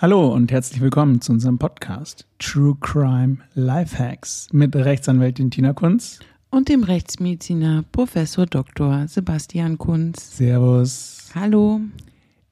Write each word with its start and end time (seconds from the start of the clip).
Hallo 0.00 0.32
und 0.32 0.52
herzlich 0.52 0.80
willkommen 0.80 1.20
zu 1.20 1.32
unserem 1.32 1.58
Podcast 1.58 2.24
True 2.38 2.76
Crime 2.80 3.38
Lifehacks 3.54 4.46
mit 4.52 4.76
Rechtsanwältin 4.76 5.50
Tina 5.50 5.72
Kunz 5.72 6.20
und 6.50 6.68
dem 6.68 6.84
Rechtsmediziner 6.84 7.84
Professor 7.90 8.46
Dr. 8.46 9.08
Sebastian 9.08 9.76
Kunz. 9.76 10.36
Servus. 10.36 11.32
Hallo. 11.34 11.80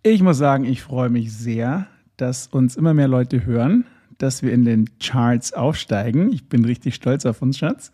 Ich 0.03 0.25
muss 0.25 0.39
sagen, 0.39 0.65
ich 0.65 0.83
freue 0.83 1.09
mich 1.09 1.33
sehr, 1.33 1.87
dass 2.17 2.49
uns 2.49 2.75
immer 2.75 2.95
mehr 2.95 3.07
Leute 3.07 3.47
hören, 3.47 3.85
dass 4.19 4.43
wir 4.43 4.53
in 4.53 4.65
den 4.65 4.91
Charts 4.99 5.53
aufsteigen. 5.53 6.33
Ich 6.33 6.49
bin 6.49 6.65
richtig 6.65 6.97
stolz 6.97 7.27
auf 7.27 7.43
uns, 7.43 7.59
Schatz. 7.59 7.93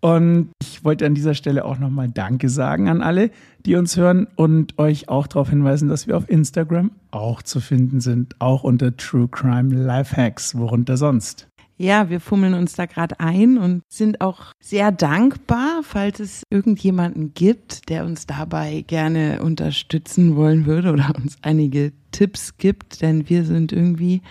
Und 0.00 0.50
ich 0.62 0.84
wollte 0.84 1.06
an 1.06 1.14
dieser 1.14 1.34
Stelle 1.34 1.64
auch 1.64 1.78
nochmal 1.78 2.08
Danke 2.08 2.48
sagen 2.48 2.88
an 2.88 3.02
alle, 3.02 3.30
die 3.64 3.76
uns 3.76 3.96
hören 3.96 4.26
und 4.36 4.78
euch 4.78 5.08
auch 5.08 5.26
darauf 5.26 5.50
hinweisen, 5.50 5.88
dass 5.88 6.06
wir 6.06 6.16
auf 6.16 6.28
Instagram 6.28 6.90
auch 7.10 7.42
zu 7.42 7.60
finden 7.60 8.00
sind, 8.00 8.36
auch 8.38 8.62
unter 8.62 8.96
True 8.96 9.28
Crime 9.28 9.74
Lifehacks, 9.74 10.56
worunter 10.56 10.96
sonst. 10.96 11.48
Ja, 11.78 12.08
wir 12.08 12.20
fummeln 12.20 12.54
uns 12.54 12.74
da 12.74 12.86
gerade 12.86 13.20
ein 13.20 13.58
und 13.58 13.82
sind 13.88 14.22
auch 14.22 14.52
sehr 14.62 14.92
dankbar, 14.92 15.82
falls 15.82 16.20
es 16.20 16.42
irgendjemanden 16.48 17.34
gibt, 17.34 17.90
der 17.90 18.06
uns 18.06 18.26
dabei 18.26 18.82
gerne 18.86 19.42
unterstützen 19.42 20.36
wollen 20.36 20.64
würde 20.64 20.92
oder 20.92 21.12
uns 21.16 21.36
einige 21.42 21.92
Tipps 22.12 22.56
gibt, 22.56 23.02
denn 23.02 23.28
wir 23.28 23.44
sind 23.44 23.72
irgendwie 23.72 24.22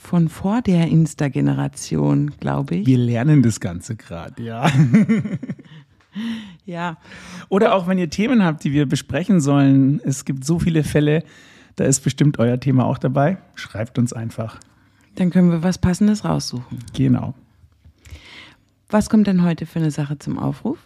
von 0.00 0.28
vor 0.28 0.62
der 0.62 0.88
Insta-Generation, 0.88 2.32
glaube 2.40 2.76
ich. 2.76 2.86
Wir 2.86 2.98
lernen 2.98 3.42
das 3.42 3.60
Ganze 3.60 3.96
gerade, 3.96 4.42
ja. 4.42 4.68
ja. 6.64 6.96
Oder 7.50 7.74
auch 7.74 7.86
wenn 7.86 7.98
ihr 7.98 8.08
Themen 8.08 8.42
habt, 8.42 8.64
die 8.64 8.72
wir 8.72 8.86
besprechen 8.86 9.40
sollen. 9.40 10.00
Es 10.02 10.24
gibt 10.24 10.44
so 10.44 10.58
viele 10.58 10.84
Fälle, 10.84 11.22
da 11.76 11.84
ist 11.84 12.00
bestimmt 12.00 12.38
euer 12.38 12.58
Thema 12.58 12.86
auch 12.86 12.98
dabei. 12.98 13.38
Schreibt 13.54 13.98
uns 13.98 14.12
einfach. 14.12 14.58
Dann 15.16 15.30
können 15.30 15.50
wir 15.50 15.62
was 15.62 15.78
Passendes 15.78 16.24
raussuchen. 16.24 16.78
Genau. 16.94 17.34
Was 18.88 19.10
kommt 19.10 19.26
denn 19.26 19.44
heute 19.44 19.66
für 19.66 19.80
eine 19.80 19.90
Sache 19.90 20.18
zum 20.18 20.38
Aufruf? 20.38 20.78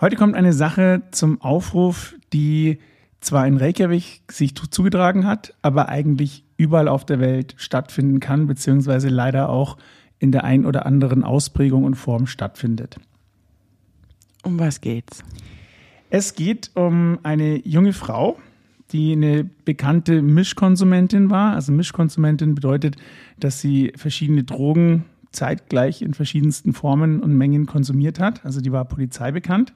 Heute 0.00 0.16
kommt 0.16 0.36
eine 0.36 0.52
Sache 0.52 1.02
zum 1.10 1.42
Aufruf, 1.42 2.14
die 2.32 2.78
zwar 3.20 3.46
in 3.46 3.56
Reykjavik 3.56 4.22
sich 4.30 4.54
zugetragen 4.54 5.26
hat, 5.26 5.54
aber 5.60 5.88
eigentlich 5.88 6.43
überall 6.56 6.88
auf 6.88 7.04
der 7.04 7.20
Welt 7.20 7.54
stattfinden 7.56 8.20
kann, 8.20 8.46
beziehungsweise 8.46 9.08
leider 9.08 9.48
auch 9.48 9.76
in 10.18 10.32
der 10.32 10.44
ein 10.44 10.64
oder 10.64 10.86
anderen 10.86 11.24
Ausprägung 11.24 11.84
und 11.84 11.94
Form 11.94 12.26
stattfindet. 12.26 12.96
Um 14.42 14.58
was 14.58 14.80
geht's? 14.80 15.24
Es 16.10 16.34
geht 16.34 16.70
um 16.74 17.18
eine 17.22 17.66
junge 17.66 17.92
Frau, 17.92 18.38
die 18.92 19.12
eine 19.12 19.44
bekannte 19.44 20.22
Mischkonsumentin 20.22 21.30
war. 21.30 21.54
Also 21.54 21.72
Mischkonsumentin 21.72 22.54
bedeutet, 22.54 22.96
dass 23.38 23.60
sie 23.60 23.92
verschiedene 23.96 24.44
Drogen 24.44 25.06
zeitgleich 25.32 26.02
in 26.02 26.14
verschiedensten 26.14 26.72
Formen 26.72 27.20
und 27.20 27.36
Mengen 27.36 27.66
konsumiert 27.66 28.20
hat. 28.20 28.44
Also 28.44 28.60
die 28.60 28.70
war 28.70 28.84
polizeibekannt. 28.84 29.74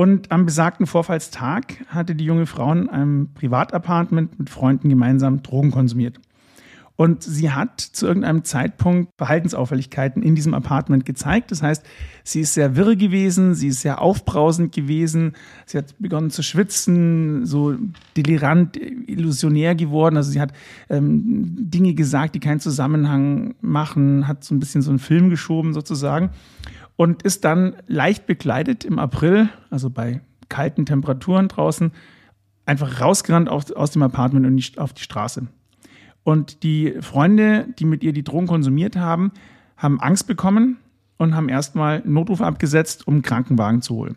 Und 0.00 0.32
am 0.32 0.46
besagten 0.46 0.86
Vorfallstag 0.86 1.84
hatte 1.88 2.14
die 2.14 2.24
junge 2.24 2.46
Frau 2.46 2.72
in 2.72 2.88
einem 2.88 3.34
Privatapartment 3.34 4.38
mit 4.38 4.48
Freunden 4.48 4.88
gemeinsam 4.88 5.42
Drogen 5.42 5.72
konsumiert. 5.72 6.18
Und 6.96 7.22
sie 7.22 7.50
hat 7.50 7.80
zu 7.80 8.06
irgendeinem 8.06 8.44
Zeitpunkt 8.44 9.12
Verhaltensauffälligkeiten 9.18 10.22
in 10.22 10.34
diesem 10.34 10.54
Apartment 10.54 11.04
gezeigt. 11.04 11.50
Das 11.50 11.62
heißt, 11.62 11.84
sie 12.24 12.40
ist 12.40 12.54
sehr 12.54 12.76
wirr 12.76 12.96
gewesen, 12.96 13.54
sie 13.54 13.68
ist 13.68 13.82
sehr 13.82 14.00
aufbrausend 14.00 14.74
gewesen, 14.74 15.34
sie 15.66 15.76
hat 15.76 15.94
begonnen 15.98 16.30
zu 16.30 16.42
schwitzen, 16.42 17.44
so 17.44 17.74
delirant, 18.16 18.78
illusionär 18.78 19.74
geworden. 19.74 20.16
Also 20.16 20.30
sie 20.30 20.40
hat 20.40 20.54
ähm, 20.88 21.44
Dinge 21.70 21.92
gesagt, 21.92 22.34
die 22.34 22.40
keinen 22.40 22.60
Zusammenhang 22.60 23.54
machen, 23.60 24.26
hat 24.26 24.44
so 24.44 24.54
ein 24.54 24.60
bisschen 24.60 24.80
so 24.80 24.88
einen 24.88 24.98
Film 24.98 25.28
geschoben 25.28 25.74
sozusagen 25.74 26.30
und 27.00 27.22
ist 27.22 27.46
dann 27.46 27.76
leicht 27.86 28.26
bekleidet 28.26 28.84
im 28.84 28.98
April, 28.98 29.48
also 29.70 29.88
bei 29.88 30.20
kalten 30.50 30.84
Temperaturen 30.84 31.48
draußen, 31.48 31.92
einfach 32.66 33.00
rausgerannt 33.00 33.48
aus, 33.48 33.72
aus 33.72 33.92
dem 33.92 34.02
Apartment 34.02 34.44
und 34.44 34.54
nicht 34.54 34.78
auf 34.78 34.92
die 34.92 35.00
Straße. 35.00 35.46
Und 36.24 36.62
die 36.62 36.96
Freunde, 37.00 37.68
die 37.78 37.86
mit 37.86 38.04
ihr 38.04 38.12
die 38.12 38.22
Drogen 38.22 38.46
konsumiert 38.46 38.96
haben, 38.96 39.32
haben 39.78 39.98
Angst 39.98 40.26
bekommen 40.26 40.76
und 41.16 41.34
haben 41.34 41.48
erstmal 41.48 42.02
Notruf 42.04 42.42
abgesetzt, 42.42 43.06
um 43.06 43.14
einen 43.14 43.22
Krankenwagen 43.22 43.80
zu 43.80 43.94
holen. 43.94 44.16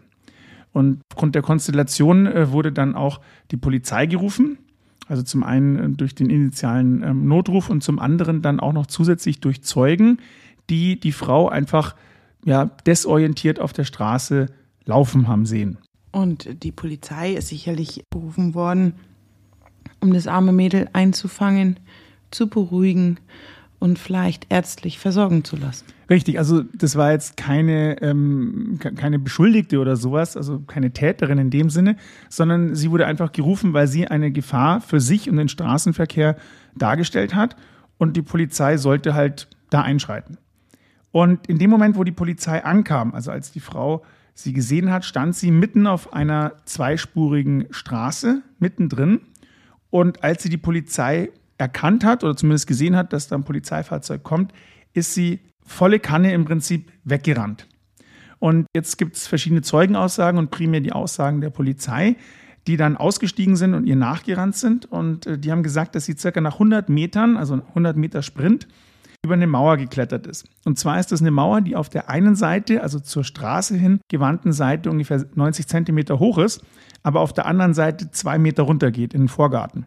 Und 0.73 0.99
aufgrund 1.09 1.35
der 1.35 1.41
Konstellation 1.41 2.25
äh, 2.25 2.51
wurde 2.51 2.73
dann 2.73 2.95
auch 2.95 3.21
die 3.51 3.57
Polizei 3.57 4.07
gerufen. 4.07 4.57
Also 5.07 5.23
zum 5.23 5.43
einen 5.43 5.79
äh, 5.79 5.89
durch 5.95 6.15
den 6.15 6.29
initialen 6.29 7.01
ähm, 7.01 7.29
Notruf 7.29 7.69
und 7.69 7.81
zum 7.81 7.97
anderen 7.99 8.41
dann 8.41 8.59
auch 8.59 8.73
noch 8.73 8.87
zusätzlich 8.87 9.39
durch 9.39 9.63
Zeugen, 9.63 10.17
die 10.69 10.99
die 10.99 11.13
Frau 11.13 11.47
einfach 11.47 11.95
ja, 12.45 12.65
desorientiert 12.85 13.59
auf 13.59 13.73
der 13.73 13.83
Straße 13.83 14.47
laufen 14.85 15.27
haben 15.27 15.45
sehen. 15.45 15.77
Und 16.11 16.63
die 16.63 16.71
Polizei 16.71 17.33
ist 17.33 17.47
sicherlich 17.47 18.03
berufen 18.09 18.53
worden, 18.53 18.93
um 20.01 20.13
das 20.13 20.27
arme 20.27 20.51
Mädel 20.51 20.89
einzufangen, 20.93 21.79
zu 22.29 22.47
beruhigen 22.47 23.19
und 23.79 23.99
vielleicht 23.99 24.47
ärztlich 24.49 24.99
versorgen 24.99 25.43
zu 25.43 25.55
lassen. 25.55 25.85
Richtig, 26.09 26.37
also 26.37 26.63
das 26.73 26.95
war 26.95 27.11
jetzt 27.11 27.37
keine, 27.37 28.01
ähm, 28.01 28.79
keine 28.79 29.19
Beschuldigte 29.19 29.79
oder 29.79 29.95
sowas, 29.95 30.37
also 30.37 30.59
keine 30.59 30.91
Täterin 30.91 31.37
in 31.37 31.49
dem 31.49 31.69
Sinne, 31.69 31.95
sondern 32.29 32.75
sie 32.75 32.91
wurde 32.91 33.07
einfach 33.07 33.31
gerufen, 33.31 33.73
weil 33.73 33.87
sie 33.87 34.07
eine 34.07 34.31
Gefahr 34.31 34.81
für 34.81 34.99
sich 34.99 35.29
und 35.29 35.37
den 35.37 35.49
Straßenverkehr 35.49 36.37
dargestellt 36.75 37.35
hat 37.35 37.55
und 37.97 38.15
die 38.15 38.21
Polizei 38.21 38.77
sollte 38.77 39.13
halt 39.15 39.47
da 39.69 39.81
einschreiten. 39.81 40.37
Und 41.13 41.47
in 41.47 41.59
dem 41.59 41.69
Moment, 41.69 41.95
wo 41.95 42.03
die 42.03 42.11
Polizei 42.11 42.63
ankam, 42.65 43.13
also 43.13 43.29
als 43.29 43.51
die 43.51 43.59
Frau 43.59 44.03
sie 44.33 44.51
gesehen 44.51 44.89
hat, 44.89 45.05
stand 45.05 45.35
sie 45.35 45.51
mitten 45.51 45.85
auf 45.85 46.11
einer 46.11 46.53
zweispurigen 46.65 47.67
Straße, 47.69 48.41
mittendrin. 48.57 49.21
Und 49.91 50.23
als 50.23 50.41
sie 50.41 50.49
die 50.49 50.57
Polizei 50.57 51.29
erkannt 51.59 52.03
hat 52.03 52.23
oder 52.23 52.35
zumindest 52.35 52.65
gesehen 52.65 52.95
hat, 52.95 53.13
dass 53.13 53.27
da 53.27 53.35
ein 53.35 53.43
Polizeifahrzeug 53.43 54.23
kommt, 54.23 54.53
ist 54.93 55.13
sie 55.13 55.39
volle 55.63 55.99
Kanne 55.99 56.33
im 56.33 56.45
Prinzip 56.45 56.91
weggerannt. 57.03 57.67
Und 58.39 58.65
jetzt 58.75 58.97
gibt 58.97 59.15
es 59.15 59.27
verschiedene 59.27 59.61
Zeugenaussagen 59.61 60.39
und 60.39 60.49
primär 60.49 60.81
die 60.81 60.93
Aussagen 60.93 61.41
der 61.41 61.51
Polizei, 61.51 62.15
die 62.65 62.75
dann 62.75 62.97
ausgestiegen 62.97 63.55
sind 63.55 63.75
und 63.75 63.85
ihr 63.85 63.95
nachgerannt 63.95 64.55
sind. 64.55 64.91
Und 64.91 65.27
äh, 65.27 65.37
die 65.37 65.51
haben 65.51 65.61
gesagt, 65.61 65.93
dass 65.93 66.05
sie 66.05 66.17
circa 66.17 66.41
nach 66.41 66.53
100 66.53 66.89
Metern, 66.89 67.37
also 67.37 67.53
100 67.53 67.95
Meter 67.97 68.23
Sprint, 68.23 68.67
über 69.25 69.35
eine 69.35 69.47
Mauer 69.47 69.77
geklettert 69.77 70.27
ist. 70.27 70.45
Und 70.65 70.77
zwar 70.77 70.99
ist 70.99 71.13
das 71.13 71.21
eine 71.21 71.31
Mauer, 71.31 71.61
die 71.61 71.77
auf 71.77 71.87
der 71.87 72.09
einen 72.09 72.35
Seite, 72.35 72.83
also 72.83 72.99
zur 72.99 73.23
Straße 73.23 73.77
hin 73.77 74.01
gewandten 74.09 74.51
Seite 74.51 74.89
ungefähr 74.89 75.25
90 75.33 75.65
Zentimeter 75.67 76.19
hoch 76.19 76.37
ist, 76.37 76.61
aber 77.03 77.21
auf 77.21 77.31
der 77.31 77.45
anderen 77.45 77.73
Seite 77.73 78.11
zwei 78.11 78.37
Meter 78.37 78.63
runter 78.63 78.91
geht 78.91 79.13
in 79.13 79.23
den 79.23 79.27
Vorgarten. 79.29 79.85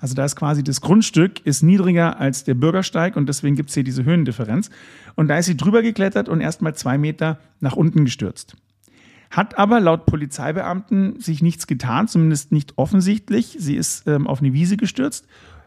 Also 0.00 0.14
da 0.14 0.24
ist 0.24 0.36
quasi 0.36 0.62
das 0.62 0.80
Grundstück 0.80 1.46
ist 1.46 1.62
niedriger 1.62 2.18
als 2.18 2.44
der 2.44 2.54
Bürgersteig 2.54 3.16
und 3.16 3.28
deswegen 3.28 3.56
gibt 3.56 3.70
es 3.70 3.74
hier 3.74 3.84
diese 3.84 4.04
Höhendifferenz. 4.04 4.70
Und 5.14 5.28
da 5.28 5.38
ist 5.38 5.46
sie 5.46 5.56
drüber 5.56 5.82
geklettert 5.82 6.28
und 6.28 6.40
erst 6.40 6.62
mal 6.62 6.74
zwei 6.74 6.98
Meter 6.98 7.38
nach 7.60 7.76
unten 7.76 8.04
gestürzt. 8.04 8.56
Hat 9.30 9.56
aber 9.56 9.80
laut 9.80 10.04
Polizeibeamten 10.04 11.20
sich 11.20 11.42
nichts 11.42 11.66
getan, 11.66 12.08
zumindest 12.08 12.52
nicht 12.52 12.74
offensichtlich. 12.76 13.56
Sie 13.58 13.76
ist 13.76 14.06
ähm, 14.06 14.26
auf 14.26 14.40
eine 14.40 14.52
Wiese 14.52 14.76
gestürzt, 14.76 15.26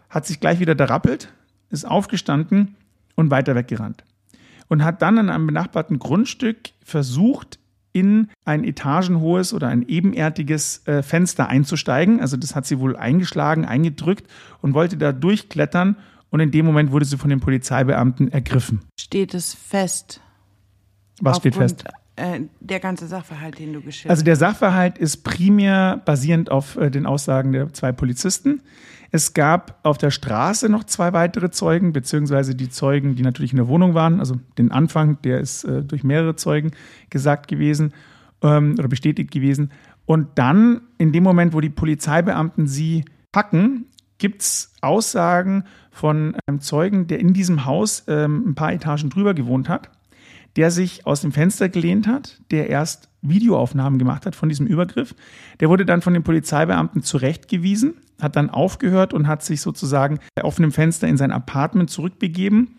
hat 0.10 0.28
sich 0.28 0.40
gleich 0.40 0.60
wieder 0.60 0.76
derappelt, 0.76 1.34
ist 1.70 1.86
aufgestanden 1.86 2.76
und 3.16 3.32
weiter 3.32 3.56
weggerannt. 3.56 4.04
Und 4.68 4.84
hat 4.84 5.02
dann 5.02 5.18
an 5.18 5.30
einem 5.30 5.48
benachbarten 5.48 6.00
Grundstück 6.00 6.58
versucht, 6.84 7.60
in 7.96 8.28
ein 8.44 8.66
etagenhohes 8.66 9.54
oder 9.54 9.70
ein 9.70 9.84
ebenerdiges 9.88 10.86
äh, 10.86 11.02
Fenster 11.02 11.48
einzusteigen. 11.48 12.20
Also 12.20 12.36
das 12.36 12.54
hat 12.54 12.66
sie 12.66 12.80
wohl 12.80 12.98
eingeschlagen, 12.98 13.64
eingedrückt 13.64 14.30
und 14.62 14.74
wollte 14.74 14.98
da 14.98 15.14
durchklettern. 15.14 15.96
Und 16.30 16.42
in 16.42 16.52
dem 16.52 16.66
Moment 16.66 16.92
wurde 16.92 17.06
sie 17.06 17.18
von 17.18 17.30
den 17.30 17.40
Polizeibeamten 17.40 18.30
ergriffen. 18.34 18.82
Steht 19.00 19.34
es 19.34 19.54
fest? 19.54 20.20
Was 21.22 21.38
steht 21.38 21.56
fest? 21.56 21.86
Äh, 22.18 22.42
der 22.60 22.82
ganze 22.82 23.08
Sachverhalt, 23.08 23.60
den 23.60 23.72
du 23.72 23.80
geschildert 23.80 24.10
hast. 24.10 24.18
Also 24.18 24.26
der 24.26 24.36
Sachverhalt 24.36 24.98
ist 24.98 25.24
primär 25.24 26.02
basierend 26.04 26.52
auf 26.52 26.76
äh, 26.76 26.92
den 26.92 27.06
Aussagen 27.06 27.54
der 27.54 27.72
zwei 27.72 27.94
Polizisten. 27.94 28.62
Es 29.16 29.34
gab 29.34 29.80
auf 29.84 29.98
der 29.98 30.12
Straße 30.12 30.68
noch 30.68 30.84
zwei 30.84 31.14
weitere 31.14 31.50
Zeugen, 31.50 31.94
beziehungsweise 31.94 32.54
die 32.54 32.68
Zeugen, 32.68 33.16
die 33.16 33.22
natürlich 33.22 33.54
in 33.54 33.58
der 33.58 33.70
Wohnung 33.70 33.94
waren. 33.94 34.20
Also 34.20 34.36
den 34.58 34.74
Anfang, 34.74 35.22
der 35.22 35.40
ist 35.40 35.64
äh, 35.64 35.84
durch 35.84 36.04
mehrere 36.04 36.36
Zeugen 36.36 36.72
gesagt 37.10 37.48
gewesen 37.48 37.94
ähm, 38.42 38.76
oder 38.78 38.90
bestätigt 38.90 39.32
gewesen. 39.32 39.72
Und 40.06 40.28
dann, 40.36 40.82
in 40.98 41.14
dem 41.14 41.24
Moment, 41.24 41.54
wo 41.54 41.62
die 41.62 41.70
Polizeibeamten 41.70 42.68
sie 42.68 43.06
packen, 43.32 43.86
gibt 44.18 44.42
es 44.42 44.74
Aussagen 44.82 45.64
von 45.92 46.36
einem 46.46 46.60
Zeugen, 46.60 47.08
der 47.08 47.20
in 47.20 47.32
diesem 47.32 47.64
Haus 47.64 48.04
ähm, 48.10 48.50
ein 48.50 48.56
paar 48.56 48.74
Etagen 48.74 49.10
drüber 49.10 49.34
gewohnt 49.34 49.70
hat, 49.70 49.92
der 50.56 50.72
sich 50.72 51.06
aus 51.06 51.22
dem 51.22 51.32
Fenster 51.32 51.70
gelehnt 51.70 52.08
hat, 52.08 52.42
der 52.52 52.70
erst 52.70 53.10
Videoaufnahmen 53.22 54.00
gemacht 54.00 54.26
hat 54.26 54.36
von 54.36 54.50
diesem 54.50 54.68
Übergriff. 54.68 55.16
Der 55.60 55.70
wurde 55.70 55.86
dann 55.86 56.02
von 56.02 56.14
den 56.14 56.24
Polizeibeamten 56.24 57.04
zurechtgewiesen, 57.04 57.96
hat 58.22 58.36
dann 58.36 58.50
aufgehört 58.50 59.14
und 59.14 59.28
hat 59.28 59.44
sich 59.44 59.62
sozusagen 59.62 60.20
bei 60.36 60.44
offenem 60.44 60.72
Fenster 60.72 61.08
in 61.08 61.18
sein 61.18 61.32
Apartment 61.32 61.90
zurückbegeben. 61.90 62.76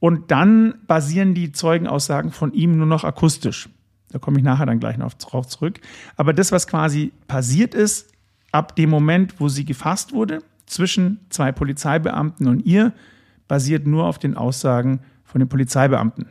Und 0.00 0.30
dann 0.30 0.74
basieren 0.86 1.34
die 1.34 1.52
Zeugenaussagen 1.52 2.30
von 2.30 2.52
ihm 2.52 2.76
nur 2.76 2.86
noch 2.86 3.04
akustisch. 3.04 3.68
Da 4.10 4.18
komme 4.18 4.38
ich 4.38 4.44
nachher 4.44 4.66
dann 4.66 4.80
gleich 4.80 4.96
noch 4.96 5.12
drauf 5.14 5.48
zurück. 5.48 5.80
Aber 6.16 6.32
das, 6.32 6.52
was 6.52 6.66
quasi 6.66 7.12
passiert 7.26 7.74
ist, 7.74 8.10
ab 8.52 8.76
dem 8.76 8.88
Moment, 8.88 9.40
wo 9.40 9.48
sie 9.48 9.64
gefasst 9.64 10.12
wurde, 10.12 10.42
zwischen 10.66 11.20
zwei 11.30 11.52
Polizeibeamten 11.52 12.46
und 12.46 12.64
ihr, 12.64 12.92
basiert 13.48 13.86
nur 13.86 14.04
auf 14.04 14.18
den 14.18 14.36
Aussagen 14.36 15.00
von 15.24 15.40
den 15.40 15.48
Polizeibeamten. 15.48 16.26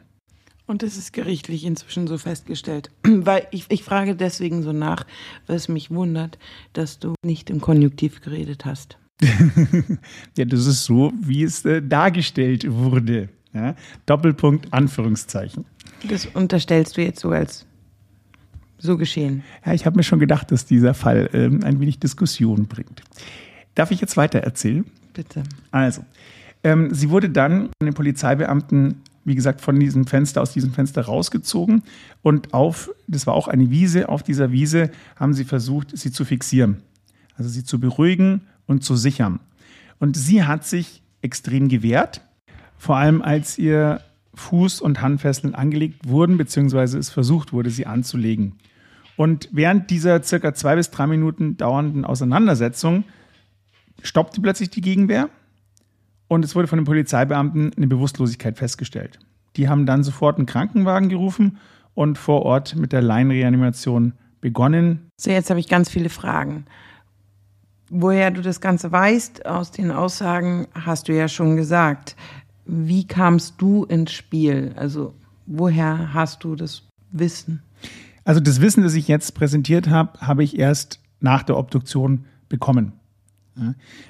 Und 0.67 0.83
das 0.83 0.97
ist 0.97 1.13
gerichtlich 1.13 1.63
inzwischen 1.63 2.07
so 2.07 2.17
festgestellt. 2.17 2.91
Weil 3.03 3.47
ich, 3.51 3.65
ich 3.69 3.83
frage 3.83 4.15
deswegen 4.15 4.61
so 4.63 4.73
nach, 4.73 5.05
weil 5.47 5.55
es 5.55 5.69
mich 5.69 5.89
wundert, 5.91 6.37
dass 6.73 6.99
du 6.99 7.15
nicht 7.23 7.49
im 7.49 7.61
Konjunktiv 7.61 8.21
geredet 8.21 8.65
hast. 8.65 8.97
ja, 10.37 10.45
das 10.45 10.67
ist 10.67 10.83
so, 10.83 11.13
wie 11.19 11.43
es 11.43 11.65
äh, 11.65 11.81
dargestellt 11.81 12.69
wurde. 12.69 13.29
Ja? 13.53 13.75
Doppelpunkt, 14.05 14.71
Anführungszeichen. 14.73 15.65
Das 16.07 16.25
unterstellst 16.25 16.97
du 16.97 17.01
jetzt 17.01 17.21
so 17.21 17.29
als 17.29 17.65
so 18.77 18.97
geschehen. 18.97 19.43
Ja, 19.65 19.73
ich 19.73 19.85
habe 19.85 19.95
mir 19.95 20.03
schon 20.03 20.19
gedacht, 20.19 20.51
dass 20.51 20.65
dieser 20.65 20.93
Fall 20.93 21.29
ähm, 21.33 21.63
ein 21.63 21.79
wenig 21.79 21.99
Diskussion 21.99 22.67
bringt. 22.67 23.01
Darf 23.73 23.89
ich 23.91 24.01
jetzt 24.01 24.17
weiter 24.17 24.39
erzählen? 24.39 24.85
Bitte. 25.13 25.43
Also, 25.71 26.03
ähm, 26.63 26.93
sie 26.93 27.09
wurde 27.09 27.29
dann 27.29 27.69
von 27.79 27.85
den 27.85 27.93
Polizeibeamten 27.93 29.01
wie 29.27 29.35
gesagt, 29.35 29.59
von 29.59 29.77
diesem 29.77 30.07
Fenster, 30.07 30.41
aus 30.41 30.53
diesem 30.53 30.71
Fenster 30.71 31.01
rausgezogen. 31.01 31.83
Und 32.21 32.53
auf, 32.53 32.89
das 33.07 33.27
war 33.27 33.33
auch 33.33 33.49
eine 33.49 33.69
Wiese, 33.69 34.07
auf 34.07 34.23
dieser 34.23 34.53
Wiese 34.53 34.89
haben 35.17 35.33
sie 35.33 35.43
versucht, 35.43 35.95
sie 35.97 36.13
zu 36.13 36.23
fixieren. 36.23 36.77
Also 37.35 37.49
sie 37.49 37.65
zu 37.65 37.77
beruhigen 37.77 38.41
und 38.67 38.85
zu 38.85 38.95
sichern. 38.95 39.41
Und 39.99 40.15
sie 40.15 40.45
hat 40.45 40.65
sich 40.65 41.03
extrem 41.21 41.67
gewehrt, 41.67 42.21
vor 42.77 42.95
allem 42.95 43.21
als 43.21 43.57
ihr 43.57 43.99
Fuß- 44.33 44.81
und 44.81 45.01
Handfesseln 45.01 45.55
angelegt 45.55 46.07
wurden, 46.07 46.37
beziehungsweise 46.37 46.97
es 46.97 47.09
versucht 47.09 47.51
wurde, 47.51 47.69
sie 47.69 47.85
anzulegen. 47.85 48.53
Und 49.17 49.49
während 49.51 49.89
dieser 49.89 50.23
circa 50.23 50.53
zwei 50.53 50.75
bis 50.75 50.89
drei 50.89 51.05
Minuten 51.05 51.57
dauernden 51.57 52.05
Auseinandersetzung 52.05 53.03
stoppte 54.03 54.39
plötzlich 54.39 54.69
die 54.69 54.81
Gegenwehr 54.81 55.29
und 56.27 56.45
es 56.45 56.55
wurde 56.55 56.67
von 56.67 56.79
den 56.79 56.85
Polizeibeamten 56.85 57.71
eine 57.75 57.87
Bewusstlosigkeit 57.87 58.57
festgestellt. 58.57 59.19
Die 59.55 59.69
haben 59.69 59.85
dann 59.85 60.03
sofort 60.03 60.37
einen 60.37 60.45
Krankenwagen 60.45 61.09
gerufen 61.09 61.57
und 61.93 62.17
vor 62.17 62.43
Ort 62.43 62.75
mit 62.75 62.91
der 62.93 63.01
Laienreanimation 63.01 64.13
begonnen. 64.41 65.09
So, 65.19 65.31
jetzt 65.31 65.49
habe 65.49 65.59
ich 65.59 65.67
ganz 65.67 65.89
viele 65.89 66.09
Fragen. 66.09 66.65
Woher 67.89 68.31
du 68.31 68.41
das 68.41 68.61
Ganze 68.61 68.91
weißt, 68.91 69.45
aus 69.45 69.71
den 69.71 69.91
Aussagen 69.91 70.67
hast 70.73 71.07
du 71.07 71.15
ja 71.15 71.27
schon 71.27 71.55
gesagt. 71.55 72.15
Wie 72.65 73.07
kamst 73.07 73.55
du 73.59 73.85
ins 73.85 74.11
Spiel? 74.11 74.73
Also, 74.75 75.13
woher 75.45 76.13
hast 76.13 76.43
du 76.43 76.55
das 76.55 76.83
Wissen? 77.11 77.63
Also, 78.25 78.41
das 78.41 78.59
Wissen, 78.59 78.83
das 78.83 78.93
ich 78.93 79.07
jetzt 79.07 79.33
präsentiert 79.35 79.89
habe, 79.89 80.19
habe 80.19 80.43
ich 80.43 80.59
erst 80.59 80.99
nach 81.21 81.43
der 81.43 81.57
Obduktion 81.57 82.25
bekommen. 82.49 82.91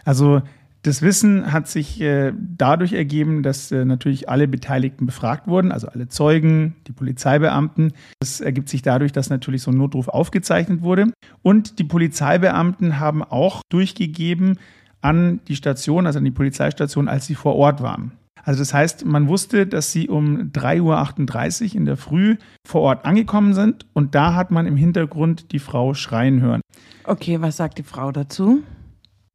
Also, 0.03 0.41
das 0.88 1.01
Wissen 1.01 1.51
hat 1.51 1.68
sich 1.68 2.00
äh, 2.00 2.31
dadurch 2.38 2.94
ergeben, 2.94 3.44
dass 3.44 3.72
äh, 3.74 3.84
natürlich 3.84 4.30
alle 4.30 4.48
Beteiligten 4.48 5.06
befragt 5.06 5.45
wurden, 5.48 5.74
also 5.74 5.88
alle 5.88 6.07
Zeugen, 6.07 6.75
die 6.88 6.94
Polizeibeamten. 6.94 7.92
Das 8.19 8.39
ergibt 8.39 8.69
sich 8.69 8.84
dadurch, 8.84 9.12
dass 9.12 9.30
natürlich 9.30 9.63
so 9.63 9.72
ein 9.72 9.78
Notruf 9.78 10.07
aufgezeichnet 10.07 10.81
wurde. 10.84 11.12
Und 11.42 11.80
die 11.80 11.84
Polizeibeamten 11.84 13.00
haben 13.00 13.22
auch 13.22 13.62
durchgegeben 13.69 14.60
an 15.01 15.42
die 15.50 15.57
Station, 15.57 16.07
also 16.07 16.19
an 16.19 16.25
die 16.25 16.31
Polizeistation, 16.31 17.10
als 17.10 17.25
sie 17.25 17.36
vor 17.36 17.56
Ort 17.56 17.81
waren. 17.81 18.13
Also 18.44 18.60
das 18.60 18.74
heißt, 18.74 19.06
man 19.06 19.28
wusste, 19.28 19.68
dass 19.68 19.92
sie 19.92 20.07
um 20.07 20.51
3.38 20.54 21.72
Uhr 21.72 21.75
in 21.75 21.86
der 21.86 21.98
Früh 21.98 22.38
vor 22.66 22.81
Ort 22.81 23.04
angekommen 23.04 23.54
sind 23.54 23.86
und 23.92 24.16
da 24.16 24.36
hat 24.36 24.51
man 24.51 24.66
im 24.68 24.78
Hintergrund 24.78 25.51
die 25.51 25.60
Frau 25.60 25.94
schreien 25.94 26.39
hören. 26.39 26.62
Okay, 27.04 27.42
was 27.42 27.57
sagt 27.57 27.78
die 27.78 27.84
Frau 27.84 28.13
dazu? 28.13 28.63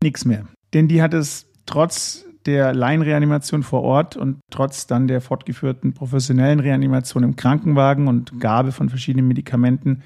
Nichts 0.02 0.24
mehr 0.24 0.46
denn 0.74 0.88
die 0.88 1.02
hat 1.02 1.14
es 1.14 1.46
trotz 1.66 2.24
der 2.46 2.74
Laienreanimation 2.74 3.62
vor 3.62 3.82
Ort 3.82 4.16
und 4.16 4.38
trotz 4.50 4.86
dann 4.86 5.06
der 5.06 5.20
fortgeführten 5.20 5.92
professionellen 5.92 6.60
Reanimation 6.60 7.22
im 7.22 7.36
Krankenwagen 7.36 8.08
und 8.08 8.40
Gabe 8.40 8.72
von 8.72 8.88
verschiedenen 8.88 9.28
Medikamenten 9.28 10.02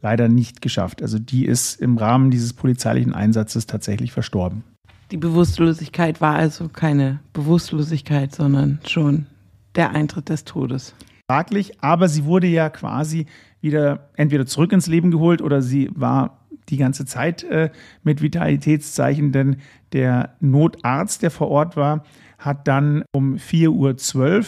leider 0.00 0.28
nicht 0.28 0.62
geschafft. 0.62 1.02
Also 1.02 1.18
die 1.18 1.44
ist 1.44 1.80
im 1.80 1.98
Rahmen 1.98 2.30
dieses 2.30 2.52
polizeilichen 2.52 3.12
Einsatzes 3.12 3.66
tatsächlich 3.66 4.12
verstorben. 4.12 4.64
Die 5.10 5.16
Bewusstlosigkeit 5.16 6.20
war 6.20 6.36
also 6.36 6.68
keine 6.68 7.20
Bewusstlosigkeit, 7.32 8.34
sondern 8.34 8.78
schon 8.86 9.26
der 9.74 9.90
Eintritt 9.90 10.28
des 10.28 10.44
Todes. 10.44 10.94
Fraglich, 11.28 11.82
aber 11.82 12.08
sie 12.08 12.24
wurde 12.24 12.46
ja 12.46 12.70
quasi 12.70 13.26
wieder 13.60 14.10
entweder 14.14 14.46
zurück 14.46 14.72
ins 14.72 14.86
Leben 14.86 15.10
geholt 15.10 15.42
oder 15.42 15.62
sie 15.62 15.90
war 15.94 16.39
die 16.70 16.76
ganze 16.76 17.04
Zeit 17.04 17.42
äh, 17.44 17.70
mit 18.02 18.22
Vitalitätszeichen, 18.22 19.32
denn 19.32 19.56
der 19.92 20.34
Notarzt, 20.40 21.22
der 21.22 21.30
vor 21.30 21.48
Ort 21.48 21.76
war, 21.76 22.04
hat 22.38 22.66
dann 22.68 23.04
um 23.12 23.36
4.12 23.36 23.68
Uhr 23.74 24.44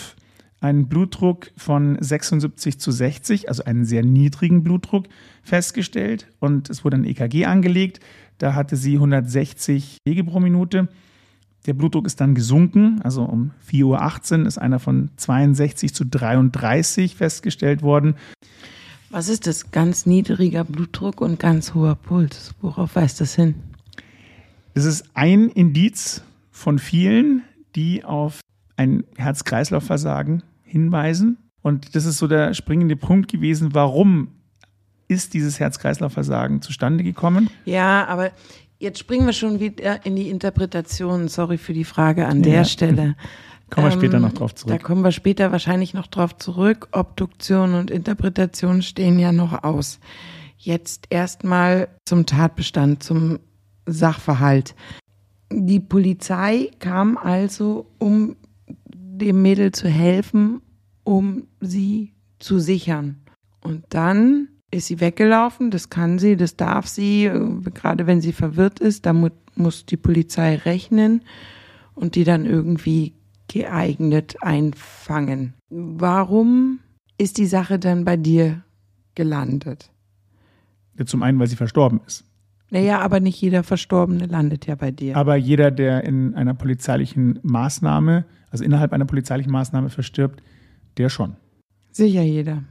einen 0.60 0.88
Blutdruck 0.88 1.50
von 1.56 1.98
76 2.00 2.78
zu 2.78 2.92
60, 2.92 3.48
also 3.48 3.64
einen 3.64 3.84
sehr 3.84 4.04
niedrigen 4.04 4.62
Blutdruck, 4.62 5.06
festgestellt. 5.42 6.28
Und 6.38 6.70
es 6.70 6.84
wurde 6.84 6.98
ein 6.98 7.04
EKG 7.04 7.46
angelegt. 7.46 8.00
Da 8.38 8.54
hatte 8.54 8.76
sie 8.76 8.94
160 8.94 9.98
Wege 10.04 10.24
pro 10.24 10.38
Minute. 10.38 10.88
Der 11.66 11.74
Blutdruck 11.74 12.06
ist 12.06 12.20
dann 12.20 12.34
gesunken, 12.34 13.00
also 13.02 13.22
um 13.22 13.52
4.18 13.70 14.40
Uhr 14.40 14.46
ist 14.46 14.58
einer 14.58 14.80
von 14.80 15.10
62 15.16 15.94
zu 15.94 16.04
33 16.04 17.14
festgestellt 17.14 17.82
worden. 17.82 18.14
Was 19.12 19.28
ist 19.28 19.46
das? 19.46 19.70
Ganz 19.70 20.06
niedriger 20.06 20.64
Blutdruck 20.64 21.20
und 21.20 21.38
ganz 21.38 21.74
hoher 21.74 21.96
Puls. 21.96 22.54
Worauf 22.62 22.96
weist 22.96 23.20
das 23.20 23.34
hin? 23.34 23.56
Das 24.72 24.86
ist 24.86 25.04
ein 25.12 25.50
Indiz 25.50 26.22
von 26.50 26.78
vielen, 26.78 27.42
die 27.76 28.04
auf 28.04 28.40
ein 28.78 29.04
Herz-Kreislauf-Versagen 29.18 30.42
hinweisen. 30.62 31.36
Und 31.60 31.94
das 31.94 32.06
ist 32.06 32.16
so 32.16 32.26
der 32.26 32.54
springende 32.54 32.96
Punkt 32.96 33.30
gewesen, 33.30 33.74
warum 33.74 34.28
ist 35.08 35.34
dieses 35.34 35.60
Herz-Kreislauf-Versagen 35.60 36.62
zustande 36.62 37.04
gekommen? 37.04 37.50
Ja, 37.66 38.06
aber 38.06 38.30
jetzt 38.78 38.98
springen 38.98 39.26
wir 39.26 39.34
schon 39.34 39.60
wieder 39.60 40.06
in 40.06 40.16
die 40.16 40.30
Interpretation. 40.30 41.28
Sorry 41.28 41.58
für 41.58 41.74
die 41.74 41.84
Frage 41.84 42.26
an 42.26 42.42
der 42.42 42.54
ja. 42.54 42.64
Stelle. 42.64 43.14
Kommen 43.72 43.86
wir 43.86 43.92
später 43.92 44.16
ähm, 44.16 44.22
noch 44.22 44.32
drauf 44.32 44.54
zurück. 44.54 44.78
Da 44.78 44.78
kommen 44.78 45.02
wir 45.02 45.12
später 45.12 45.50
wahrscheinlich 45.50 45.94
noch 45.94 46.06
drauf 46.06 46.36
zurück. 46.36 46.88
Obduktion 46.92 47.74
und 47.74 47.90
Interpretation 47.90 48.82
stehen 48.82 49.18
ja 49.18 49.32
noch 49.32 49.64
aus. 49.64 49.98
Jetzt 50.58 51.06
erstmal 51.08 51.88
zum 52.04 52.26
Tatbestand, 52.26 53.02
zum 53.02 53.38
Sachverhalt. 53.86 54.74
Die 55.50 55.80
Polizei 55.80 56.70
kam 56.80 57.16
also, 57.16 57.86
um 57.98 58.36
dem 58.86 59.40
Mädel 59.40 59.72
zu 59.72 59.88
helfen, 59.88 60.60
um 61.02 61.48
sie 61.60 62.12
zu 62.38 62.58
sichern. 62.58 63.22
Und 63.62 63.84
dann 63.88 64.48
ist 64.70 64.86
sie 64.86 65.00
weggelaufen, 65.00 65.70
das 65.70 65.88
kann 65.88 66.18
sie, 66.18 66.36
das 66.36 66.56
darf 66.56 66.86
sie, 66.86 67.30
gerade 67.74 68.06
wenn 68.06 68.20
sie 68.20 68.32
verwirrt 68.32 68.80
ist, 68.80 69.06
damit 69.06 69.32
muss 69.54 69.86
die 69.86 69.96
Polizei 69.96 70.56
rechnen 70.56 71.22
und 71.94 72.14
die 72.14 72.24
dann 72.24 72.46
irgendwie 72.46 73.14
geeignet 73.52 74.36
einfangen. 74.40 75.52
Warum 75.68 76.80
ist 77.18 77.36
die 77.36 77.46
Sache 77.46 77.78
dann 77.78 78.04
bei 78.04 78.16
dir 78.16 78.62
gelandet? 79.14 79.90
Ja, 80.98 81.04
zum 81.04 81.22
einen, 81.22 81.38
weil 81.38 81.46
sie 81.46 81.56
verstorben 81.56 82.00
ist. 82.06 82.24
Naja, 82.70 83.00
aber 83.00 83.20
nicht 83.20 83.38
jeder 83.40 83.62
Verstorbene 83.62 84.24
landet 84.24 84.66
ja 84.66 84.74
bei 84.74 84.90
dir. 84.90 85.16
Aber 85.16 85.36
jeder, 85.36 85.70
der 85.70 86.04
in 86.04 86.34
einer 86.34 86.54
polizeilichen 86.54 87.38
Maßnahme, 87.42 88.24
also 88.50 88.64
innerhalb 88.64 88.94
einer 88.94 89.04
polizeilichen 89.04 89.52
Maßnahme 89.52 89.90
verstirbt, 89.90 90.42
der 90.96 91.10
schon. 91.10 91.36
Sicher 91.90 92.22
jeder. 92.22 92.62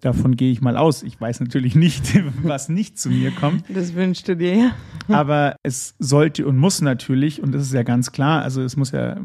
Davon 0.00 0.36
gehe 0.36 0.52
ich 0.52 0.60
mal 0.60 0.76
aus. 0.76 1.02
Ich 1.02 1.20
weiß 1.20 1.40
natürlich 1.40 1.74
nicht, 1.74 2.04
was 2.42 2.68
nicht 2.68 2.98
zu 2.98 3.10
mir 3.10 3.32
kommt. 3.32 3.64
Das 3.68 3.94
wünschte 3.94 4.36
dir, 4.36 4.54
ja. 4.54 4.70
Aber 5.08 5.56
es 5.62 5.94
sollte 5.98 6.46
und 6.46 6.56
muss 6.56 6.80
natürlich, 6.80 7.42
und 7.42 7.52
das 7.52 7.62
ist 7.62 7.72
ja 7.72 7.82
ganz 7.82 8.12
klar, 8.12 8.42
also 8.42 8.62
es 8.62 8.76
muss 8.76 8.92
ja 8.92 9.16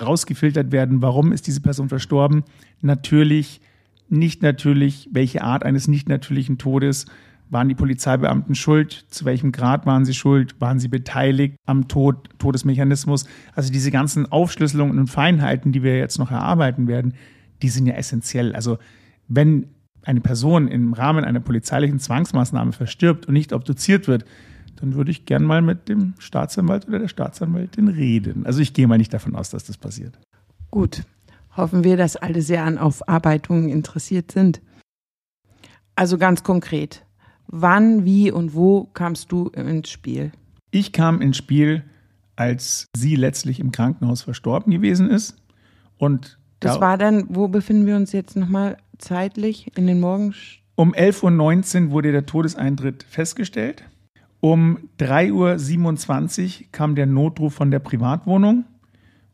rausgefiltert 0.00 0.72
werden, 0.72 1.00
warum 1.02 1.32
ist 1.32 1.46
diese 1.46 1.60
Person 1.60 1.88
verstorben. 1.88 2.42
Natürlich, 2.80 3.60
nicht 4.08 4.42
natürlich, 4.42 5.08
welche 5.12 5.42
Art 5.42 5.64
eines 5.64 5.88
nicht 5.88 6.08
natürlichen 6.08 6.58
Todes. 6.58 7.06
Waren 7.48 7.68
die 7.68 7.76
Polizeibeamten 7.76 8.56
schuld? 8.56 9.06
Zu 9.08 9.24
welchem 9.24 9.52
Grad 9.52 9.86
waren 9.86 10.04
sie 10.04 10.14
schuld? 10.14 10.60
Waren 10.60 10.80
sie 10.80 10.88
beteiligt 10.88 11.54
am 11.64 11.86
Tod, 11.86 12.28
Todesmechanismus? 12.38 13.26
Also 13.54 13.72
diese 13.72 13.92
ganzen 13.92 14.30
Aufschlüsselungen 14.30 14.98
und 14.98 15.06
Feinheiten, 15.06 15.70
die 15.70 15.84
wir 15.84 15.96
jetzt 15.96 16.18
noch 16.18 16.32
erarbeiten 16.32 16.88
werden, 16.88 17.14
die 17.62 17.68
sind 17.68 17.86
ja 17.86 17.94
essentiell. 17.94 18.52
Also 18.54 18.78
wenn 19.28 19.68
eine 20.06 20.20
Person 20.20 20.68
im 20.68 20.92
Rahmen 20.92 21.24
einer 21.24 21.40
polizeilichen 21.40 21.98
Zwangsmaßnahme 21.98 22.72
verstirbt 22.72 23.26
und 23.26 23.34
nicht 23.34 23.52
obduziert 23.52 24.06
wird, 24.06 24.24
dann 24.76 24.94
würde 24.94 25.10
ich 25.10 25.26
gern 25.26 25.42
mal 25.42 25.62
mit 25.62 25.88
dem 25.88 26.14
Staatsanwalt 26.18 26.86
oder 26.86 27.00
der 27.00 27.08
Staatsanwältin 27.08 27.88
reden. 27.88 28.46
Also 28.46 28.60
ich 28.60 28.72
gehe 28.72 28.86
mal 28.86 28.98
nicht 28.98 29.12
davon 29.12 29.34
aus, 29.34 29.50
dass 29.50 29.64
das 29.64 29.76
passiert. 29.76 30.18
Gut, 30.70 31.02
hoffen 31.56 31.82
wir, 31.82 31.96
dass 31.96 32.16
alle 32.16 32.40
sehr 32.40 32.64
an 32.64 32.78
Aufarbeitungen 32.78 33.68
interessiert 33.68 34.30
sind. 34.30 34.60
Also 35.96 36.18
ganz 36.18 36.44
konkret, 36.44 37.04
wann, 37.48 38.04
wie 38.04 38.30
und 38.30 38.54
wo 38.54 38.84
kamst 38.84 39.32
du 39.32 39.48
ins 39.48 39.90
Spiel? 39.90 40.30
Ich 40.70 40.92
kam 40.92 41.20
ins 41.20 41.38
Spiel, 41.38 41.82
als 42.36 42.86
sie 42.94 43.16
letztlich 43.16 43.58
im 43.58 43.72
Krankenhaus 43.72 44.22
verstorben 44.22 44.70
gewesen 44.70 45.10
ist. 45.10 45.36
Und 45.96 46.38
das 46.60 46.74
da 46.74 46.80
war 46.80 46.98
dann, 46.98 47.26
wo 47.28 47.48
befinden 47.48 47.86
wir 47.86 47.96
uns 47.96 48.12
jetzt 48.12 48.36
nochmal 48.36 48.76
zeitlich 48.98 49.70
in 49.76 49.86
den 49.86 50.00
Morgen? 50.00 50.34
Um 50.74 50.94
11.19 50.94 51.86
Uhr 51.86 51.90
wurde 51.90 52.12
der 52.12 52.26
Todeseintritt 52.26 53.04
festgestellt. 53.04 53.84
Um 54.40 54.88
3.27 55.00 56.60
Uhr 56.60 56.66
kam 56.72 56.94
der 56.94 57.06
Notruf 57.06 57.54
von 57.54 57.70
der 57.70 57.78
Privatwohnung. 57.78 58.64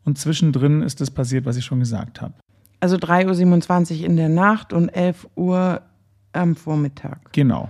Und 0.05 0.17
zwischendrin 0.17 0.81
ist 0.81 1.01
das 1.01 1.11
passiert, 1.11 1.45
was 1.45 1.57
ich 1.57 1.65
schon 1.65 1.79
gesagt 1.79 2.21
habe. 2.21 2.33
Also 2.79 2.97
3.27 2.97 3.99
Uhr 3.99 4.05
in 4.05 4.17
der 4.17 4.29
Nacht 4.29 4.73
und 4.73 4.89
11 4.89 5.27
Uhr 5.35 5.81
am 6.33 6.55
Vormittag. 6.55 7.31
Genau. 7.31 7.69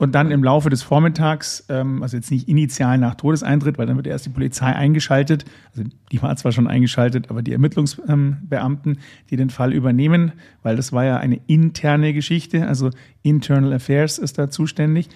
Und 0.00 0.14
dann 0.14 0.30
im 0.30 0.42
Laufe 0.42 0.70
des 0.70 0.82
Vormittags, 0.82 1.66
ähm, 1.68 2.02
also 2.02 2.16
jetzt 2.16 2.30
nicht 2.30 2.48
initial 2.48 2.96
nach 2.96 3.16
Todeseintritt, 3.16 3.76
weil 3.76 3.84
dann 3.84 3.96
wird 3.96 4.06
erst 4.06 4.24
die 4.24 4.30
Polizei 4.30 4.74
eingeschaltet. 4.74 5.44
Also 5.76 5.90
die 6.10 6.22
war 6.22 6.34
zwar 6.36 6.52
schon 6.52 6.66
eingeschaltet, 6.66 7.28
aber 7.28 7.42
die 7.42 7.52
Ermittlungsbeamten, 7.52 8.98
die 9.28 9.36
den 9.36 9.50
Fall 9.50 9.74
übernehmen, 9.74 10.32
weil 10.62 10.74
das 10.74 10.94
war 10.94 11.04
ja 11.04 11.18
eine 11.18 11.38
interne 11.48 12.14
Geschichte, 12.14 12.66
also 12.66 12.88
Internal 13.22 13.74
Affairs 13.74 14.16
ist 14.16 14.38
da 14.38 14.48
zuständig. 14.48 15.10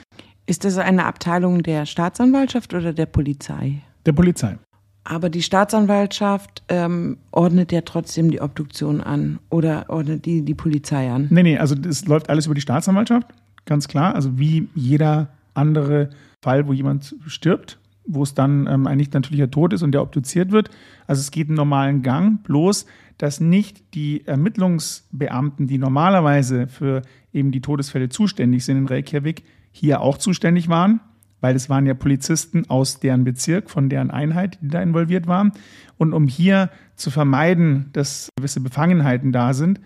Ist 0.45 0.67
das 0.67 0.77
eine 0.77 1.07
Abteilung 1.07 1.63
der 1.63 1.87
Staatsanwaltschaft 1.87 2.75
oder 2.75 2.93
der 2.93 3.07
Polizei? 3.07 3.81
Der 4.05 4.13
Polizei. 4.13 4.59
Aber 5.05 5.31
die 5.31 5.43
Staatsanwaltschaft 5.43 6.63
ähm, 6.69 7.17
ordnet 7.31 7.73
ja 7.73 7.81
trotzdem 7.81 8.31
die 8.31 8.43
Obduktion 8.43 9.01
an 9.01 9.39
oder 9.49 9.87
ordnet 9.89 10.27
die 10.27 10.43
die 10.43 10.55
Polizei 10.55 11.11
an? 11.11 11.29
Nee, 11.31 11.43
nee, 11.43 11.59
also 11.59 11.75
das 11.75 12.05
läuft 12.05 12.29
alles 12.29 12.45
über 12.45 12.55
die 12.55 12.61
Staatsanwaltschaft 12.61 13.29
ganz 13.65 13.89
klar. 13.89 14.15
Also 14.15 14.39
wie 14.39 14.69
jeder 14.75 15.29
andere 15.55 16.11
Fall, 16.43 16.67
wo 16.67 16.73
jemand 16.73 17.15
stirbt, 17.27 17.79
wo 18.07 18.23
es 18.23 18.35
dann 18.35 18.67
ähm, 18.67 18.87
ein 18.87 18.99
nicht 18.99 19.15
natürlicher 19.15 19.51
Tod 19.51 19.73
ist 19.73 19.83
und 19.83 19.93
der 19.93 20.03
obduziert 20.03 20.53
wird. 20.53 20.71
Also 21.07 21.21
es 21.21 21.31
geht 21.31 21.49
einen 21.49 21.57
normalen 21.57 22.03
Gang, 22.03 22.43
bloß 22.43 22.87
dass 23.19 23.41
nicht 23.41 23.95
die 23.95 24.27
Ermittlungsbeamten, 24.27 25.67
die 25.67 25.79
normalerweise 25.79 26.67
für 26.67 27.03
eben 27.33 27.53
die 27.53 27.61
Todesfälle 27.61 28.09
zuständig 28.09 28.65
sind 28.65 28.79
in 28.79 28.87
Reykjavik, 28.87 29.45
hier 29.71 30.01
auch 30.01 30.19
zuständig 30.19 30.69
waren, 30.69 31.01
weil 31.41 31.57
es 31.57 31.69
waren 31.69 31.87
ja 31.87 31.95
Polizisten 31.95 32.69
aus 32.69 33.01
deren 33.01 33.25
Bezirk, 33.25 33.71
von 33.71 33.89
deren 33.89 34.11
Einheit, 34.11 34.59
die 34.63 34.69
da 34.69 34.83
involviert 34.83 35.27
waren. 35.27 35.53
Und 35.97 36.13
um 36.13 36.27
hier 36.27 36.71
zu 36.97 37.11
vermeiden, 37.11 37.91
dass 37.93 38.29
gewisse 38.37 38.61
Befangenheiten 38.61 39.33
da 39.33 39.53
sind, 39.53 39.81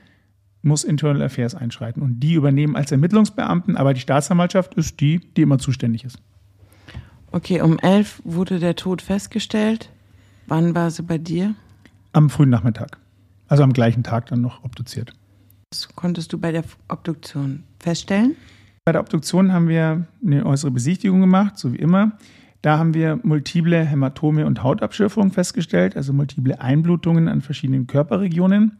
muss 0.63 0.85
Internal 0.85 1.23
Affairs 1.23 1.55
einschreiten. 1.55 2.03
Und 2.03 2.21
die 2.21 2.35
übernehmen 2.35 2.77
als 2.77 2.93
Ermittlungsbeamten, 2.93 3.77
aber 3.77 3.95
die 3.95 4.01
Staatsanwaltschaft 4.01 4.75
ist 4.75 5.01
die, 5.01 5.21
die 5.37 5.43
immer 5.43 5.59
zuständig 5.59 6.05
ist. 6.05 6.19
Okay, 7.31 7.61
um 7.61 7.79
elf 7.79 8.23
wurde 8.25 8.59
der 8.59 8.77
Tod 8.77 9.03
festgestellt. 9.03 9.91
Wann 10.47 10.75
war 10.75 10.91
sie 10.91 11.03
bei 11.03 11.19
dir? 11.19 11.55
Am 12.13 12.31
frühen 12.31 12.51
Nachmittag. 12.51 12.99
Also 13.49 13.63
am 13.63 13.73
gleichen 13.73 14.03
Tag 14.03 14.27
dann 14.27 14.41
noch 14.41 14.65
obduziert. 14.65 15.13
Was 15.71 15.89
konntest 15.95 16.33
du 16.33 16.39
bei 16.39 16.53
der 16.53 16.65
Obduktion 16.89 17.65
feststellen? 17.79 18.37
Bei 18.85 18.93
der 18.93 19.03
Obduktion 19.03 19.53
haben 19.53 19.69
wir 19.69 20.07
eine 20.25 20.47
äußere 20.47 20.71
Besichtigung 20.71 21.21
gemacht, 21.21 21.59
so 21.59 21.75
wie 21.75 21.79
immer. 21.79 22.13
Da 22.63 22.79
haben 22.79 22.95
wir 22.95 23.21
multiple 23.23 23.85
Hämatome 23.85 24.47
und 24.47 24.63
Hautabschürfungen 24.63 25.31
festgestellt, 25.31 25.97
also 25.97 26.13
multiple 26.13 26.61
Einblutungen 26.61 27.29
an 27.29 27.43
verschiedenen 27.43 27.87
Körperregionen 27.87 28.79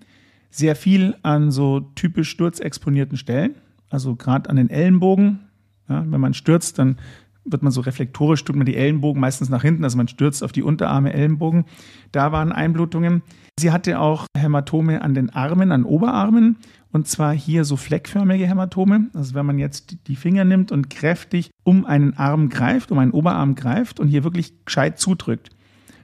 sehr 0.51 0.77
viel 0.77 1.17
an 1.23 1.51
so 1.51 1.81
typisch 1.95 2.31
sturzexponierten 2.31 3.17
Stellen, 3.17 3.55
also 3.91 4.17
gerade 4.17 4.51
an 4.51 4.57
den 4.57 4.71
Ellenbogen. 4.71 5.41
Ja, 5.89 6.05
wenn 6.07 6.21
man 6.21 6.35
stürzt, 6.35 6.79
dann 6.79 6.99
wird 7.45 7.63
man 7.63 7.73
so 7.73 7.81
reflektorisch, 7.81 8.45
tut 8.45 8.57
man 8.57 8.67
die 8.67 8.77
Ellenbogen 8.77 9.21
meistens 9.21 9.49
nach 9.49 9.63
hinten, 9.63 9.85
also 9.85 9.97
man 9.97 10.09
stürzt 10.09 10.45
auf 10.45 10.53
die 10.53 10.63
Unterarme, 10.63 11.13
Ellenbogen. 11.13 11.65
Da 12.13 12.31
waren 12.33 12.53
Einblutungen. 12.53 13.23
Sie 13.59 13.71
hatte 13.73 13.99
auch 13.99 14.27
Hämatome 14.37 15.03
an 15.03 15.15
den 15.15 15.31
Armen, 15.31 15.73
an 15.73 15.85
Oberarmen 15.85 16.57
und 16.91 17.07
zwar 17.07 17.35
hier 17.35 17.65
so 17.65 17.77
fleckförmige 17.77 18.47
Hämatome. 18.47 19.09
Also 19.15 19.35
wenn 19.35 19.47
man 19.47 19.59
jetzt 19.59 19.97
die 20.07 20.17
Finger 20.17 20.45
nimmt 20.45 20.73
und 20.73 20.91
kräftig 20.91 21.51
um 21.65 21.85
einen 21.85 22.17
Arm 22.17 22.49
greift, 22.49 22.91
um 22.91 22.99
einen 22.99 23.13
Oberarm 23.13 23.55
greift 23.55 24.01
und 24.01 24.09
hier 24.09 24.25
wirklich 24.25 24.65
gescheit 24.65 24.99
zudrückt, 24.99 25.51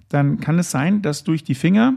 dann 0.09 0.41
kann 0.41 0.59
es 0.59 0.71
sein, 0.71 1.03
dass 1.03 1.25
durch 1.25 1.45
die 1.45 1.55
Finger 1.55 1.97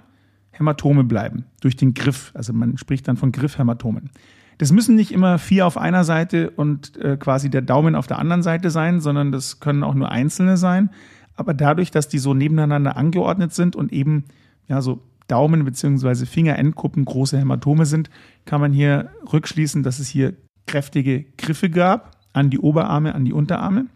Hämatome 0.57 1.03
bleiben 1.03 1.45
durch 1.61 1.75
den 1.75 1.93
Griff. 1.93 2.31
Also 2.33 2.53
man 2.53 2.77
spricht 2.77 3.07
dann 3.07 3.17
von 3.17 3.31
Griffhämatomen. 3.31 4.09
Das 4.57 4.71
müssen 4.71 4.95
nicht 4.95 5.11
immer 5.11 5.37
vier 5.37 5.67
auf 5.67 5.77
einer 5.77 6.03
Seite 6.03 6.49
und 6.51 6.97
äh, 6.97 7.17
quasi 7.17 7.49
der 7.49 7.61
Daumen 7.61 7.95
auf 7.95 8.07
der 8.07 8.17
anderen 8.17 8.41
Seite 8.41 8.71
sein, 8.71 9.01
sondern 9.01 9.31
das 9.31 9.59
können 9.59 9.83
auch 9.83 9.93
nur 9.93 10.11
einzelne 10.11 10.57
sein. 10.57 10.89
Aber 11.35 11.53
dadurch, 11.53 11.91
dass 11.91 12.07
die 12.07 12.17
so 12.17 12.33
nebeneinander 12.33 12.97
angeordnet 12.97 13.53
sind 13.53 13.75
und 13.75 13.93
eben 13.93 14.25
ja 14.67 14.81
so 14.81 15.03
Daumen- 15.27 15.65
bzw. 15.65 16.25
Fingerendkuppen 16.25 17.05
große 17.05 17.37
Hämatome 17.37 17.85
sind, 17.85 18.09
kann 18.45 18.61
man 18.61 18.71
hier 18.71 19.11
rückschließen, 19.31 19.83
dass 19.83 19.99
es 19.99 20.07
hier 20.07 20.33
kräftige 20.65 21.25
Griffe 21.37 21.69
gab 21.69 22.17
an 22.33 22.49
die 22.49 22.59
Oberarme, 22.59 23.13
an 23.13 23.25
die 23.25 23.33
Unterarme. 23.33 23.87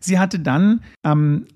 Sie 0.00 0.18
hatte 0.18 0.38
dann 0.38 0.82
am 1.02 1.46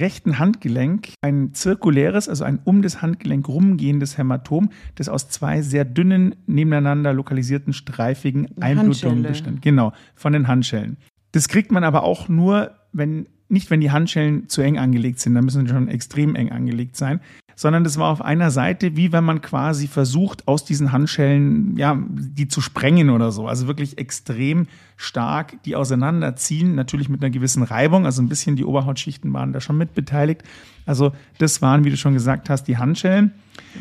rechten 0.00 0.38
Handgelenk 0.38 1.10
ein 1.20 1.54
zirkuläres, 1.54 2.28
also 2.28 2.44
ein 2.44 2.60
um 2.64 2.82
das 2.82 3.02
Handgelenk 3.02 3.48
rumgehendes 3.48 4.18
Hämatom, 4.18 4.70
das 4.94 5.08
aus 5.08 5.28
zwei 5.28 5.62
sehr 5.62 5.84
dünnen, 5.84 6.34
nebeneinander 6.46 7.12
lokalisierten, 7.12 7.72
streifigen 7.72 8.48
Einblutungen 8.60 9.22
bestand. 9.22 9.62
Genau, 9.62 9.92
von 10.14 10.32
den 10.32 10.48
Handschellen. 10.48 10.96
Das 11.32 11.48
kriegt 11.48 11.72
man 11.72 11.84
aber 11.84 12.02
auch 12.04 12.28
nur, 12.28 12.72
wenn 12.92 13.26
nicht, 13.48 13.70
wenn 13.70 13.80
die 13.80 13.90
Handschellen 13.90 14.48
zu 14.48 14.62
eng 14.62 14.78
angelegt 14.78 15.20
sind, 15.20 15.34
dann 15.34 15.44
müssen 15.44 15.66
sie 15.66 15.72
schon 15.72 15.88
extrem 15.88 16.34
eng 16.34 16.50
angelegt 16.50 16.96
sein, 16.96 17.20
sondern 17.62 17.84
das 17.84 17.96
war 17.96 18.10
auf 18.10 18.20
einer 18.20 18.50
Seite, 18.50 18.96
wie 18.96 19.12
wenn 19.12 19.24
man 19.24 19.40
quasi 19.40 19.86
versucht, 19.86 20.46
aus 20.48 20.64
diesen 20.64 20.92
Handschellen, 20.92 21.76
ja, 21.76 21.96
die 22.10 22.48
zu 22.48 22.60
sprengen 22.60 23.08
oder 23.08 23.32
so. 23.32 23.46
Also 23.46 23.68
wirklich 23.68 23.98
extrem 23.98 24.66
stark 24.96 25.62
die 25.62 25.76
auseinanderziehen, 25.76 26.74
natürlich 26.74 27.08
mit 27.08 27.22
einer 27.22 27.30
gewissen 27.30 27.62
Reibung, 27.62 28.04
also 28.04 28.20
ein 28.20 28.28
bisschen 28.28 28.56
die 28.56 28.64
Oberhautschichten 28.64 29.32
waren 29.32 29.52
da 29.52 29.60
schon 29.60 29.78
mit 29.78 29.94
beteiligt. 29.94 30.42
Also 30.86 31.12
das 31.38 31.62
waren, 31.62 31.84
wie 31.84 31.90
du 31.90 31.96
schon 31.96 32.14
gesagt 32.14 32.50
hast, 32.50 32.64
die 32.64 32.76
Handschellen. 32.76 33.32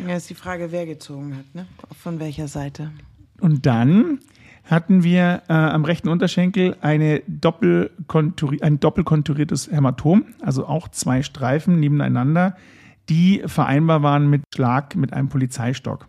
Ja, 0.08 0.16
ist 0.16 0.30
die 0.30 0.36
Frage, 0.36 0.72
wer 0.72 0.86
gezogen 0.86 1.36
hat, 1.36 1.56
ne? 1.56 1.66
Von 2.02 2.20
welcher 2.20 2.48
Seite? 2.48 2.92
Und 3.40 3.66
dann 3.66 4.20
hatten 4.66 5.04
wir 5.04 5.42
äh, 5.50 5.54
am 5.54 5.86
rechten 5.86 6.08
Unterschenkel 6.08 6.78
eine 6.82 7.24
Doppelkonturi 7.28 8.62
ein 8.62 8.80
doppelkonturiertes 8.80 9.72
Hämatom, 9.72 10.26
also 10.40 10.68
auch 10.68 10.88
zwei 10.88 11.24
Streifen 11.24 11.80
nebeneinander, 11.80 12.56
die 13.12 13.44
vereinbar 13.46 14.04
waren 14.04 14.30
mit 14.30 14.44
Schlag 14.56 14.96
mit 14.96 15.12
einem 15.12 15.28
Polizeistock. 15.28 16.08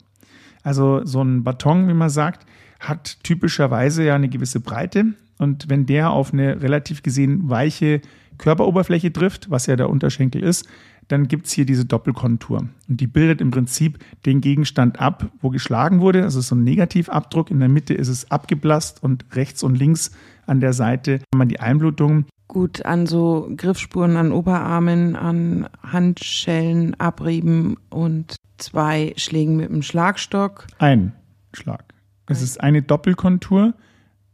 Also 0.63 1.05
so 1.05 1.21
ein 1.21 1.43
Baton, 1.43 1.89
wie 1.89 1.95
man 1.95 2.11
sagt, 2.11 2.47
hat 2.79 3.19
typischerweise 3.25 4.05
ja 4.05 4.15
eine 4.15 4.29
gewisse 4.29 4.61
Breite 4.61 5.07
und 5.39 5.69
wenn 5.69 5.87
der 5.87 6.11
auf 6.11 6.33
eine 6.33 6.63
relativ 6.63 7.03
gesehen 7.03 7.51
weiche 7.51 8.01
Körperoberfläche 8.39 9.13
trifft, 9.13 9.51
was 9.51 9.67
ja 9.67 9.75
der 9.75 9.91
Unterschenkel 9.91 10.45
ist, 10.45 10.69
dann 11.09 11.27
gibt 11.27 11.47
es 11.47 11.53
hier 11.53 11.67
diese 11.67 11.85
Doppelkontur. 11.85 12.69
Und 12.89 13.01
die 13.01 13.09
bildet 13.09 13.41
im 13.41 13.51
Prinzip 13.51 13.99
den 14.25 14.41
Gegenstand 14.41 15.01
ab, 15.01 15.31
wo 15.41 15.51
geschlagen 15.51 16.01
wurde. 16.01 16.23
Also 16.23 16.41
so 16.41 16.55
ein 16.55 16.63
Negativabdruck. 16.63 17.51
In 17.51 17.59
der 17.59 17.69
Mitte 17.69 17.95
ist 17.95 18.09
es 18.09 18.31
abgeblasst 18.31 19.03
und 19.03 19.25
rechts 19.33 19.65
und 19.65 19.75
links 19.75 20.13
an 20.47 20.61
der 20.61 20.73
Seite 20.73 21.21
haben 21.35 21.41
wir 21.41 21.47
die 21.47 21.61
Einblutung. 21.61 22.27
Gut, 22.53 22.85
an 22.85 23.07
so 23.07 23.51
Griffspuren 23.57 24.19
an 24.19 24.31
Oberarmen, 24.31 25.17
an 25.17 25.71
Handschellen, 25.83 26.95
Abrieben 27.01 27.79
und 27.89 28.37
zwei 28.59 29.15
Schlägen 29.17 29.57
mit 29.57 29.71
dem 29.71 29.81
Schlagstock. 29.81 30.67
Ein 30.79 31.15
Schlag. 31.55 31.83
Es 32.27 32.43
ist 32.43 32.61
eine 32.61 32.83
Doppelkontur, 32.83 33.73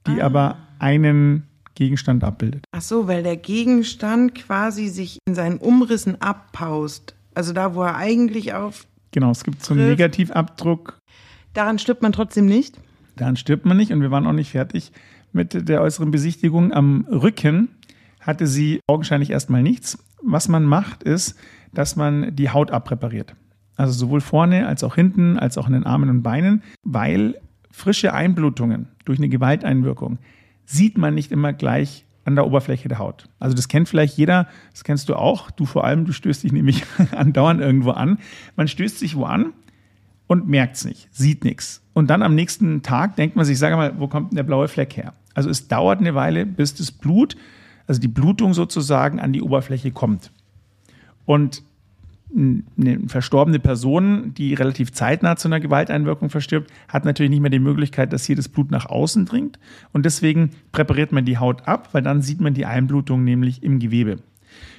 die 0.09 0.21
ah. 0.21 0.27
aber 0.27 0.57
einen 0.81 1.45
Gegenstand 1.77 2.25
abbildet. 2.25 2.65
Ach 2.73 2.81
so, 2.81 3.07
weil 3.07 3.23
der 3.23 3.37
Gegenstand 3.37 4.35
quasi 4.35 4.89
sich 4.89 5.21
in 5.29 5.37
seinen 5.37 5.59
Umrissen 5.59 6.21
abpaust. 6.21 7.15
Also 7.37 7.53
da, 7.53 7.77
wo 7.77 7.85
er 7.85 7.95
eigentlich 7.95 8.53
auf. 8.53 8.89
Genau, 9.13 9.31
es 9.31 9.45
gibt 9.45 9.65
so 9.65 9.75
einen 9.75 9.91
Negativabdruck. 9.91 10.99
Daran 11.55 11.79
stirbt 11.79 12.03
man 12.03 12.11
trotzdem 12.11 12.47
nicht? 12.47 12.81
Daran 13.15 13.37
stirbt 13.37 13.65
man 13.65 13.77
nicht 13.77 13.93
und 13.93 14.01
wir 14.01 14.11
waren 14.11 14.27
auch 14.27 14.33
nicht 14.33 14.51
fertig 14.51 14.91
mit 15.33 15.69
der 15.69 15.83
äußeren 15.83 16.11
Besichtigung. 16.11 16.73
Am 16.73 17.07
Rücken 17.09 17.69
hatte 18.21 18.47
sie 18.47 18.81
augenscheinlich 18.87 19.31
erstmal 19.31 19.63
nichts. 19.63 19.99
Was 20.23 20.49
man 20.49 20.65
macht, 20.65 21.03
ist, 21.03 21.39
dass 21.73 21.97
man 21.97 22.35
die 22.35 22.51
Haut 22.51 22.71
abpräpariert. 22.71 23.35
Also 23.77 23.93
sowohl 23.93 24.21
vorne 24.21 24.67
als 24.67 24.83
auch 24.83 24.97
hinten, 24.97 25.39
als 25.39 25.57
auch 25.57 25.67
in 25.69 25.73
den 25.73 25.85
Armen 25.85 26.11
und 26.11 26.23
Beinen, 26.23 26.63
weil 26.83 27.37
frische 27.71 28.13
Einblutungen 28.13 28.89
durch 29.05 29.19
eine 29.19 29.29
Gewalteinwirkung 29.29 30.19
sieht 30.67 30.99
man 30.99 31.15
nicht 31.15 31.31
immer 31.31 31.53
gleich 31.53 32.05
an 32.25 32.35
der 32.35 32.47
Oberfläche 32.47 32.89
der 32.89 32.99
Haut. 32.99 33.29
Also 33.39 33.57
das 33.57 33.69
kennt 33.69 33.89
vielleicht 33.89 34.19
jeder, 34.19 34.49
das 34.73 34.85
kennst 34.85 35.09
du 35.09 35.15
auch, 35.15 35.51
du 35.51 35.65
vor 35.65 35.85
allem, 35.85 36.05
du 36.05 36.13
stößt 36.13 36.43
dich 36.43 36.53
nämlich 36.53 36.85
andauernd 37.13 37.61
irgendwo 37.61 37.93
an. 37.93 38.19
Man 38.57 38.69
stößt 38.69 38.99
sich 38.99 39.17
wo 39.17 39.25
an 39.25 39.53
und 40.27 40.47
merkt 40.47 40.77
es 40.77 40.85
nicht, 40.85 41.09
sieht 41.11 41.45
nichts. 41.45 41.83
Und 41.95 42.11
dann 42.11 42.23
am 42.23 42.35
nächsten 42.35 42.83
Tag 42.83 43.17
denkt 43.17 43.37
man 43.37 43.45
sich, 43.45 43.59
sag 43.59 43.75
mal, 43.75 43.99
wo 43.99 44.09
kommt 44.09 44.33
denn 44.33 44.37
der 44.37 44.43
blaue 44.43 44.69
Fleck 44.69 44.97
her? 44.97 45.15
Also 45.35 45.49
es 45.49 45.69
dauert 45.69 46.01
eine 46.01 46.15
Weile, 46.15 46.45
bis 46.45 46.75
das 46.75 46.91
Blut, 46.93 47.37
also 47.89 48.01
die 48.01 48.09
Blutung 48.09 48.55
sozusagen 48.55 49.19
an 49.19 49.33
die 49.33 49.43
Oberfläche 49.43 49.91
kommt. 49.91 50.31
Und 51.25 51.63
eine 52.37 53.01
verstorbene 53.07 53.59
Person, 53.59 54.35
die 54.35 54.53
relativ 54.53 54.93
zeitnah 54.93 55.37
zu 55.37 55.49
einer 55.49 55.61
Gewalteinwirkung 55.61 56.29
verstirbt, 56.29 56.71
hat 56.89 57.07
natürlich 57.07 57.31
nicht 57.31 57.41
mehr 57.41 57.51
die 57.51 57.59
Möglichkeit, 57.59 58.13
dass 58.13 58.27
hier 58.27 58.37
das 58.37 58.51
Blut 58.51 58.71
nach 58.71 58.87
außen 58.87 59.25
dringt. 59.25 59.59
Und 59.93 60.05
deswegen 60.05 60.51
präpariert 60.71 61.11
man 61.11 61.25
die 61.25 61.39
Haut 61.39 61.67
ab, 61.67 61.89
weil 61.93 62.03
dann 62.03 62.21
sieht 62.21 62.41
man 62.41 62.53
die 62.53 62.67
Einblutung 62.67 63.25
nämlich 63.25 63.63
im 63.63 63.79
Gewebe. 63.79 64.19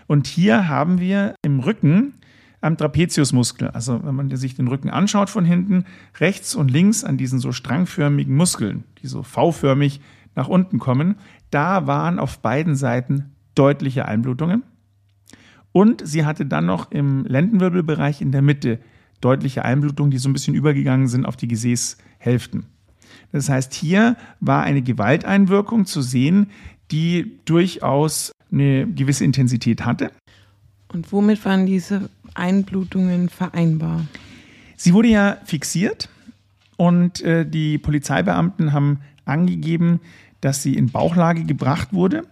Und 0.05 0.27
hier 0.27 0.67
haben 0.67 0.99
wir 0.99 1.33
im 1.43 1.59
Rücken 1.59 2.13
am 2.61 2.77
Trapeziusmuskel, 2.77 3.69
also 3.69 4.03
wenn 4.03 4.15
man 4.15 4.35
sich 4.35 4.55
den 4.55 4.67
Rücken 4.67 4.89
anschaut 4.89 5.29
von 5.29 5.45
hinten, 5.45 5.85
rechts 6.19 6.55
und 6.55 6.69
links 6.69 7.03
an 7.03 7.17
diesen 7.17 7.39
so 7.39 7.51
strangförmigen 7.51 8.35
Muskeln, 8.35 8.83
die 9.01 9.07
so 9.07 9.23
V-förmig 9.23 10.01
nach 10.35 10.47
unten 10.47 10.77
kommen, 10.77 11.15
da 11.51 11.88
waren 11.88 12.20
auf 12.20 12.39
beiden 12.39 12.75
Seiten 12.75 13.32
deutliche 13.56 14.06
Einblutungen. 14.06 14.63
Und 15.72 16.06
sie 16.06 16.25
hatte 16.25 16.46
dann 16.46 16.65
noch 16.65 16.91
im 16.91 17.25
Lendenwirbelbereich 17.25 18.22
in 18.22 18.32
der 18.32 18.41
Mitte 18.41 18.79
deutliche 19.22 19.65
Einblutungen, 19.65 20.12
die 20.12 20.18
so 20.18 20.29
ein 20.29 20.34
bisschen 20.34 20.56
übergegangen 20.56 21.08
sind 21.08 21.25
auf 21.25 21.36
die 21.36 21.48
Gesäßhälften. 21.48 22.65
Das 23.32 23.50
heißt, 23.50 23.74
hier 23.74 24.15
war 24.39 24.63
eine 24.63 24.82
Gewalteinwirkung 24.82 25.86
zu 25.86 26.01
sehen, 26.01 26.48
die 26.91 27.39
durchaus 27.46 28.32
eine 28.51 28.88
gewisse 28.88 29.24
Intensität 29.24 29.86
hatte. 29.86 30.12
Und 30.91 31.12
womit 31.12 31.44
waren 31.46 31.65
diese 31.65 32.10
Einblutungen 32.34 33.29
vereinbar? 33.29 34.06
Sie 34.75 34.94
wurde 34.94 35.10
ja 35.10 35.38
fixiert 35.44 36.10
und 36.77 37.22
äh, 37.22 37.46
die 37.46 37.77
Polizeibeamten 37.77 38.74
haben 38.74 39.01
angegeben, 39.25 40.00
dass 40.41 40.63
sie 40.63 40.75
in 40.75 40.89
Bauchlage 40.89 41.43
gebracht 41.43 41.93
wurde 41.93 42.24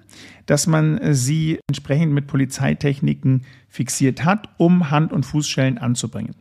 dass 0.48 0.66
man 0.66 0.98
äh, 0.98 1.14
sie 1.14 1.60
entsprechend 1.70 2.14
mit 2.14 2.26
Polizeitechniken 2.26 3.44
fixiert 3.70 4.26
hat, 4.26 4.50
um 4.58 4.90
Hand- 4.90 5.14
und 5.14 5.26
Fußschellen 5.26 5.78
anzubringen. 5.78 6.34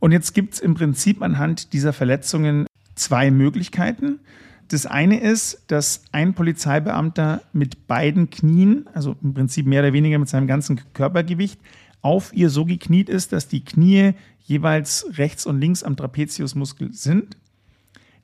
Und 0.00 0.12
jetzt 0.12 0.34
gibt 0.34 0.54
es 0.54 0.60
im 0.60 0.74
Prinzip 0.74 1.22
anhand 1.22 1.72
dieser 1.72 1.94
Verletzungen 1.94 2.66
zwei 2.94 3.30
Möglichkeiten. 3.30 4.20
Das 4.68 4.84
eine 4.84 5.20
ist, 5.20 5.64
dass 5.68 6.04
ein 6.12 6.34
Polizeibeamter 6.34 7.42
mit 7.52 7.86
beiden 7.86 8.28
Knien, 8.28 8.86
also 8.92 9.16
im 9.22 9.32
Prinzip 9.32 9.66
mehr 9.66 9.82
oder 9.82 9.92
weniger 9.92 10.18
mit 10.18 10.28
seinem 10.28 10.46
ganzen 10.46 10.80
Körpergewicht, 10.92 11.58
auf 12.02 12.34
ihr 12.34 12.50
so 12.50 12.66
gekniet 12.66 13.08
ist, 13.08 13.32
dass 13.32 13.48
die 13.48 13.64
Knie 13.64 14.12
jeweils 14.42 15.06
rechts 15.12 15.46
und 15.46 15.60
links 15.60 15.82
am 15.82 15.96
Trapeziusmuskel 15.96 16.92
sind. 16.92 17.36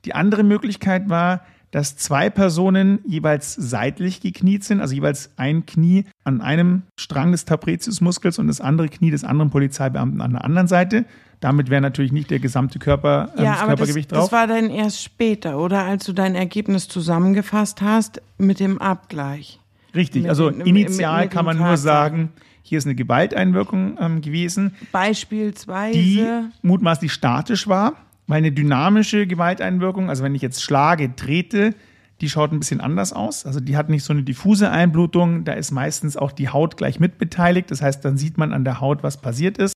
Die 0.05 0.13
andere 0.13 0.43
Möglichkeit 0.43 1.09
war, 1.09 1.41
dass 1.71 1.95
zwei 1.95 2.29
Personen 2.29 2.99
jeweils 3.05 3.55
seitlich 3.55 4.19
gekniet 4.19 4.63
sind, 4.63 4.81
also 4.81 4.93
jeweils 4.93 5.31
ein 5.37 5.65
Knie 5.65 6.05
an 6.23 6.41
einem 6.41 6.83
Strang 6.99 7.31
des 7.31 7.45
Trapeziusmuskels 7.45 8.39
und 8.39 8.47
das 8.47 8.61
andere 8.61 8.89
Knie 8.89 9.09
des 9.09 9.23
anderen 9.23 9.49
Polizeibeamten 9.49 10.21
an 10.21 10.33
der 10.33 10.43
anderen 10.43 10.67
Seite. 10.67 11.05
Damit 11.39 11.69
wäre 11.69 11.81
natürlich 11.81 12.11
nicht 12.11 12.29
der 12.29 12.39
gesamte 12.39 12.77
Körper, 12.77 13.29
äh, 13.35 13.43
ja, 13.43 13.53
das 13.53 13.65
Körpergewicht 13.65 14.11
das, 14.11 14.19
drauf. 14.19 14.29
Das 14.29 14.39
war 14.39 14.47
dann 14.47 14.69
erst 14.69 15.01
später, 15.01 15.57
oder 15.57 15.83
als 15.83 16.05
du 16.05 16.13
dein 16.13 16.35
Ergebnis 16.35 16.87
zusammengefasst 16.87 17.81
hast 17.81 18.21
mit 18.37 18.59
dem 18.59 18.79
Abgleich. 18.79 19.59
Richtig, 19.95 20.29
also 20.29 20.49
den, 20.49 20.61
initial 20.61 21.21
mit, 21.21 21.25
mit 21.25 21.33
kann 21.33 21.45
man 21.45 21.57
nur 21.57 21.77
sagen, 21.77 22.29
hier 22.61 22.77
ist 22.77 22.85
eine 22.85 22.95
Gewalteinwirkung 22.95 23.97
ähm, 23.99 24.21
gewesen. 24.21 24.75
Beispielsweise. 24.91 25.97
Die 25.97 26.27
mutmaßlich 26.61 27.11
statisch 27.11 27.67
war 27.67 27.95
meine 28.31 28.53
dynamische 28.53 29.27
Gewalteinwirkung, 29.27 30.07
also 30.07 30.23
wenn 30.23 30.33
ich 30.35 30.41
jetzt 30.41 30.63
schlage, 30.63 31.17
trete, 31.17 31.75
die 32.21 32.29
schaut 32.29 32.53
ein 32.53 32.59
bisschen 32.59 32.79
anders 32.79 33.11
aus. 33.11 33.45
Also 33.45 33.59
die 33.59 33.75
hat 33.75 33.89
nicht 33.89 34.05
so 34.05 34.13
eine 34.13 34.23
diffuse 34.23 34.71
Einblutung, 34.71 35.43
da 35.43 35.51
ist 35.51 35.71
meistens 35.71 36.15
auch 36.15 36.31
die 36.31 36.47
Haut 36.47 36.77
gleich 36.77 37.01
mitbeteiligt. 37.01 37.69
Das 37.69 37.81
heißt, 37.81 38.05
dann 38.05 38.15
sieht 38.15 38.37
man 38.37 38.53
an 38.53 38.63
der 38.63 38.79
Haut, 38.79 39.03
was 39.03 39.17
passiert 39.21 39.57
ist. 39.57 39.73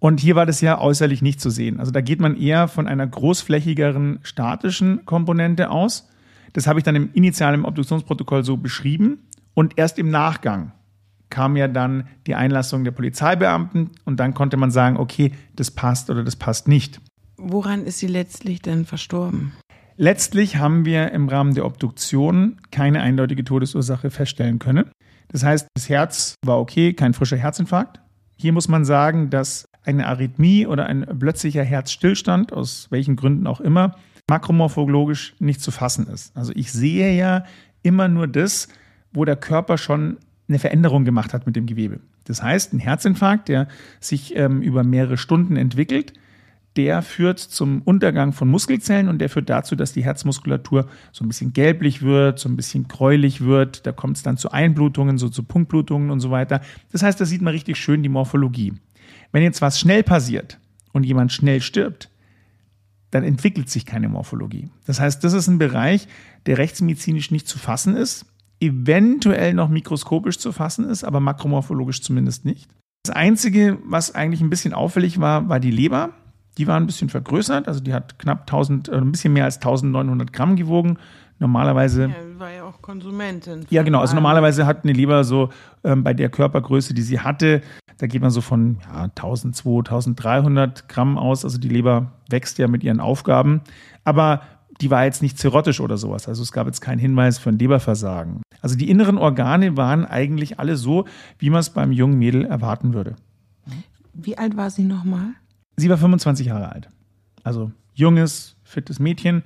Und 0.00 0.20
hier 0.20 0.36
war 0.36 0.44
das 0.44 0.60
ja 0.60 0.78
äußerlich 0.78 1.22
nicht 1.22 1.40
zu 1.40 1.48
sehen. 1.48 1.80
Also 1.80 1.92
da 1.92 2.02
geht 2.02 2.20
man 2.20 2.36
eher 2.36 2.68
von 2.68 2.86
einer 2.86 3.06
großflächigeren 3.06 4.18
statischen 4.22 5.06
Komponente 5.06 5.70
aus. 5.70 6.10
Das 6.52 6.66
habe 6.66 6.78
ich 6.78 6.84
dann 6.84 6.96
im 6.96 7.08
initialen 7.14 7.64
Obduktionsprotokoll 7.64 8.44
so 8.44 8.58
beschrieben. 8.58 9.28
Und 9.54 9.78
erst 9.78 9.98
im 9.98 10.10
Nachgang 10.10 10.72
kam 11.30 11.56
ja 11.56 11.68
dann 11.68 12.06
die 12.26 12.34
Einlassung 12.34 12.84
der 12.84 12.90
Polizeibeamten 12.90 13.92
und 14.04 14.20
dann 14.20 14.34
konnte 14.34 14.58
man 14.58 14.70
sagen, 14.70 14.98
okay, 14.98 15.32
das 15.56 15.70
passt 15.70 16.10
oder 16.10 16.22
das 16.22 16.36
passt 16.36 16.68
nicht. 16.68 17.00
Woran 17.36 17.84
ist 17.84 17.98
sie 17.98 18.06
letztlich 18.06 18.62
denn 18.62 18.84
verstorben? 18.84 19.52
Letztlich 19.96 20.56
haben 20.56 20.84
wir 20.84 21.12
im 21.12 21.28
Rahmen 21.28 21.54
der 21.54 21.66
Obduktion 21.66 22.60
keine 22.70 23.00
eindeutige 23.00 23.44
Todesursache 23.44 24.10
feststellen 24.10 24.58
können. 24.58 24.90
Das 25.28 25.44
heißt, 25.44 25.68
das 25.74 25.88
Herz 25.88 26.34
war 26.44 26.58
okay, 26.58 26.92
kein 26.92 27.14
frischer 27.14 27.36
Herzinfarkt. 27.36 28.00
Hier 28.36 28.52
muss 28.52 28.68
man 28.68 28.84
sagen, 28.84 29.30
dass 29.30 29.66
eine 29.84 30.06
Arrhythmie 30.06 30.66
oder 30.66 30.86
ein 30.86 31.06
plötzlicher 31.18 31.62
Herzstillstand, 31.62 32.52
aus 32.52 32.88
welchen 32.90 33.16
Gründen 33.16 33.46
auch 33.46 33.60
immer, 33.60 33.96
makromorphologisch 34.28 35.34
nicht 35.38 35.60
zu 35.60 35.70
fassen 35.70 36.06
ist. 36.08 36.36
Also 36.36 36.52
ich 36.54 36.72
sehe 36.72 37.14
ja 37.14 37.44
immer 37.82 38.08
nur 38.08 38.26
das, 38.26 38.68
wo 39.12 39.24
der 39.24 39.36
Körper 39.36 39.78
schon 39.78 40.18
eine 40.48 40.58
Veränderung 40.58 41.04
gemacht 41.04 41.32
hat 41.34 41.46
mit 41.46 41.56
dem 41.56 41.66
Gewebe. 41.66 42.00
Das 42.24 42.42
heißt, 42.42 42.72
ein 42.72 42.78
Herzinfarkt, 42.78 43.48
der 43.48 43.68
sich 44.00 44.34
ähm, 44.36 44.62
über 44.62 44.82
mehrere 44.82 45.18
Stunden 45.18 45.56
entwickelt, 45.56 46.14
der 46.76 47.02
führt 47.02 47.38
zum 47.38 47.82
Untergang 47.82 48.32
von 48.32 48.48
Muskelzellen 48.48 49.08
und 49.08 49.18
der 49.18 49.28
führt 49.28 49.48
dazu, 49.48 49.76
dass 49.76 49.92
die 49.92 50.04
Herzmuskulatur 50.04 50.88
so 51.12 51.24
ein 51.24 51.28
bisschen 51.28 51.52
gelblich 51.52 52.02
wird, 52.02 52.38
so 52.38 52.48
ein 52.48 52.56
bisschen 52.56 52.88
gräulich 52.88 53.42
wird. 53.42 53.86
Da 53.86 53.92
kommt 53.92 54.16
es 54.16 54.22
dann 54.22 54.36
zu 54.36 54.50
Einblutungen, 54.50 55.18
so 55.18 55.28
zu 55.28 55.44
Punktblutungen 55.44 56.10
und 56.10 56.20
so 56.20 56.30
weiter. 56.30 56.60
Das 56.90 57.02
heißt, 57.02 57.20
da 57.20 57.24
sieht 57.24 57.42
man 57.42 57.52
richtig 57.52 57.76
schön 57.76 58.02
die 58.02 58.08
Morphologie. 58.08 58.74
Wenn 59.30 59.42
jetzt 59.42 59.62
was 59.62 59.78
schnell 59.78 60.02
passiert 60.02 60.58
und 60.92 61.04
jemand 61.04 61.32
schnell 61.32 61.60
stirbt, 61.60 62.10
dann 63.10 63.22
entwickelt 63.22 63.70
sich 63.70 63.86
keine 63.86 64.08
Morphologie. 64.08 64.70
Das 64.86 64.98
heißt, 64.98 65.22
das 65.22 65.32
ist 65.32 65.46
ein 65.46 65.58
Bereich, 65.58 66.08
der 66.46 66.58
rechtsmedizinisch 66.58 67.30
nicht 67.30 67.46
zu 67.46 67.58
fassen 67.58 67.96
ist, 67.96 68.26
eventuell 68.58 69.54
noch 69.54 69.68
mikroskopisch 69.68 70.38
zu 70.38 70.50
fassen 70.50 70.88
ist, 70.88 71.04
aber 71.04 71.20
makromorphologisch 71.20 72.02
zumindest 72.02 72.44
nicht. 72.44 72.68
Das 73.04 73.14
Einzige, 73.14 73.78
was 73.84 74.14
eigentlich 74.14 74.40
ein 74.40 74.50
bisschen 74.50 74.72
auffällig 74.72 75.20
war, 75.20 75.48
war 75.48 75.60
die 75.60 75.70
Leber. 75.70 76.10
Die 76.58 76.66
war 76.66 76.76
ein 76.76 76.86
bisschen 76.86 77.08
vergrößert, 77.08 77.66
also 77.66 77.80
die 77.80 77.92
hat 77.92 78.18
knapp 78.18 78.42
1000, 78.42 78.88
äh, 78.88 78.96
ein 78.96 79.12
bisschen 79.12 79.32
mehr 79.32 79.44
als 79.44 79.56
1900 79.56 80.32
Gramm 80.32 80.56
gewogen. 80.56 80.98
Normalerweise. 81.40 82.04
Ja, 82.04 82.38
war 82.38 82.50
ja 82.50 82.64
auch 82.64 82.80
Konsumentin. 82.80 83.66
Ja, 83.68 83.82
genau. 83.82 84.00
Also 84.00 84.14
normalerweise 84.14 84.66
hat 84.66 84.84
eine 84.84 84.92
Leber 84.92 85.24
so 85.24 85.50
ähm, 85.82 86.04
bei 86.04 86.14
der 86.14 86.28
Körpergröße, 86.28 86.94
die 86.94 87.02
sie 87.02 87.18
hatte, 87.18 87.60
da 87.98 88.06
geht 88.06 88.22
man 88.22 88.30
so 88.30 88.40
von 88.40 88.78
ja, 88.92 89.04
1200, 89.04 89.88
1300 89.88 90.88
Gramm 90.88 91.18
aus. 91.18 91.44
Also 91.44 91.58
die 91.58 91.68
Leber 91.68 92.12
wächst 92.28 92.58
ja 92.58 92.68
mit 92.68 92.84
ihren 92.84 93.00
Aufgaben. 93.00 93.62
Aber 94.04 94.42
die 94.80 94.90
war 94.90 95.04
jetzt 95.04 95.22
nicht 95.22 95.38
zirrhotisch 95.38 95.80
oder 95.80 95.96
sowas. 95.96 96.28
Also 96.28 96.42
es 96.42 96.52
gab 96.52 96.66
jetzt 96.66 96.80
keinen 96.80 96.98
Hinweis 96.98 97.38
für 97.38 97.50
ein 97.50 97.58
Leberversagen. 97.58 98.42
Also 98.60 98.76
die 98.76 98.90
inneren 98.90 99.18
Organe 99.18 99.76
waren 99.76 100.04
eigentlich 100.04 100.58
alle 100.58 100.76
so, 100.76 101.04
wie 101.38 101.50
man 101.50 101.60
es 101.60 101.70
beim 101.70 101.92
jungen 101.92 102.18
Mädel 102.18 102.44
erwarten 102.44 102.94
würde. 102.94 103.16
Wie 104.12 104.38
alt 104.38 104.56
war 104.56 104.70
sie 104.70 104.84
nochmal? 104.84 105.34
Sie 105.76 105.88
war 105.88 105.98
25 105.98 106.46
Jahre 106.46 106.70
alt. 106.70 106.88
Also 107.42 107.72
junges, 107.94 108.56
fittes 108.62 108.98
Mädchen. 108.98 109.42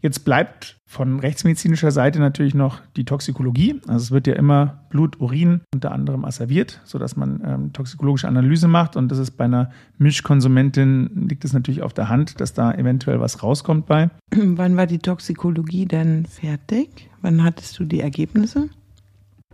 Jetzt 0.00 0.24
bleibt 0.24 0.78
von 0.86 1.18
rechtsmedizinischer 1.18 1.90
Seite 1.90 2.20
natürlich 2.20 2.54
noch 2.54 2.80
die 2.96 3.04
Toxikologie. 3.04 3.80
Also 3.88 4.04
es 4.04 4.10
wird 4.12 4.28
ja 4.28 4.34
immer 4.34 4.84
Blut, 4.90 5.20
Urin 5.20 5.62
unter 5.74 5.90
anderem 5.90 6.24
asserviert, 6.24 6.80
sodass 6.84 7.16
man 7.16 7.42
ähm, 7.44 7.72
toxikologische 7.72 8.28
Analyse 8.28 8.68
macht. 8.68 8.94
Und 8.96 9.08
das 9.10 9.18
ist 9.18 9.32
bei 9.32 9.44
einer 9.44 9.70
Mischkonsumentin, 9.98 11.26
liegt 11.28 11.44
es 11.44 11.52
natürlich 11.52 11.82
auf 11.82 11.94
der 11.94 12.08
Hand, 12.08 12.40
dass 12.40 12.54
da 12.54 12.72
eventuell 12.72 13.20
was 13.20 13.42
rauskommt 13.42 13.86
bei. 13.86 14.10
Wann 14.30 14.76
war 14.76 14.86
die 14.86 15.00
Toxikologie 15.00 15.86
denn 15.86 16.26
fertig? 16.26 17.10
Wann 17.20 17.42
hattest 17.42 17.78
du 17.80 17.84
die 17.84 18.00
Ergebnisse? 18.00 18.68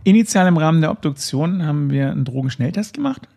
Initial 0.03 0.47
im 0.47 0.57
Rahmen 0.57 0.81
der 0.81 0.91
Obduktion 0.91 1.65
haben 1.65 1.89
wir 1.89 2.11
einen 2.11 2.25
Drogenschnelltest 2.25 2.93
gemacht. 2.93 3.27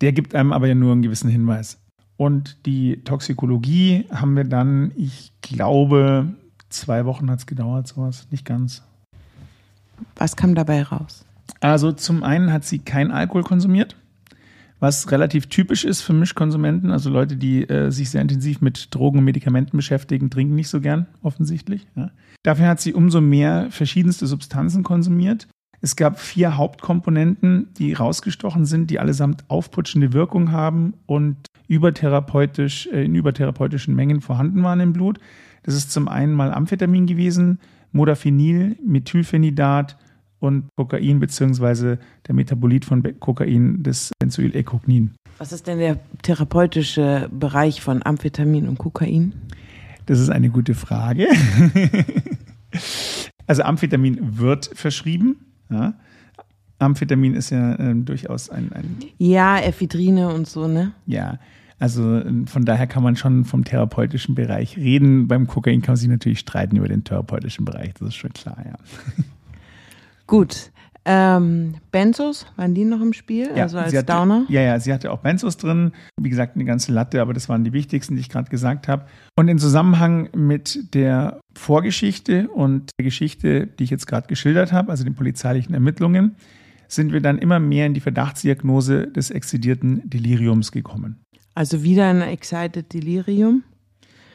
Der 0.00 0.12
gibt 0.12 0.36
einem 0.36 0.52
aber 0.52 0.68
ja 0.68 0.76
nur 0.76 0.92
einen 0.92 1.02
gewissen 1.02 1.28
Hinweis. 1.28 1.81
Und 2.22 2.66
die 2.66 3.02
Toxikologie 3.02 4.06
haben 4.12 4.36
wir 4.36 4.44
dann, 4.44 4.92
ich 4.94 5.32
glaube, 5.40 6.32
zwei 6.68 7.04
Wochen 7.04 7.28
hat 7.28 7.40
es 7.40 7.46
gedauert, 7.46 7.88
sowas, 7.88 8.28
nicht 8.30 8.44
ganz. 8.44 8.84
Was 10.14 10.36
kam 10.36 10.54
dabei 10.54 10.84
raus? 10.84 11.24
Also 11.58 11.90
zum 11.90 12.22
einen 12.22 12.52
hat 12.52 12.64
sie 12.64 12.78
kein 12.78 13.10
Alkohol 13.10 13.42
konsumiert, 13.42 13.96
was 14.78 15.10
relativ 15.10 15.48
typisch 15.48 15.82
ist 15.84 16.02
für 16.02 16.12
Mischkonsumenten. 16.12 16.92
Also 16.92 17.10
Leute, 17.10 17.34
die 17.34 17.68
äh, 17.68 17.90
sich 17.90 18.10
sehr 18.10 18.22
intensiv 18.22 18.60
mit 18.60 18.94
Drogen 18.94 19.18
und 19.18 19.24
Medikamenten 19.24 19.76
beschäftigen, 19.76 20.30
trinken 20.30 20.54
nicht 20.54 20.68
so 20.68 20.80
gern, 20.80 21.08
offensichtlich. 21.22 21.88
Ja. 21.96 22.12
Dafür 22.44 22.68
hat 22.68 22.80
sie 22.80 22.94
umso 22.94 23.20
mehr 23.20 23.66
verschiedenste 23.70 24.28
Substanzen 24.28 24.84
konsumiert. 24.84 25.48
Es 25.84 25.96
gab 25.96 26.20
vier 26.20 26.56
Hauptkomponenten, 26.56 27.74
die 27.76 27.92
rausgestochen 27.92 28.66
sind, 28.66 28.88
die 28.88 29.00
allesamt 29.00 29.44
aufputschende 29.48 30.12
Wirkung 30.12 30.52
haben 30.52 30.94
und 31.06 31.36
übertherapeutisch, 31.66 32.86
äh, 32.86 33.04
in 33.04 33.16
übertherapeutischen 33.16 33.94
Mengen 33.96 34.20
vorhanden 34.20 34.62
waren 34.62 34.78
im 34.78 34.92
Blut. 34.92 35.18
Das 35.64 35.74
ist 35.74 35.90
zum 35.90 36.06
einen 36.06 36.34
mal 36.34 36.54
Amphetamin 36.54 37.06
gewesen, 37.06 37.58
Modafinil, 37.90 38.76
Methylphenidat 38.86 39.98
und 40.38 40.68
Kokain 40.76 41.18
beziehungsweise 41.18 41.98
der 42.28 42.36
Metabolit 42.36 42.84
von 42.84 43.02
Kokain, 43.18 43.82
das 43.82 44.12
Benzoylekognin. 44.20 45.14
Was 45.38 45.52
ist 45.52 45.66
denn 45.66 45.78
der 45.78 45.98
therapeutische 46.22 47.28
Bereich 47.32 47.80
von 47.80 48.04
Amphetamin 48.04 48.68
und 48.68 48.78
Kokain? 48.78 49.34
Das 50.06 50.20
ist 50.20 50.30
eine 50.30 50.50
gute 50.50 50.74
Frage. 50.74 51.26
also 53.48 53.62
Amphetamin 53.62 54.38
wird 54.38 54.70
verschrieben. 54.74 55.51
Ja. 55.72 55.94
Amphetamin 56.78 57.34
ist 57.34 57.50
ja 57.50 57.74
äh, 57.74 57.94
durchaus 57.94 58.50
ein, 58.50 58.72
ein. 58.72 58.98
Ja, 59.18 59.58
Ephedrine 59.58 60.28
und 60.34 60.48
so, 60.48 60.66
ne? 60.66 60.92
Ja. 61.06 61.38
Also 61.78 62.18
äh, 62.18 62.46
von 62.46 62.64
daher 62.64 62.86
kann 62.86 63.02
man 63.02 63.16
schon 63.16 63.44
vom 63.44 63.64
therapeutischen 63.64 64.34
Bereich 64.34 64.76
reden. 64.76 65.28
Beim 65.28 65.46
Kokain 65.46 65.82
kann 65.82 65.92
man 65.92 65.96
sich 65.96 66.08
natürlich 66.08 66.40
streiten 66.40 66.76
über 66.76 66.88
den 66.88 67.04
therapeutischen 67.04 67.64
Bereich, 67.64 67.94
das 67.94 68.08
ist 68.08 68.14
schon 68.16 68.32
klar, 68.32 68.58
ja. 68.64 68.74
Gut. 70.26 70.70
Ähm, 71.04 71.74
Benzos, 71.90 72.46
waren 72.56 72.74
die 72.74 72.84
noch 72.84 73.00
im 73.00 73.12
Spiel? 73.12 73.50
Ja, 73.56 73.64
also 73.64 73.78
als 73.78 73.92
hatte, 73.92 74.04
Downer? 74.04 74.46
Ja, 74.48 74.60
ja, 74.60 74.78
sie 74.78 74.92
hatte 74.92 75.10
auch 75.10 75.18
Benzos 75.18 75.56
drin. 75.56 75.92
Wie 76.20 76.30
gesagt, 76.30 76.54
eine 76.54 76.64
ganze 76.64 76.92
Latte, 76.92 77.20
aber 77.20 77.34
das 77.34 77.48
waren 77.48 77.64
die 77.64 77.72
wichtigsten, 77.72 78.14
die 78.14 78.20
ich 78.20 78.28
gerade 78.28 78.50
gesagt 78.50 78.86
habe. 78.86 79.06
Und 79.36 79.48
in 79.48 79.58
Zusammenhang 79.58 80.28
mit 80.34 80.94
der 80.94 81.40
Vorgeschichte 81.56 82.48
und 82.48 82.90
der 82.98 83.04
Geschichte, 83.04 83.66
die 83.66 83.84
ich 83.84 83.90
jetzt 83.90 84.06
gerade 84.06 84.28
geschildert 84.28 84.72
habe, 84.72 84.90
also 84.90 85.02
den 85.02 85.14
polizeilichen 85.14 85.74
Ermittlungen, 85.74 86.36
sind 86.86 87.12
wir 87.12 87.20
dann 87.20 87.38
immer 87.38 87.58
mehr 87.58 87.86
in 87.86 87.94
die 87.94 88.00
Verdachtsdiagnose 88.00 89.08
des 89.08 89.30
exzidierten 89.30 90.08
Deliriums 90.08 90.70
gekommen. 90.70 91.24
Also 91.54 91.82
wieder 91.82 92.08
ein 92.08 92.22
Excited 92.22 92.92
Delirium? 92.92 93.64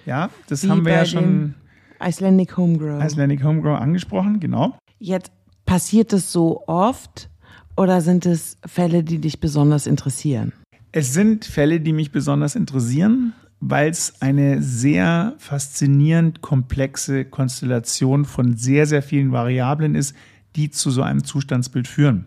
Ja, 0.06 0.30
das 0.48 0.64
Wie 0.64 0.70
haben 0.70 0.86
wir 0.86 0.94
ja 0.94 1.06
schon. 1.06 1.54
Icelandic 2.00 2.58
Homegrow. 2.58 3.04
Icelandic 3.04 3.44
Homegrow 3.44 3.80
angesprochen, 3.80 4.40
genau. 4.40 4.78
Jetzt 5.00 5.32
passiert 5.68 6.14
es 6.14 6.32
so 6.32 6.64
oft 6.66 7.30
oder 7.76 8.02
sind 8.02 8.26
es 8.26 8.58
Fälle, 8.66 9.04
die 9.04 9.20
dich 9.20 9.40
besonders 9.40 9.86
interessieren? 9.86 10.54
Es 10.92 11.14
sind 11.14 11.46
Fälle, 11.46 11.80
die 11.80 11.94
mich 11.94 12.12
besonders 12.12 12.56
interessieren, 12.56 13.34
weil 13.60 13.92
es 13.92 14.20
eine 14.22 14.64
sehr 14.64 15.36
faszinierend 15.38 16.42
komplexe 16.42 17.26
Konstellation 17.26 18.26
von 18.26 18.58
sehr, 18.58 18.88
sehr 18.88 19.04
vielen 19.04 19.32
Variablen 19.32 19.94
ist, 19.94 20.16
die 20.56 20.72
zu 20.72 20.90
so 20.90 21.04
einem 21.04 21.24
Zustandsbild 21.24 21.88
führen. 21.88 22.26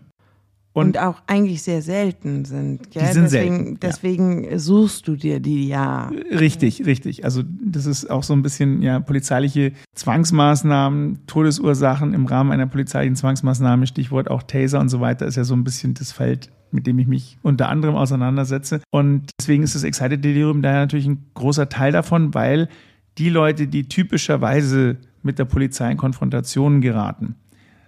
Und, 0.73 0.95
und, 0.95 0.99
auch 0.99 1.21
eigentlich 1.27 1.63
sehr 1.63 1.81
selten 1.81 2.45
sind. 2.45 2.91
Gell? 2.91 3.03
Die 3.03 3.13
sind 3.13 3.23
deswegen, 3.25 3.57
selten, 3.57 3.79
deswegen 3.81 4.43
ja. 4.45 4.59
suchst 4.59 5.05
du 5.07 5.17
dir 5.17 5.41
die 5.41 5.67
ja. 5.67 6.09
Richtig, 6.31 6.85
richtig. 6.85 7.25
Also 7.25 7.43
das 7.45 7.85
ist 7.85 8.09
auch 8.09 8.23
so 8.23 8.33
ein 8.33 8.41
bisschen 8.41 8.81
ja 8.81 9.01
polizeiliche 9.01 9.73
Zwangsmaßnahmen, 9.95 11.25
Todesursachen 11.27 12.13
im 12.13 12.25
Rahmen 12.25 12.51
einer 12.51 12.67
polizeilichen 12.67 13.17
Zwangsmaßnahme, 13.17 13.85
Stichwort 13.85 14.31
auch 14.31 14.43
Taser 14.43 14.79
und 14.79 14.87
so 14.87 15.01
weiter, 15.01 15.25
ist 15.25 15.35
ja 15.35 15.43
so 15.43 15.55
ein 15.55 15.65
bisschen 15.65 15.93
das 15.93 16.13
Feld, 16.13 16.49
mit 16.71 16.87
dem 16.87 16.99
ich 16.99 17.07
mich 17.07 17.37
unter 17.41 17.67
anderem 17.67 17.95
auseinandersetze. 17.95 18.79
Und 18.91 19.29
deswegen 19.37 19.63
ist 19.63 19.75
das 19.75 19.83
Excited 19.83 20.23
Delirium 20.23 20.61
daher 20.61 20.79
natürlich 20.79 21.07
ein 21.07 21.25
großer 21.33 21.67
Teil 21.67 21.91
davon, 21.91 22.33
weil 22.33 22.69
die 23.17 23.29
Leute, 23.29 23.67
die 23.67 23.89
typischerweise 23.89 24.95
mit 25.21 25.37
der 25.37 25.45
Polizei 25.45 25.91
in 25.91 25.97
Konfrontationen 25.97 26.79
geraten, 26.79 27.35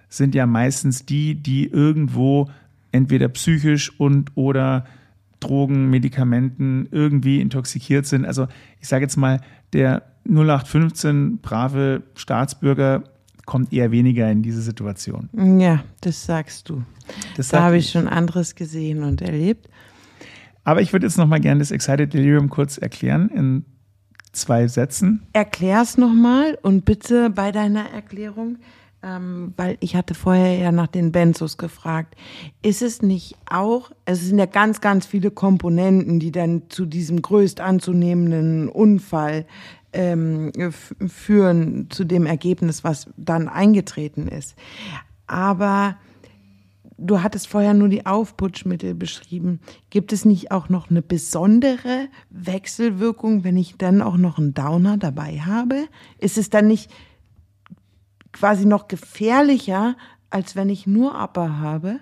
sind 0.09 0.35
ja 0.35 0.45
meistens 0.45 1.05
die, 1.05 1.35
die 1.35 1.67
irgendwo 1.67 2.49
entweder 2.93 3.27
psychisch 3.27 3.99
und 3.99 4.31
oder 4.35 4.85
Drogen, 5.39 5.89
Medikamenten 5.89 6.87
irgendwie 6.91 7.41
intoxikiert 7.41 8.05
sind. 8.05 8.25
Also 8.25 8.47
ich 8.79 8.87
sage 8.87 9.03
jetzt 9.03 9.17
mal, 9.17 9.41
der 9.73 10.03
0815 10.25 11.39
brave 11.39 12.03
Staatsbürger 12.15 13.03
kommt 13.45 13.73
eher 13.73 13.91
weniger 13.91 14.31
in 14.31 14.41
diese 14.41 14.61
Situation. 14.61 15.29
Ja, 15.59 15.83
das 15.99 16.25
sagst 16.25 16.69
du. 16.69 16.83
Das 17.35 17.49
da 17.49 17.63
habe 17.63 17.77
ich 17.77 17.89
schon 17.89 18.07
anderes 18.07 18.55
gesehen 18.55 19.03
und 19.03 19.21
erlebt. 19.21 19.67
Aber 20.63 20.81
ich 20.81 20.93
würde 20.93 21.05
jetzt 21.05 21.17
noch 21.17 21.27
mal 21.27 21.41
gerne 21.41 21.59
das 21.59 21.71
Excited 21.71 22.13
Delirium 22.13 22.49
kurz 22.49 22.77
erklären 22.77 23.27
in 23.29 23.65
zwei 24.31 24.67
Sätzen. 24.67 25.23
Erklär's 25.33 25.97
noch 25.97 26.13
mal 26.13 26.57
und 26.61 26.85
bitte 26.85 27.29
bei 27.29 27.51
deiner 27.51 27.89
Erklärung 27.89 28.59
ähm, 29.03 29.53
weil 29.57 29.77
ich 29.81 29.95
hatte 29.95 30.13
vorher 30.13 30.57
ja 30.57 30.71
nach 30.71 30.87
den 30.87 31.11
Benzos 31.11 31.57
gefragt. 31.57 32.15
Ist 32.61 32.81
es 32.81 33.01
nicht 33.01 33.35
auch, 33.49 33.91
es 34.05 34.21
sind 34.21 34.39
ja 34.39 34.45
ganz, 34.45 34.81
ganz 34.81 35.05
viele 35.05 35.29
Komponenten, 35.29 36.19
die 36.19 36.31
dann 36.31 36.63
zu 36.69 36.85
diesem 36.85 37.21
größt 37.21 37.59
anzunehmenden 37.59 38.69
Unfall 38.69 39.45
ähm, 39.91 40.51
führen, 41.07 41.87
zu 41.89 42.05
dem 42.05 42.25
Ergebnis, 42.25 42.83
was 42.83 43.07
dann 43.17 43.47
eingetreten 43.49 44.27
ist. 44.27 44.55
Aber 45.27 45.97
du 46.97 47.21
hattest 47.21 47.47
vorher 47.47 47.73
nur 47.73 47.89
die 47.89 48.05
Aufputschmittel 48.05 48.95
beschrieben. 48.95 49.59
Gibt 49.89 50.13
es 50.13 50.25
nicht 50.25 50.51
auch 50.51 50.69
noch 50.69 50.89
eine 50.89 51.01
besondere 51.01 52.07
Wechselwirkung, 52.29 53.43
wenn 53.43 53.57
ich 53.57 53.75
dann 53.77 54.01
auch 54.01 54.17
noch 54.17 54.37
einen 54.37 54.53
Downer 54.53 54.97
dabei 54.97 55.39
habe? 55.39 55.87
Ist 56.17 56.37
es 56.37 56.49
dann 56.49 56.67
nicht 56.67 56.89
quasi 58.33 58.65
noch 58.65 58.87
gefährlicher, 58.87 59.95
als 60.29 60.55
wenn 60.55 60.69
ich 60.69 60.85
nur 60.87 61.21
Upper 61.21 61.59
habe? 61.59 61.99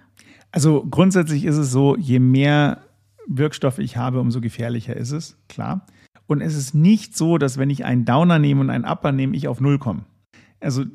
Also 0.52 0.86
grundsätzlich 0.90 1.46
ist 1.46 1.58
es 1.58 1.72
so, 1.72 1.96
je 1.96 2.20
mehr 2.20 2.84
Wirkstoff 3.28 3.78
ich 3.80 3.98
habe, 3.98 4.20
umso 4.20 4.42
gefährlicher 4.42 4.96
ist 4.96 5.12
es, 5.12 5.38
klar. 5.48 5.86
Und 6.28 6.42
es 6.42 6.56
ist 6.56 6.74
nicht 6.74 7.16
so, 7.16 7.38
dass 7.38 7.58
wenn 7.58 7.70
ich 7.70 7.86
einen 7.86 8.06
Downer 8.06 8.40
nehme 8.40 8.62
und 8.62 8.70
einen 8.70 8.86
Upper 8.86 9.12
nehme, 9.12 9.36
ich 9.36 9.48
auf 9.48 9.62
Null 9.62 9.80
komme. 9.80 10.06
Also 10.60 10.86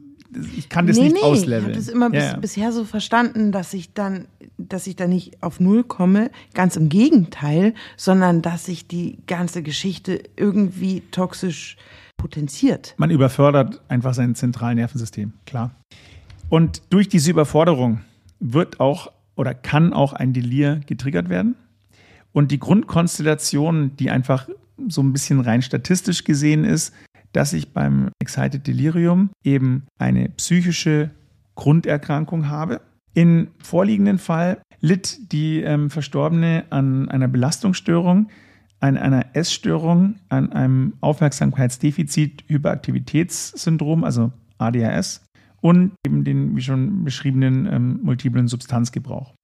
ich 0.57 0.69
kann 0.69 0.87
das 0.87 0.97
nee, 0.97 1.05
nicht 1.05 1.17
nee, 1.17 1.23
ausleveln. 1.23 1.71
Ich 1.71 1.77
habe 1.77 1.87
das 1.87 1.89
immer 1.89 2.13
ja, 2.13 2.33
bis, 2.33 2.41
bisher 2.41 2.73
so 2.73 2.85
verstanden, 2.85 3.53
dass 3.53 3.73
ich 3.75 3.95
dann, 3.95 4.27
dass 4.59 4.87
ich 4.87 4.97
da 4.97 5.07
nicht 5.07 5.43
auf 5.43 5.61
Null 5.61 5.85
komme. 5.85 6.31
Ganz 6.55 6.77
im 6.77 6.89
Gegenteil, 6.89 7.75
sondern 7.97 8.43
dass 8.43 8.67
sich 8.67 8.89
die 8.89 9.19
ganze 9.27 9.63
Geschichte 9.63 10.23
irgendwie 10.37 11.03
toxisch 11.11 11.77
potenziert. 12.17 12.95
Man 12.97 13.11
überfördert 13.11 13.81
einfach 13.89 14.15
sein 14.15 14.35
zentrales 14.35 14.77
Nervensystem, 14.77 15.33
klar. 15.45 15.71
Und 16.49 16.83
durch 16.91 17.09
diese 17.09 17.31
Überforderung 17.31 18.01
wird 18.41 18.81
auch 18.81 19.13
oder 19.35 19.55
kann 19.55 19.93
auch 19.93 20.13
ein 20.13 20.33
Delir 20.33 20.81
getriggert 20.87 21.29
werden. 21.29 21.57
Und 22.33 22.51
die 22.51 22.59
Grundkonstellation, 22.59 23.97
die 23.97 24.11
einfach 24.11 24.49
so 24.89 25.03
ein 25.03 25.13
bisschen 25.13 25.41
rein 25.41 25.63
statistisch 25.63 26.25
gesehen 26.25 26.65
ist, 26.65 26.95
dass 27.33 27.53
ich 27.53 27.73
beim 27.73 28.11
Excited 28.19 28.67
Delirium 28.67 29.31
eben 29.43 29.87
eine 29.99 30.29
psychische 30.31 31.11
Grunderkrankung 31.55 32.49
habe. 32.49 32.81
Im 33.15 33.49
vorliegenden 33.59 34.19
Fall 34.19 34.61
litt 34.81 35.33
die 35.33 35.63
ähm, 35.63 35.91
Verstorbene 35.91 36.65
an 36.71 37.09
einer 37.09 37.29
Belastungsstörung, 37.29 38.29
an 38.81 38.97
einer 38.97 39.27
Essstörung, 39.35 40.17
an 40.29 40.53
einem 40.53 40.95
Aufmerksamkeitsdefizit, 41.01 42.45
Hyperaktivitätssyndrom, 42.49 44.05
also 44.05 44.33
ADHS 44.59 45.23
und 45.61 45.93
eben 46.07 46.25
den, 46.25 46.57
wie 46.57 46.63
schon 46.63 47.05
beschriebenen, 47.05 47.67
ähm, 47.67 48.01
multiplen 48.03 48.49
Substanzgebrauch. 48.49 49.35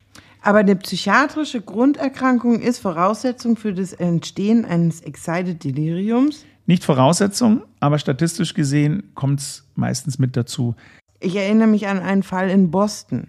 Aber 0.42 0.58
eine 0.58 0.76
psychiatrische 0.76 1.60
Grunderkrankung 1.60 2.60
ist 2.60 2.80
Voraussetzung 2.80 3.56
für 3.56 3.72
das 3.72 3.92
Entstehen 3.92 4.64
eines 4.64 5.00
Excited 5.00 5.62
Deliriums? 5.62 6.44
Nicht 6.66 6.84
Voraussetzung, 6.84 7.62
aber 7.80 7.98
statistisch 7.98 8.54
gesehen 8.54 9.14
kommt 9.14 9.40
es 9.40 9.68
meistens 9.74 10.18
mit 10.18 10.36
dazu. 10.36 10.74
Ich 11.20 11.36
erinnere 11.36 11.68
mich 11.68 11.86
an 11.86 12.00
einen 12.00 12.22
Fall 12.22 12.50
in 12.50 12.70
Boston. 12.70 13.28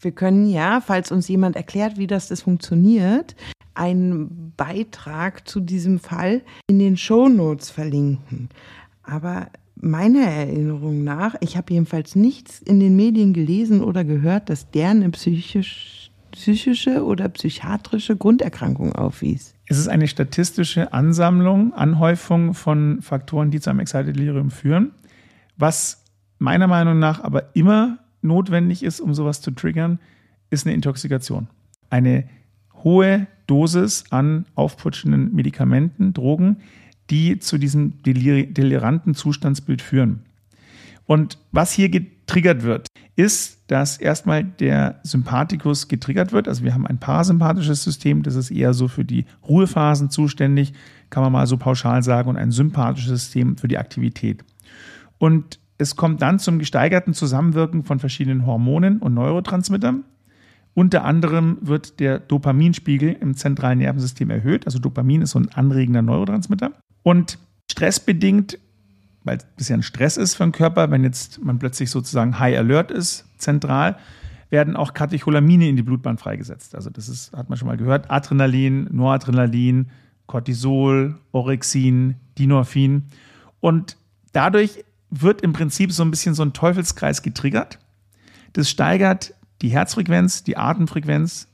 Wir 0.00 0.12
können 0.12 0.48
ja, 0.48 0.80
falls 0.80 1.10
uns 1.10 1.28
jemand 1.28 1.56
erklärt, 1.56 1.98
wie 1.98 2.06
das, 2.06 2.28
das 2.28 2.42
funktioniert, 2.42 3.34
einen 3.74 4.52
Beitrag 4.56 5.48
zu 5.48 5.60
diesem 5.60 5.98
Fall 5.98 6.42
in 6.68 6.78
den 6.78 6.96
Shownotes 6.96 7.70
verlinken. 7.70 8.48
Aber 9.02 9.48
meiner 9.76 10.22
Erinnerung 10.22 11.04
nach, 11.04 11.34
ich 11.40 11.56
habe 11.56 11.72
jedenfalls 11.72 12.14
nichts 12.16 12.60
in 12.60 12.80
den 12.80 12.96
Medien 12.96 13.32
gelesen 13.32 13.82
oder 13.82 14.04
gehört, 14.04 14.48
dass 14.48 14.70
der 14.70 14.90
eine 14.90 15.10
psychisch, 15.10 16.10
psychische 16.32 17.04
oder 17.04 17.28
psychiatrische 17.28 18.16
Grunderkrankung 18.16 18.94
aufwies. 18.94 19.54
Es 19.66 19.78
ist 19.78 19.88
eine 19.88 20.08
statistische 20.08 20.92
Ansammlung, 20.92 21.72
Anhäufung 21.74 22.54
von 22.54 23.00
Faktoren, 23.02 23.50
die 23.50 23.60
zu 23.60 23.70
einem 23.70 23.80
Excited 23.80 24.16
Delirium 24.16 24.50
führen, 24.50 24.92
was 25.56 26.04
meiner 26.38 26.66
Meinung 26.66 26.98
nach 26.98 27.22
aber 27.22 27.54
immer 27.54 27.98
notwendig 28.24 28.82
ist, 28.82 29.00
um 29.00 29.14
sowas 29.14 29.40
zu 29.40 29.50
triggern, 29.50 29.98
ist 30.50 30.66
eine 30.66 30.74
Intoxikation. 30.74 31.48
Eine 31.90 32.24
hohe 32.82 33.26
Dosis 33.46 34.04
an 34.10 34.46
aufputschenden 34.54 35.34
Medikamenten, 35.34 36.12
Drogen, 36.12 36.58
die 37.10 37.38
zu 37.38 37.58
diesem 37.58 38.02
delir 38.02 38.46
deliranten 38.46 39.14
Zustandsbild 39.14 39.82
führen. 39.82 40.24
Und 41.06 41.38
was 41.52 41.72
hier 41.72 41.90
getriggert 41.90 42.62
wird, 42.62 42.86
ist, 43.16 43.58
dass 43.66 43.98
erstmal 43.98 44.42
der 44.42 45.00
Sympathikus 45.02 45.88
getriggert 45.88 46.32
wird. 46.32 46.48
Also 46.48 46.64
wir 46.64 46.74
haben 46.74 46.86
ein 46.86 46.98
parasympathisches 46.98 47.84
System, 47.84 48.22
das 48.22 48.34
ist 48.34 48.50
eher 48.50 48.74
so 48.74 48.88
für 48.88 49.04
die 49.04 49.26
Ruhephasen 49.46 50.10
zuständig, 50.10 50.72
kann 51.10 51.22
man 51.22 51.32
mal 51.32 51.46
so 51.46 51.56
pauschal 51.56 52.02
sagen, 52.02 52.28
und 52.28 52.36
ein 52.36 52.50
sympathisches 52.50 53.24
System 53.24 53.56
für 53.56 53.68
die 53.68 53.78
Aktivität. 53.78 54.44
Und 55.18 55.58
es 55.78 55.96
kommt 55.96 56.22
dann 56.22 56.38
zum 56.38 56.58
gesteigerten 56.58 57.14
Zusammenwirken 57.14 57.82
von 57.82 57.98
verschiedenen 57.98 58.46
Hormonen 58.46 58.98
und 58.98 59.14
Neurotransmittern. 59.14 60.04
Unter 60.74 61.04
anderem 61.04 61.58
wird 61.60 62.00
der 62.00 62.18
Dopaminspiegel 62.18 63.16
im 63.20 63.34
zentralen 63.34 63.78
Nervensystem 63.78 64.30
erhöht. 64.30 64.66
Also 64.66 64.78
Dopamin 64.78 65.22
ist 65.22 65.30
so 65.30 65.38
ein 65.38 65.48
anregender 65.50 66.02
Neurotransmitter. 66.02 66.72
Und 67.02 67.38
stressbedingt, 67.70 68.58
weil 69.22 69.38
es 69.56 69.70
ein 69.70 69.82
Stress 69.82 70.16
ist 70.16 70.34
für 70.34 70.44
den 70.44 70.52
Körper, 70.52 70.90
wenn 70.90 71.04
jetzt 71.04 71.42
man 71.42 71.58
plötzlich 71.58 71.90
sozusagen 71.90 72.38
High 72.38 72.58
Alert 72.58 72.90
ist, 72.90 73.24
zentral, 73.38 73.96
werden 74.50 74.76
auch 74.76 74.94
Katecholamine 74.94 75.68
in 75.68 75.76
die 75.76 75.82
Blutbahn 75.82 76.18
freigesetzt. 76.18 76.74
Also 76.74 76.90
das 76.90 77.08
ist, 77.08 77.32
hat 77.32 77.48
man 77.48 77.58
schon 77.58 77.68
mal 77.68 77.76
gehört, 77.76 78.10
Adrenalin, 78.10 78.88
Noradrenalin, 78.90 79.88
Cortisol, 80.26 81.16
Orexin, 81.32 82.16
Dinorphin. 82.38 83.04
Und 83.60 83.96
dadurch 84.32 84.84
wird 85.22 85.42
im 85.42 85.52
Prinzip 85.52 85.92
so 85.92 86.02
ein 86.02 86.10
bisschen 86.10 86.34
so 86.34 86.42
ein 86.42 86.52
Teufelskreis 86.52 87.22
getriggert. 87.22 87.78
Das 88.52 88.68
steigert 88.68 89.34
die 89.62 89.68
Herzfrequenz, 89.68 90.44
die 90.44 90.56
Atemfrequenz, 90.56 91.48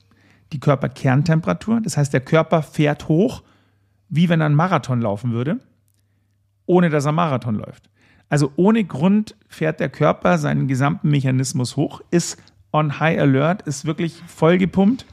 die 0.51 0.59
Körperkerntemperatur. 0.59 1.81
Das 1.81 1.97
heißt, 1.97 2.13
der 2.13 2.21
Körper 2.21 2.61
fährt 2.61 3.07
hoch, 3.07 3.43
wie 4.09 4.29
wenn 4.29 4.41
er 4.41 4.47
einen 4.47 4.55
Marathon 4.55 5.01
laufen 5.01 5.31
würde, 5.31 5.59
ohne 6.65 6.89
dass 6.89 7.05
er 7.05 7.11
Marathon 7.11 7.55
läuft. 7.55 7.89
Also 8.29 8.51
ohne 8.55 8.83
Grund 8.83 9.35
fährt 9.47 9.79
der 9.79 9.89
Körper 9.89 10.37
seinen 10.37 10.67
gesamten 10.67 11.09
Mechanismus 11.09 11.75
hoch, 11.75 12.01
ist 12.11 12.41
on 12.71 12.99
high 12.99 13.19
alert, 13.19 13.63
ist 13.63 13.85
wirklich 13.85 14.21
vollgepumpt. 14.27 15.05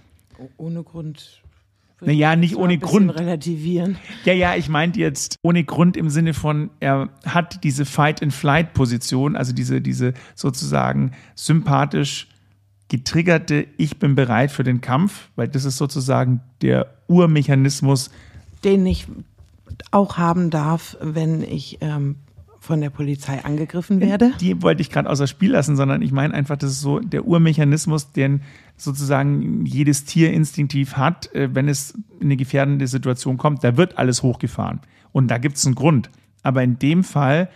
Ohne 0.57 0.83
Grund 0.85 1.43
naja, 2.01 2.37
nicht 2.37 2.57
ohne 2.57 2.79
Grund. 2.79 3.11
relativieren. 3.19 3.97
Ja, 4.25 4.33
ja, 4.33 4.55
ich 4.55 4.69
meinte 4.69 5.01
jetzt 5.01 5.37
ohne 5.43 5.65
Grund 5.65 5.97
im 5.97 6.11
Sinne 6.11 6.35
von, 6.35 6.71
er 6.81 7.09
hat 7.25 7.65
diese 7.65 7.85
Fight-and-Flight-Position, 7.85 9.37
also 9.37 9.53
diese, 9.53 9.81
diese 9.81 10.15
sozusagen 10.35 11.13
sympathisch 11.35 12.29
getriggerte, 12.89 13.67
ich 13.77 13.99
bin 13.99 14.15
bereit 14.15 14.51
für 14.51 14.65
den 14.65 14.81
Kampf, 14.81 15.29
weil 15.37 15.49
das 15.49 15.65
ist 15.65 15.77
sozusagen 15.77 16.41
der 16.63 16.95
Urmechanismus. 17.07 18.11
Den 18.65 18.87
ich 18.87 19.07
auch 19.91 20.17
haben 20.17 20.51
darf, 20.51 20.97
wenn 21.01 21.43
ich 21.43 21.79
ähm, 21.81 22.17
von 22.69 22.83
der 22.83 22.91
Polizei 22.91 23.43
angegriffen 23.47 23.99
werde. 23.99 24.33
Die 24.43 24.61
wollte 24.61 24.83
ich 24.83 24.91
gerade 24.91 25.09
außer 25.09 25.27
Spiel 25.27 25.53
lassen, 25.53 25.75
sondern 25.75 26.03
ich 26.03 26.13
meine 26.13 26.35
einfach, 26.35 26.59
das 26.59 26.73
ist 26.73 26.83
so 26.83 26.99
der 27.01 27.25
Urmechanismus, 27.25 28.13
den 28.13 28.43
sozusagen 28.77 29.65
jedes 29.65 30.05
Tier 30.05 30.35
instinktiv 30.35 30.99
hat, 30.99 31.35
äh, 31.35 31.49
wenn 31.55 31.67
es 31.67 31.93
in 32.21 32.27
eine 32.27 32.37
gefährdende 32.37 32.87
Situation 32.87 33.39
kommt. 33.39 33.65
Da 33.65 33.79
wird 33.79 33.97
alles 33.97 34.23
hochgefahren. 34.23 34.81
Und 35.13 35.29
da 35.29 35.39
gibt 35.39 35.57
es 35.57 35.65
einen 35.65 35.77
Grund. 35.77 36.11
Aber 36.43 36.63
in 36.63 36.79
dem 36.79 37.05
Fall 37.05 37.49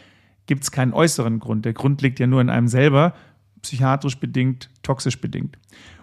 gibt 0.46 0.62
es 0.62 0.70
keinen 0.70 0.94
äußeren 0.94 1.40
Grund. 1.40 1.66
Der 1.66 1.74
Grund 1.74 2.00
liegt 2.00 2.18
ja 2.18 2.26
nur 2.26 2.40
in 2.40 2.48
einem 2.48 2.68
selber, 2.68 3.12
psychiatrisch 3.60 4.16
bedingt, 4.16 4.70
toxisch 4.82 5.20
bedingt. 5.20 5.58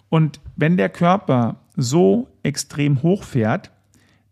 Und 0.09 0.39
wenn 0.55 0.77
der 0.77 0.89
Körper 0.89 1.61
so 1.75 2.27
extrem 2.43 3.01
hochfährt, 3.01 3.71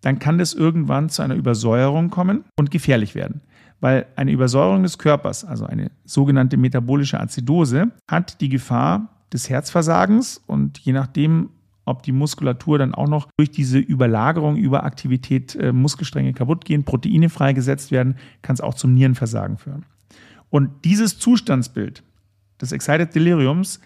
dann 0.01 0.19
kann 0.19 0.37
das 0.37 0.53
irgendwann 0.53 1.09
zu 1.09 1.23
einer 1.23 1.33
Übersäuerung 1.33 2.11
kommen 2.11 2.43
und 2.59 2.69
gefährlich 2.69 3.15
werden. 3.15 3.41
Weil 3.79 4.07
eine 4.15 4.31
Übersäuerung 4.31 4.83
des 4.83 4.97
Körpers, 4.97 5.45
also 5.45 5.65
eine 5.65 5.91
sogenannte 6.05 6.57
metabolische 6.57 7.19
Azidose, 7.19 7.91
hat 8.09 8.41
die 8.41 8.49
Gefahr 8.49 9.09
des 9.31 9.49
Herzversagens 9.49 10.41
und 10.47 10.79
je 10.79 10.93
nachdem, 10.93 11.49
ob 11.85 12.03
die 12.03 12.11
Muskulatur 12.11 12.79
dann 12.79 12.93
auch 12.93 13.07
noch 13.07 13.27
durch 13.37 13.51
diese 13.51 13.77
Überlagerung, 13.77 14.57
Überaktivität 14.57 15.55
äh, 15.55 15.71
Muskelstränge 15.71 16.33
kaputt 16.33 16.65
gehen, 16.65 16.83
Proteine 16.83 17.29
freigesetzt 17.29 17.91
werden, 17.91 18.15
kann 18.41 18.55
es 18.55 18.61
auch 18.61 18.73
zum 18.73 18.93
Nierenversagen 18.93 19.57
führen. 19.57 19.85
Und 20.49 20.85
dieses 20.85 21.19
Zustandsbild 21.19 22.03
des 22.59 22.71
Excited 22.71 23.13
Deliriums 23.13 23.79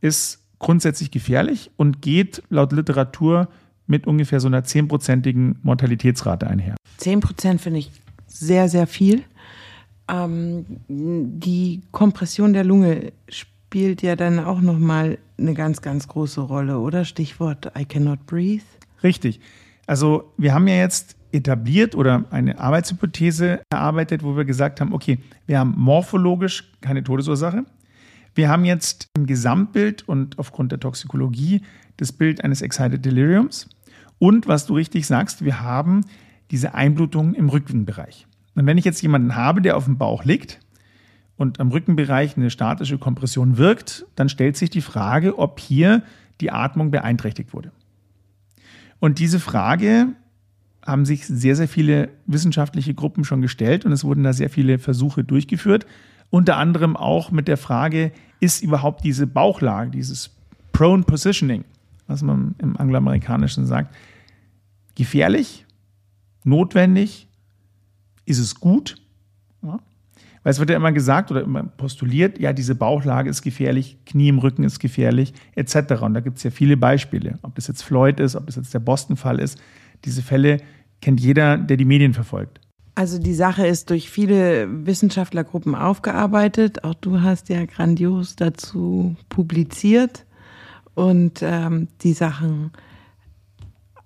ist 0.00 0.44
grundsätzlich 0.58 1.10
gefährlich 1.10 1.70
und 1.76 2.02
geht 2.02 2.42
laut 2.50 2.72
Literatur 2.72 3.48
mit 3.86 4.06
ungefähr 4.06 4.40
so 4.40 4.48
einer 4.48 4.64
zehnprozentigen 4.64 5.58
Mortalitätsrate 5.62 6.46
einher. 6.46 6.76
Zehn 6.98 7.20
Prozent 7.20 7.60
finde 7.60 7.78
ich 7.78 7.90
sehr, 8.26 8.68
sehr 8.68 8.86
viel. 8.86 9.24
Ähm, 10.08 10.64
die 10.88 11.82
Kompression 11.90 12.52
der 12.52 12.64
Lunge 12.64 13.12
spielt 13.28 14.02
ja 14.02 14.16
dann 14.16 14.38
auch 14.38 14.60
nochmal 14.60 15.18
eine 15.38 15.54
ganz, 15.54 15.82
ganz 15.82 16.08
große 16.08 16.40
Rolle, 16.40 16.78
oder? 16.78 17.04
Stichwort 17.04 17.70
I 17.78 17.84
cannot 17.84 18.26
breathe. 18.26 18.64
Richtig. 19.02 19.40
Also 19.86 20.32
wir 20.36 20.54
haben 20.54 20.66
ja 20.68 20.76
jetzt 20.76 21.16
etabliert 21.32 21.94
oder 21.94 22.24
eine 22.30 22.58
Arbeitshypothese 22.58 23.60
erarbeitet, 23.70 24.22
wo 24.22 24.36
wir 24.36 24.44
gesagt 24.44 24.80
haben, 24.80 24.92
okay, 24.92 25.18
wir 25.46 25.58
haben 25.58 25.74
morphologisch 25.76 26.72
keine 26.80 27.04
Todesursache. 27.04 27.64
Wir 28.34 28.48
haben 28.48 28.64
jetzt 28.64 29.08
im 29.16 29.26
Gesamtbild 29.26 30.08
und 30.08 30.38
aufgrund 30.38 30.72
der 30.72 30.80
Toxikologie 30.80 31.62
das 31.96 32.12
Bild 32.12 32.44
eines 32.44 32.62
Excited 32.62 33.04
Deliriums. 33.04 33.68
Und 34.18 34.46
was 34.46 34.66
du 34.66 34.74
richtig 34.74 35.06
sagst, 35.06 35.44
wir 35.44 35.60
haben 35.60 36.04
diese 36.50 36.74
Einblutung 36.74 37.34
im 37.34 37.48
Rückenbereich. 37.48 38.27
Und 38.58 38.66
wenn 38.66 38.76
ich 38.76 38.84
jetzt 38.84 39.00
jemanden 39.02 39.36
habe, 39.36 39.62
der 39.62 39.76
auf 39.76 39.84
dem 39.84 39.98
Bauch 39.98 40.24
liegt 40.24 40.58
und 41.36 41.60
am 41.60 41.68
Rückenbereich 41.70 42.36
eine 42.36 42.50
statische 42.50 42.98
Kompression 42.98 43.56
wirkt, 43.56 44.04
dann 44.16 44.28
stellt 44.28 44.56
sich 44.56 44.68
die 44.68 44.80
Frage, 44.80 45.38
ob 45.38 45.60
hier 45.60 46.02
die 46.40 46.50
Atmung 46.50 46.90
beeinträchtigt 46.90 47.54
wurde. 47.54 47.70
Und 48.98 49.20
diese 49.20 49.38
Frage 49.38 50.08
haben 50.84 51.04
sich 51.04 51.24
sehr, 51.24 51.54
sehr 51.54 51.68
viele 51.68 52.08
wissenschaftliche 52.26 52.94
Gruppen 52.94 53.22
schon 53.22 53.42
gestellt 53.42 53.84
und 53.84 53.92
es 53.92 54.02
wurden 54.02 54.24
da 54.24 54.32
sehr 54.32 54.50
viele 54.50 54.80
Versuche 54.80 55.22
durchgeführt. 55.22 55.86
Unter 56.28 56.56
anderem 56.56 56.96
auch 56.96 57.30
mit 57.30 57.46
der 57.46 57.58
Frage, 57.58 58.10
ist 58.40 58.60
überhaupt 58.60 59.04
diese 59.04 59.28
Bauchlage, 59.28 59.92
dieses 59.92 60.34
Prone 60.72 61.04
Positioning, 61.04 61.64
was 62.08 62.22
man 62.22 62.56
im 62.58 62.76
Angloamerikanischen 62.76 63.66
sagt, 63.66 63.94
gefährlich, 64.96 65.64
notwendig 66.42 67.27
ist 68.28 68.38
es 68.38 68.54
gut? 68.54 68.96
Ja. 69.62 69.80
Weil 70.42 70.52
es 70.52 70.58
wird 70.58 70.70
ja 70.70 70.76
immer 70.76 70.92
gesagt 70.92 71.30
oder 71.30 71.42
immer 71.42 71.64
postuliert, 71.64 72.38
ja, 72.38 72.52
diese 72.52 72.74
Bauchlage 72.74 73.28
ist 73.28 73.42
gefährlich, 73.42 73.98
Knie 74.06 74.28
im 74.28 74.38
Rücken 74.38 74.64
ist 74.64 74.78
gefährlich, 74.78 75.34
etc. 75.54 76.02
Und 76.02 76.14
da 76.14 76.20
gibt 76.20 76.38
es 76.38 76.42
ja 76.42 76.50
viele 76.50 76.76
Beispiele. 76.76 77.38
Ob 77.42 77.54
das 77.54 77.66
jetzt 77.66 77.82
Floyd 77.82 78.20
ist, 78.20 78.36
ob 78.36 78.46
das 78.46 78.56
jetzt 78.56 78.72
der 78.72 78.78
Boston-Fall 78.78 79.40
ist. 79.40 79.58
Diese 80.04 80.22
Fälle 80.22 80.58
kennt 81.00 81.20
jeder, 81.20 81.58
der 81.58 81.76
die 81.76 81.84
Medien 81.84 82.14
verfolgt. 82.14 82.60
Also 82.94 83.18
die 83.18 83.34
Sache 83.34 83.66
ist 83.66 83.90
durch 83.90 84.10
viele 84.10 84.86
Wissenschaftlergruppen 84.86 85.74
aufgearbeitet. 85.74 86.82
Auch 86.82 86.94
du 86.94 87.20
hast 87.20 87.48
ja 87.48 87.64
grandios 87.64 88.34
dazu 88.34 89.16
publiziert 89.28 90.24
und 90.94 91.40
ähm, 91.42 91.86
die 92.02 92.12
Sachen 92.12 92.72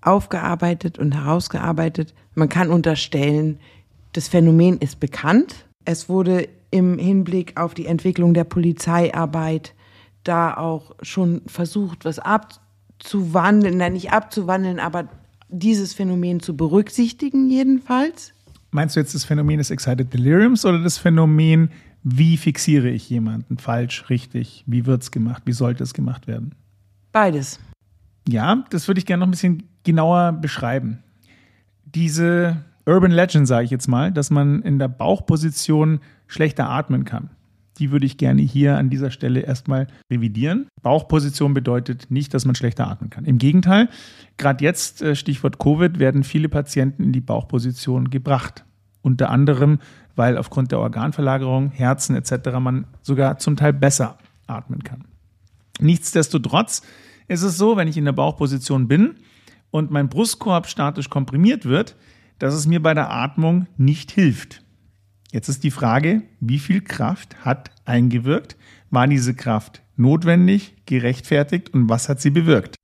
aufgearbeitet 0.02 0.98
und 0.98 1.14
herausgearbeitet. 1.14 2.12
Man 2.34 2.50
kann 2.50 2.70
unterstellen, 2.70 3.60
das 4.12 4.28
Phänomen 4.28 4.78
ist 4.78 5.00
bekannt. 5.00 5.66
Es 5.84 6.08
wurde 6.08 6.48
im 6.70 6.98
Hinblick 6.98 7.58
auf 7.58 7.74
die 7.74 7.86
Entwicklung 7.86 8.34
der 8.34 8.44
Polizeiarbeit 8.44 9.74
da 10.24 10.56
auch 10.56 10.94
schon 11.02 11.42
versucht, 11.46 12.04
was 12.04 12.18
abzuwandeln, 12.18 13.76
nein, 13.76 13.94
nicht 13.94 14.12
abzuwandeln, 14.12 14.78
aber 14.78 15.08
dieses 15.48 15.92
Phänomen 15.92 16.40
zu 16.40 16.56
berücksichtigen 16.56 17.50
jedenfalls. 17.50 18.32
Meinst 18.70 18.96
du 18.96 19.00
jetzt 19.00 19.14
das 19.14 19.24
Phänomen 19.24 19.58
des 19.58 19.70
Excited 19.70 20.12
Deliriums 20.12 20.64
oder 20.64 20.78
das 20.78 20.98
Phänomen, 20.98 21.70
wie 22.02 22.36
fixiere 22.36 22.88
ich 22.88 23.08
jemanden? 23.10 23.58
Falsch, 23.58 24.08
richtig? 24.08 24.64
Wie 24.66 24.86
wird 24.86 25.02
es 25.02 25.10
gemacht? 25.10 25.42
Wie 25.44 25.52
sollte 25.52 25.84
es 25.84 25.92
gemacht 25.94 26.26
werden? 26.26 26.54
Beides. 27.12 27.60
Ja, 28.26 28.64
das 28.70 28.88
würde 28.88 28.98
ich 28.98 29.06
gerne 29.06 29.20
noch 29.20 29.28
ein 29.28 29.32
bisschen 29.32 29.64
genauer 29.84 30.32
beschreiben. 30.32 31.02
Diese 31.84 32.64
Urban 32.86 33.10
Legend, 33.10 33.46
sage 33.46 33.64
ich 33.64 33.70
jetzt 33.70 33.88
mal, 33.88 34.12
dass 34.12 34.30
man 34.30 34.62
in 34.62 34.78
der 34.78 34.88
Bauchposition 34.88 36.00
schlechter 36.26 36.68
atmen 36.68 37.04
kann. 37.04 37.30
Die 37.78 37.90
würde 37.90 38.06
ich 38.06 38.18
gerne 38.18 38.42
hier 38.42 38.76
an 38.76 38.90
dieser 38.90 39.10
Stelle 39.10 39.40
erstmal 39.40 39.86
revidieren. 40.10 40.66
Bauchposition 40.82 41.54
bedeutet 41.54 42.10
nicht, 42.10 42.34
dass 42.34 42.44
man 42.44 42.54
schlechter 42.54 42.86
atmen 42.86 43.08
kann. 43.08 43.24
Im 43.24 43.38
Gegenteil, 43.38 43.88
gerade 44.36 44.62
jetzt, 44.64 45.00
äh, 45.00 45.16
Stichwort 45.16 45.58
Covid, 45.58 45.98
werden 45.98 46.22
viele 46.22 46.48
Patienten 46.48 47.02
in 47.04 47.12
die 47.12 47.20
Bauchposition 47.20 48.10
gebracht. 48.10 48.64
Unter 49.00 49.30
anderem, 49.30 49.78
weil 50.14 50.36
aufgrund 50.36 50.70
der 50.70 50.80
Organverlagerung, 50.80 51.70
Herzen 51.70 52.14
etc. 52.14 52.58
man 52.60 52.84
sogar 53.00 53.38
zum 53.38 53.56
Teil 53.56 53.72
besser 53.72 54.18
atmen 54.46 54.84
kann. 54.84 55.04
Nichtsdestotrotz 55.80 56.82
ist 57.26 57.42
es 57.42 57.56
so, 57.56 57.76
wenn 57.76 57.88
ich 57.88 57.96
in 57.96 58.04
der 58.04 58.12
Bauchposition 58.12 58.86
bin, 58.86 59.14
und 59.72 59.90
mein 59.90 60.08
Brustkorb 60.08 60.68
statisch 60.68 61.10
komprimiert 61.10 61.64
wird, 61.64 61.96
dass 62.42 62.54
es 62.54 62.66
mir 62.66 62.82
bei 62.82 62.92
der 62.92 63.12
Atmung 63.12 63.68
nicht 63.76 64.10
hilft. 64.10 64.64
Jetzt 65.30 65.48
ist 65.48 65.62
die 65.62 65.70
Frage, 65.70 66.22
wie 66.40 66.58
viel 66.58 66.80
Kraft 66.80 67.36
hat 67.44 67.70
eingewirkt? 67.84 68.56
War 68.90 69.06
diese 69.06 69.32
Kraft 69.32 69.80
notwendig, 69.96 70.74
gerechtfertigt 70.84 71.72
und 71.72 71.88
was 71.88 72.08
hat 72.08 72.20
sie 72.20 72.30
bewirkt? 72.30 72.74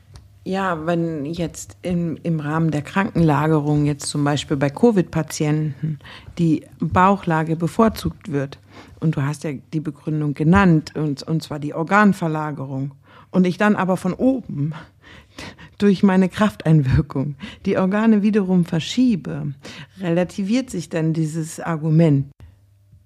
Ja, 0.44 0.86
wenn 0.86 1.24
jetzt 1.24 1.76
im, 1.82 2.16
im 2.22 2.38
Rahmen 2.38 2.70
der 2.70 2.82
Krankenlagerung, 2.82 3.84
jetzt 3.84 4.06
zum 4.06 4.22
Beispiel 4.22 4.56
bei 4.56 4.70
Covid-Patienten, 4.70 5.98
die 6.38 6.64
Bauchlage 6.78 7.56
bevorzugt 7.56 8.30
wird, 8.30 8.60
und 9.00 9.16
du 9.16 9.22
hast 9.22 9.42
ja 9.42 9.50
die 9.72 9.80
Begründung 9.80 10.34
genannt, 10.34 10.92
und, 10.94 11.24
und 11.24 11.42
zwar 11.42 11.58
die 11.58 11.74
Organverlagerung, 11.74 12.92
und 13.30 13.44
ich 13.44 13.58
dann 13.58 13.74
aber 13.74 13.96
von 13.96 14.14
oben 14.14 14.72
durch 15.78 16.02
meine 16.02 16.28
Krafteinwirkung 16.28 17.36
die 17.64 17.78
Organe 17.78 18.22
wiederum 18.22 18.64
verschiebe, 18.64 19.54
relativiert 20.00 20.70
sich 20.70 20.88
dann 20.88 21.12
dieses 21.12 21.60
Argument. 21.60 22.26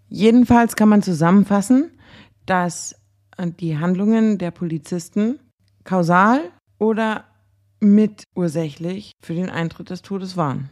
Jedenfalls 0.08 0.76
kann 0.76 0.88
man 0.88 1.02
zusammenfassen, 1.02 1.90
dass 2.46 2.96
die 3.60 3.78
Handlungen 3.78 4.38
der 4.38 4.50
Polizisten 4.50 5.38
kausal 5.84 6.40
oder 6.78 7.24
mitursächlich 7.80 9.12
für 9.20 9.34
den 9.34 9.50
Eintritt 9.50 9.90
des 9.90 10.02
Todes 10.02 10.36
waren. 10.36 10.70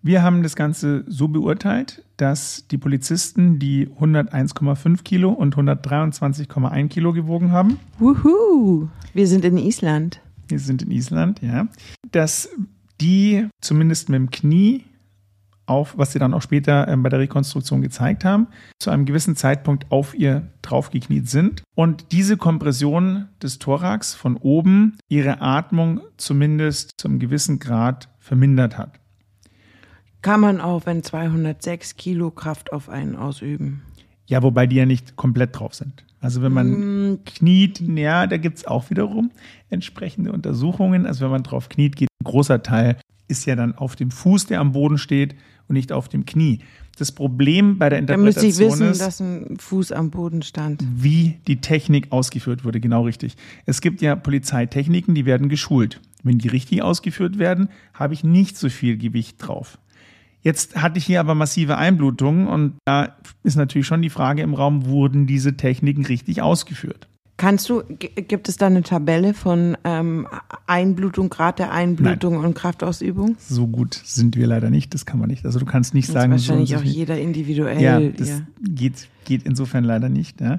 Wir 0.00 0.22
haben 0.22 0.44
das 0.44 0.54
Ganze 0.54 1.04
so 1.08 1.26
beurteilt, 1.26 2.04
dass 2.16 2.68
die 2.68 2.78
Polizisten, 2.78 3.58
die 3.58 3.88
101,5 3.88 5.02
Kilo 5.02 5.30
und 5.30 5.56
123,1 5.56 6.88
Kilo 6.88 7.12
gewogen 7.12 7.50
haben. 7.50 7.80
Wuhu! 7.98 8.88
Wir 9.12 9.26
sind 9.26 9.44
in 9.44 9.58
Island. 9.58 10.20
Wir 10.48 10.58
sind 10.58 10.82
in 10.82 10.90
Island, 10.90 11.40
ja. 11.42 11.68
Dass 12.10 12.48
die 13.00 13.48
zumindest 13.60 14.08
mit 14.08 14.16
dem 14.16 14.30
Knie 14.30 14.84
auf, 15.68 15.96
was 15.98 16.12
sie 16.12 16.18
dann 16.18 16.34
auch 16.34 16.42
später 16.42 16.88
ähm, 16.88 17.02
bei 17.02 17.08
der 17.08 17.18
Rekonstruktion 17.18 17.82
gezeigt 17.82 18.24
haben, 18.24 18.48
zu 18.78 18.90
einem 18.90 19.04
gewissen 19.04 19.36
Zeitpunkt 19.36 19.90
auf 19.90 20.14
ihr 20.14 20.48
draufgekniet 20.62 21.28
sind 21.28 21.62
und 21.74 22.12
diese 22.12 22.36
Kompression 22.36 23.28
des 23.42 23.58
Thorax 23.58 24.14
von 24.14 24.36
oben 24.36 24.96
ihre 25.08 25.40
Atmung 25.40 26.00
zumindest 26.16 26.92
zu 26.96 27.08
einem 27.08 27.18
gewissen 27.18 27.58
Grad 27.58 28.08
vermindert 28.18 28.78
hat. 28.78 28.98
Kann 30.22 30.40
man 30.40 30.60
auch, 30.60 30.86
wenn 30.86 31.04
206 31.04 31.96
Kilo 31.96 32.30
Kraft 32.30 32.72
auf 32.72 32.88
einen 32.88 33.14
ausüben. 33.14 33.82
Ja, 34.28 34.42
wobei 34.42 34.66
die 34.66 34.76
ja 34.76 34.86
nicht 34.86 35.16
komplett 35.16 35.58
drauf 35.58 35.74
sind. 35.74 36.04
Also 36.20 36.42
wenn 36.42 36.52
man 36.52 37.12
mm. 37.12 37.24
kniet, 37.24 37.80
ja, 37.80 38.26
da 38.26 38.36
gibt 38.36 38.58
es 38.58 38.66
auch 38.66 38.90
wiederum 38.90 39.30
entsprechende 39.70 40.32
Untersuchungen. 40.32 41.06
Also 41.06 41.24
wenn 41.24 41.30
man 41.30 41.42
drauf 41.42 41.68
kniet, 41.68 41.96
geht 41.96 42.08
ein 42.20 42.24
großer 42.24 42.62
Teil 42.62 42.96
ist 43.28 43.44
ja 43.44 43.54
dann 43.54 43.74
auf 43.74 43.94
dem 43.94 44.10
Fuß, 44.10 44.46
der 44.46 44.60
am 44.60 44.72
Boden 44.72 44.98
steht 44.98 45.34
und 45.68 45.74
nicht 45.74 45.92
auf 45.92 46.08
dem 46.08 46.24
Knie. 46.24 46.60
Das 46.98 47.12
Problem 47.12 47.78
bei 47.78 47.90
der 47.90 48.00
Interpretation 48.00 48.40
da 48.40 48.46
müsste 48.48 48.64
ich 48.64 48.72
wissen, 48.72 48.90
ist, 48.90 49.00
dass 49.00 49.20
ein 49.20 49.56
Fuß 49.58 49.92
am 49.92 50.10
Boden 50.10 50.42
stand. 50.42 50.82
Wie 50.96 51.38
die 51.46 51.60
Technik 51.60 52.10
ausgeführt 52.10 52.64
wurde, 52.64 52.80
genau 52.80 53.02
richtig. 53.04 53.36
Es 53.66 53.80
gibt 53.80 54.02
ja 54.02 54.16
Polizeitechniken, 54.16 55.14
die 55.14 55.24
werden 55.24 55.48
geschult. 55.48 56.00
Wenn 56.24 56.38
die 56.38 56.48
richtig 56.48 56.82
ausgeführt 56.82 57.38
werden, 57.38 57.68
habe 57.94 58.14
ich 58.14 58.24
nicht 58.24 58.56
so 58.56 58.68
viel 58.68 58.96
Gewicht 58.96 59.36
drauf. 59.38 59.78
Jetzt 60.42 60.80
hatte 60.80 60.98
ich 60.98 61.06
hier 61.06 61.20
aber 61.20 61.34
massive 61.34 61.78
Einblutungen 61.78 62.46
und 62.46 62.74
da 62.84 63.16
ist 63.42 63.56
natürlich 63.56 63.86
schon 63.86 64.02
die 64.02 64.10
Frage 64.10 64.42
im 64.42 64.54
Raum, 64.54 64.86
wurden 64.86 65.26
diese 65.26 65.56
Techniken 65.56 66.04
richtig 66.04 66.42
ausgeführt? 66.42 67.08
Kannst 67.38 67.68
du, 67.68 67.84
gibt 67.86 68.48
es 68.48 68.56
da 68.56 68.66
eine 68.66 68.82
Tabelle 68.82 69.32
von 69.32 69.76
ähm, 69.84 70.26
Einblutung, 70.66 71.28
Grad 71.28 71.60
der 71.60 71.70
Einblutung 71.72 72.34
Nein. 72.34 72.46
und 72.46 72.54
Kraftausübung? 72.54 73.36
So 73.38 73.68
gut 73.68 73.94
sind 73.94 74.34
wir 74.36 74.48
leider 74.48 74.70
nicht, 74.70 74.92
das 74.92 75.06
kann 75.06 75.20
man 75.20 75.28
nicht. 75.28 75.46
Also 75.46 75.60
du 75.60 75.64
kannst 75.64 75.94
nicht 75.94 76.08
das 76.08 76.14
sagen. 76.14 76.32
Ist 76.32 76.48
wahrscheinlich 76.48 76.70
so 76.70 76.76
auch 76.78 76.82
jeder 76.82 77.16
individuell. 77.16 77.80
Ja, 77.80 78.00
das 78.00 78.28
ja. 78.28 78.40
Geht, 78.60 79.08
geht 79.24 79.44
insofern 79.44 79.84
leider 79.84 80.08
nicht. 80.08 80.40
Ja. 80.40 80.58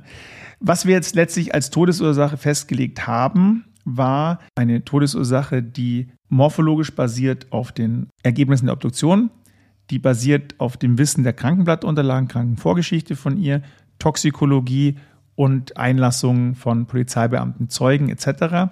Was 0.62 0.86
wir 0.86 0.94
jetzt 0.94 1.16
letztlich 1.16 1.54
als 1.54 1.70
Todesursache 1.70 2.38
festgelegt 2.38 3.08
haben, 3.08 3.66
war 3.84 4.40
eine 4.56 4.86
Todesursache, 4.86 5.62
die 5.62 6.08
morphologisch 6.30 6.96
basiert 6.96 7.48
auf 7.50 7.74
den 7.74 8.08
Ergebnissen 8.24 8.68
der 8.68 8.74
Obduktion, 8.74 9.32
die 9.90 10.00
basiert 10.00 10.56
auf 10.60 10.78
dem 10.78 10.98
Wissen 10.98 11.24
der 11.24 11.34
Krankenblattunterlagen, 11.34 12.28
Krankenvorgeschichte 12.28 13.16
von 13.16 13.38
ihr, 13.38 13.62
Toxikologie 13.98 14.98
und 15.36 15.78
Einlassungen 15.78 16.56
von 16.56 16.86
Polizeibeamten, 16.86 17.70
Zeugen 17.70 18.10
etc. 18.10 18.72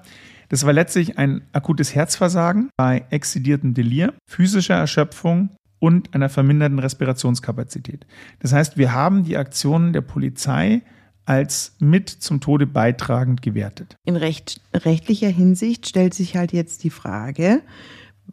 Das 0.49 0.65
war 0.65 0.73
letztlich 0.73 1.17
ein 1.17 1.41
akutes 1.51 1.95
Herzversagen 1.95 2.69
bei 2.77 3.05
exzidiertem 3.09 3.73
Delir, 3.73 4.13
physischer 4.27 4.75
Erschöpfung 4.75 5.49
und 5.79 6.13
einer 6.13 6.29
verminderten 6.29 6.79
Respirationskapazität. 6.79 8.05
Das 8.39 8.53
heißt, 8.53 8.77
wir 8.77 8.93
haben 8.93 9.23
die 9.23 9.37
Aktionen 9.37 9.93
der 9.93 10.01
Polizei 10.01 10.81
als 11.25 11.75
mit 11.79 12.09
zum 12.09 12.39
Tode 12.39 12.65
beitragend 12.65 13.41
gewertet. 13.41 13.97
In 14.05 14.15
recht, 14.15 14.61
rechtlicher 14.73 15.27
Hinsicht 15.27 15.87
stellt 15.87 16.13
sich 16.13 16.37
halt 16.37 16.53
jetzt 16.53 16.85
die 16.85 16.89
Frage, 16.89 17.61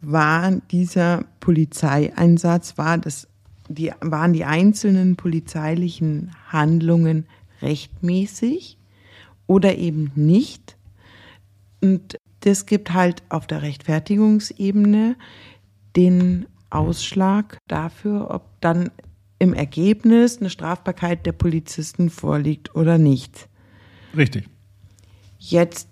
war 0.01 0.51
dieser 0.71 1.25
Polizeieinsatz, 1.39 2.77
war 2.77 2.97
das, 2.97 3.27
die, 3.69 3.91
waren 4.01 4.33
die 4.33 4.45
einzelnen 4.45 5.15
polizeilichen 5.15 6.31
Handlungen 6.49 7.25
rechtmäßig 7.61 8.77
oder 9.47 9.77
eben 9.77 10.11
nicht. 10.15 10.77
Und 11.81 12.17
das 12.41 12.65
gibt 12.65 12.93
halt 12.93 13.23
auf 13.29 13.47
der 13.47 13.61
Rechtfertigungsebene 13.61 15.15
den 15.95 16.45
Ausschlag 16.69 17.57
dafür, 17.67 18.29
ob 18.31 18.43
dann 18.61 18.91
im 19.39 19.53
Ergebnis 19.53 20.39
eine 20.39 20.49
Strafbarkeit 20.49 21.25
der 21.25 21.31
Polizisten 21.31 22.09
vorliegt 22.09 22.75
oder 22.75 22.97
nicht. 22.97 23.49
Richtig. 24.15 24.49
Jetzt 25.39 25.87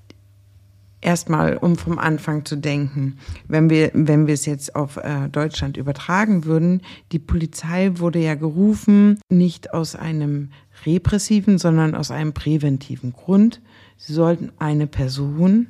erstmal, 1.04 1.58
um 1.58 1.76
vom 1.76 2.00
Anfang 2.00 2.46
zu 2.46 2.56
denken, 2.56 3.18
wenn 3.48 3.70
wir, 3.70 3.92
wenn 3.94 4.28
wir 4.28 4.34
es 4.34 4.46
jetzt 4.46 4.76
auf 4.76 4.98
äh, 4.98 5.30
Deutschland 5.30 5.78
übertragen 5.78 6.46
würden, 6.46 6.82
die 7.12 7.20
Polizei 7.20 7.92
wurde 7.96 8.20
ja 8.20 8.36
gerufen, 8.36 9.20
nicht 9.30 9.74
aus 9.74 9.96
einem 9.96 10.50
repressiven, 10.86 11.58
sondern 11.58 11.96
aus 11.96 12.12
einem 12.12 12.34
präventiven 12.34 13.14
Grund. 13.14 13.62
Sie 13.98 14.14
sollten 14.14 14.52
eine 14.60 14.88
Person, 14.88 15.68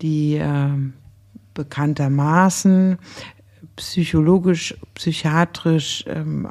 die 0.00 0.36
äh, 0.36 0.68
bekanntermaßen 1.54 2.98
psychologisch, 3.76 4.76
psychiatrisch 4.94 6.04
ähm, 6.06 6.48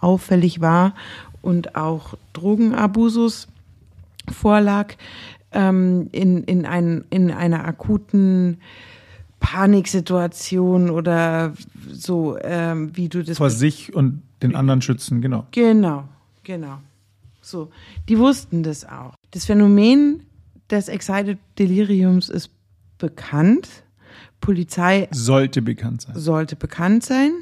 auffällig 0.00 0.60
war 0.60 0.94
und 1.42 1.76
auch 1.76 2.14
Drogenabusus 2.32 3.48
vorlag, 4.30 4.94
ähm, 5.52 6.08
in, 6.12 6.44
in, 6.44 6.66
ein, 6.66 7.04
in 7.10 7.30
einer 7.30 7.64
akuten 7.64 8.58
Paniksituation 9.40 10.90
oder 10.90 11.54
so, 11.90 12.36
ähm, 12.42 12.96
wie 12.96 13.08
du 13.08 13.24
das. 13.24 13.38
Vor 13.38 13.50
sich 13.50 13.94
und 13.94 14.22
den 14.42 14.54
anderen 14.54 14.82
schützen, 14.82 15.20
genau. 15.20 15.46
Genau, 15.50 16.04
genau. 16.44 16.78
So, 17.40 17.70
die 18.08 18.18
wussten 18.18 18.62
das 18.62 18.84
auch. 18.84 19.14
Das 19.30 19.46
Phänomen 19.46 20.22
des 20.70 20.88
Excited 20.88 21.38
Deliriums 21.58 22.28
ist 22.28 22.50
bekannt. 22.98 23.68
Polizei 24.40 25.08
sollte 25.10 25.62
bekannt 25.62 26.02
sein. 26.02 26.16
Sollte 26.16 26.56
bekannt 26.56 27.04
sein. 27.04 27.32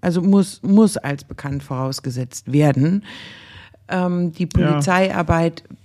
Also 0.00 0.22
muss, 0.22 0.62
muss 0.62 0.96
als 0.96 1.24
bekannt 1.24 1.62
vorausgesetzt 1.62 2.52
werden. 2.52 3.04
Ähm, 3.88 4.32
die 4.32 4.46
Polizeiarbeit 4.46 5.64
ja. 5.66 5.76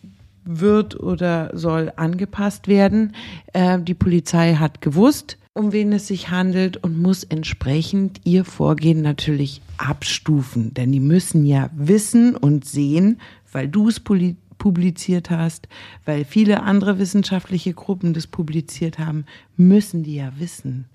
Wird 0.48 1.00
oder 1.00 1.52
soll 1.54 1.92
angepasst 1.96 2.68
werden. 2.68 3.14
Äh, 3.54 3.80
die 3.80 3.94
Polizei 3.94 4.56
hat 4.56 4.82
gewusst, 4.82 5.38
um 5.54 5.72
wen 5.72 5.92
es 5.92 6.08
sich 6.08 6.30
handelt 6.30 6.78
und 6.78 7.02
muss 7.02 7.24
entsprechend 7.24 8.22
ihr 8.24 8.46
Vorgehen 8.46 9.02
natürlich 9.02 9.62
abstufen. 9.78 10.74
Denn 10.74 10.92
die 10.92 11.00
müssen 11.00 11.46
ja 11.46 11.70
wissen 11.76 12.36
und 12.36 12.66
sehen, 12.66 13.20
weil 13.52 13.68
du 13.68 13.90
es 13.90 14.00
publiziert 14.00 15.30
hast, 15.30 15.68
weil 16.06 16.26
viele 16.26 16.62
andere 16.62 17.00
wissenschaftliche 17.00 17.74
Gruppen 17.74 18.14
das 18.14 18.28
publiziert 18.28 19.00
haben, 19.00 19.26
müssen 19.56 20.04
die 20.04 20.16
ja 20.16 20.32
wissen, 20.38 20.86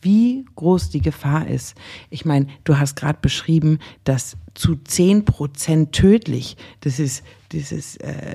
wie 0.00 0.44
groß 0.56 0.90
die 0.90 1.00
Gefahr 1.00 1.46
ist. 1.46 1.76
Ich 2.10 2.24
meine, 2.24 2.46
du 2.64 2.78
hast 2.78 2.96
gerade 2.96 3.18
beschrieben, 3.22 3.78
dass 4.04 4.36
zu 4.54 4.76
zehn 4.76 5.24
Prozent 5.24 5.92
tödlich. 5.92 6.56
Das 6.80 6.98
ist, 6.98 7.22
das 7.50 7.70
ist, 7.70 8.02
äh, 8.02 8.34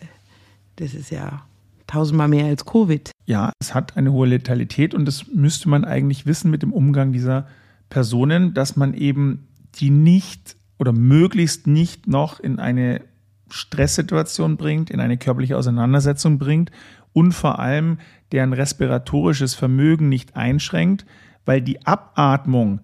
das 0.78 0.94
ist 0.94 1.12
ja 1.12 1.44
tausendmal 1.86 2.28
mehr 2.28 2.46
als 2.46 2.66
Covid. 2.66 3.12
Ja, 3.26 3.52
es 3.60 3.74
hat 3.74 3.98
eine 3.98 4.12
hohe 4.12 4.28
Letalität 4.28 4.94
und 4.94 5.06
das 5.06 5.28
müsste 5.28 5.70
man 5.70 5.86
eigentlich 5.86 6.26
wissen 6.26 6.52
mit 6.52 6.62
dem 6.62 6.74
Umgang 6.74 7.12
dieser 7.12 7.48
Personen, 7.90 8.54
dass 8.54 8.76
man 8.76 8.94
eben 8.94 9.48
die 9.76 9.90
nicht 9.90 10.56
oder 10.78 10.92
möglichst 10.92 11.68
nicht 11.68 12.08
noch 12.08 12.40
in 12.40 12.60
eine 12.60 13.02
Stresssituation 13.50 14.58
bringt, 14.58 14.90
in 14.90 15.00
eine 15.00 15.18
körperliche 15.18 15.58
Auseinandersetzung 15.58 16.38
bringt 16.38 16.72
und 17.14 17.32
vor 17.32 17.60
allem 17.60 18.00
deren 18.32 18.54
respiratorisches 18.54 19.56
Vermögen 19.56 20.10
nicht 20.10 20.36
einschränkt, 20.36 21.06
weil 21.46 21.62
die 21.62 21.86
Abatmung 21.86 22.82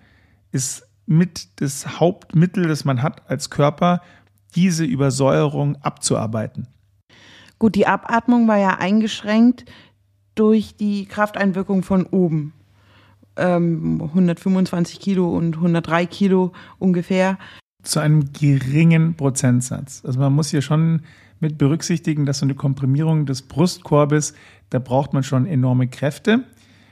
ist 0.52 0.88
mit 1.06 1.62
das 1.62 2.00
Hauptmittel, 2.00 2.68
das 2.68 2.86
man 2.86 3.02
hat 3.02 3.30
als 3.30 3.50
Körper, 3.50 4.02
diese 4.56 4.86
Übersäuerung 4.86 5.76
abzuarbeiten. 5.82 6.68
Gut, 7.64 7.76
die 7.76 7.88
Abatmung 7.88 8.46
war 8.50 8.58
ja 8.58 8.78
eingeschränkt 8.80 9.64
durch 10.36 10.76
die 10.76 11.06
Krafteinwirkung 11.06 11.82
von 11.82 12.06
oben. 12.06 12.52
Ähm, 13.38 14.02
125 14.04 15.00
Kilo 15.00 15.30
und 15.30 15.56
103 15.56 16.06
Kilo 16.06 16.52
ungefähr. 16.78 17.38
Zu 17.82 18.02
einem 18.02 18.34
geringen 18.34 19.16
Prozentsatz. 19.16 20.04
Also 20.06 20.20
man 20.20 20.34
muss 20.34 20.50
hier 20.50 20.62
schon 20.62 21.04
mit 21.40 21.58
berücksichtigen, 21.58 22.26
dass 22.26 22.40
so 22.40 22.46
eine 22.46 22.56
Komprimierung 22.56 23.26
des 23.26 23.44
Brustkorbes, 23.44 24.34
da 24.70 24.80
braucht 24.80 25.14
man 25.14 25.24
schon 25.24 25.46
enorme 25.46 25.88
Kräfte 25.88 26.44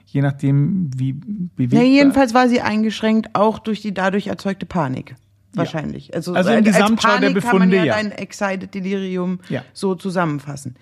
je 0.06 0.22
nachdem, 0.22 0.90
wie 0.96 1.14
bewegt. 1.14 1.74
Ja, 1.74 1.84
jedenfalls 1.84 2.34
war 2.34 2.50
sie 2.50 2.62
eingeschränkt, 2.62 3.30
auch 3.34 3.60
durch 3.60 3.82
die 3.82 3.94
dadurch 3.94 4.28
erzeugte 4.28 4.66
Panik. 4.66 5.16
Wahrscheinlich. 5.54 6.08
Ja. 6.10 6.16
Also, 6.16 6.34
also 6.34 6.52
im 6.52 6.64
Gesamtschau 6.64 7.10
Panik 7.10 7.22
der 7.22 7.34
Befunde, 7.34 7.60
kann 7.60 7.70
man 7.70 7.78
ja, 7.78 7.84
ja. 7.84 7.96
dein 7.96 8.12
Excited 8.12 8.74
Delirium 8.74 9.40
ja. 9.50 9.64
so 9.74 9.96
zusammenfassen. 9.96 10.76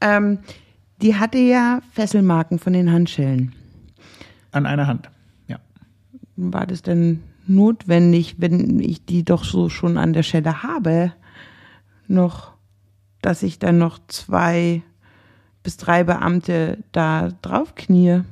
Ähm, 0.00 0.38
die 1.02 1.14
hatte 1.16 1.38
ja 1.38 1.80
Fesselmarken 1.92 2.58
von 2.58 2.72
den 2.72 2.92
Handschellen. 2.92 3.54
An 4.52 4.66
einer 4.66 4.86
Hand, 4.86 5.10
ja. 5.48 5.58
War 6.36 6.66
das 6.66 6.82
denn 6.82 7.22
notwendig, 7.46 8.36
wenn 8.38 8.80
ich 8.80 9.04
die 9.04 9.24
doch 9.24 9.44
so 9.44 9.68
schon 9.68 9.98
an 9.98 10.12
der 10.12 10.22
Schelle 10.22 10.62
habe, 10.62 11.12
noch, 12.08 12.52
dass 13.22 13.42
ich 13.42 13.58
dann 13.58 13.78
noch 13.78 13.98
zwei 14.08 14.82
bis 15.62 15.76
drei 15.76 16.04
Beamte 16.04 16.78
da 16.92 17.30
drauf 17.42 17.74
knie? 17.74 18.22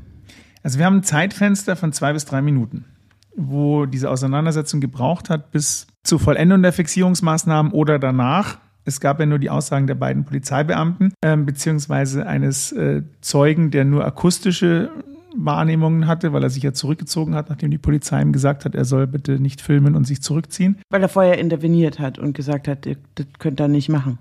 Also 0.62 0.78
wir 0.78 0.86
haben 0.86 0.98
ein 0.98 1.04
Zeitfenster 1.04 1.76
von 1.76 1.92
zwei 1.92 2.12
bis 2.12 2.24
drei 2.24 2.40
Minuten, 2.40 2.86
wo 3.36 3.86
diese 3.86 4.10
Auseinandersetzung 4.10 4.80
gebraucht 4.80 5.30
hat 5.30 5.50
bis 5.50 5.86
zur 6.04 6.20
Vollendung 6.20 6.62
der 6.62 6.72
Fixierungsmaßnahmen 6.72 7.72
oder 7.72 7.98
danach. 7.98 8.58
Es 8.84 9.00
gab 9.00 9.18
ja 9.18 9.26
nur 9.26 9.38
die 9.38 9.50
Aussagen 9.50 9.86
der 9.86 9.94
beiden 9.94 10.24
Polizeibeamten, 10.24 11.14
äh, 11.22 11.36
beziehungsweise 11.36 12.26
eines 12.26 12.72
äh, 12.72 13.02
Zeugen, 13.22 13.70
der 13.70 13.84
nur 13.84 14.04
akustische 14.04 14.90
Wahrnehmungen 15.36 16.06
hatte, 16.06 16.32
weil 16.32 16.42
er 16.42 16.50
sich 16.50 16.62
ja 16.62 16.72
zurückgezogen 16.72 17.34
hat, 17.34 17.48
nachdem 17.48 17.70
die 17.70 17.78
Polizei 17.78 18.20
ihm 18.20 18.32
gesagt 18.32 18.64
hat, 18.64 18.74
er 18.74 18.84
soll 18.84 19.06
bitte 19.06 19.40
nicht 19.40 19.60
filmen 19.60 19.96
und 19.96 20.06
sich 20.06 20.22
zurückziehen. 20.22 20.78
Weil 20.90 21.02
er 21.02 21.08
vorher 21.08 21.38
interveniert 21.38 21.98
hat 21.98 22.18
und 22.18 22.34
gesagt 22.34 22.68
hat, 22.68 22.86
das 22.86 23.26
könnt 23.38 23.60
ihr 23.60 23.68
nicht 23.68 23.88
machen. 23.88 24.18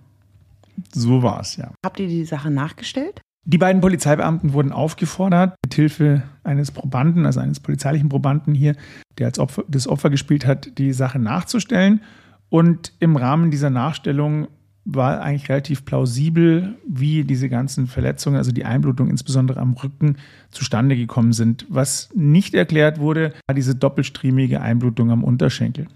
So 0.91 1.21
war 1.21 1.41
es, 1.41 1.55
ja. 1.55 1.71
Habt 1.85 1.99
ihr 1.99 2.07
die 2.07 2.25
Sache 2.25 2.49
nachgestellt? 2.49 3.21
Die 3.45 3.57
beiden 3.57 3.81
Polizeibeamten 3.81 4.53
wurden 4.53 4.71
aufgefordert, 4.71 5.55
mit 5.65 5.73
Hilfe 5.73 6.23
eines 6.43 6.71
Probanden, 6.71 7.25
also 7.25 7.41
eines 7.41 7.59
polizeilichen 7.59 8.07
Probanden 8.07 8.53
hier, 8.53 8.75
der 9.17 9.27
als 9.27 9.37
Opfer, 9.37 9.65
das 9.67 9.87
Opfer 9.87 10.09
gespielt 10.09 10.45
hat, 10.45 10.77
die 10.77 10.93
Sache 10.93 11.19
nachzustellen. 11.19 12.01
Und 12.49 12.93
im 12.99 13.17
Rahmen 13.17 13.51
dieser 13.51 13.69
Nachstellung 13.69 14.47
war 14.85 15.21
eigentlich 15.21 15.49
relativ 15.49 15.85
plausibel, 15.85 16.75
wie 16.87 17.23
diese 17.23 17.49
ganzen 17.49 17.87
Verletzungen, 17.87 18.37
also 18.37 18.51
die 18.51 18.65
Einblutung 18.65 19.09
insbesondere 19.09 19.59
am 19.59 19.73
Rücken, 19.73 20.17
zustande 20.51 20.95
gekommen 20.95 21.33
sind. 21.33 21.65
Was 21.69 22.09
nicht 22.13 22.53
erklärt 22.53 22.99
wurde, 22.99 23.33
war 23.47 23.55
diese 23.55 23.75
doppelstriemige 23.75 24.61
Einblutung 24.61 25.11
am 25.11 25.23
Unterschenkel. 25.23 25.87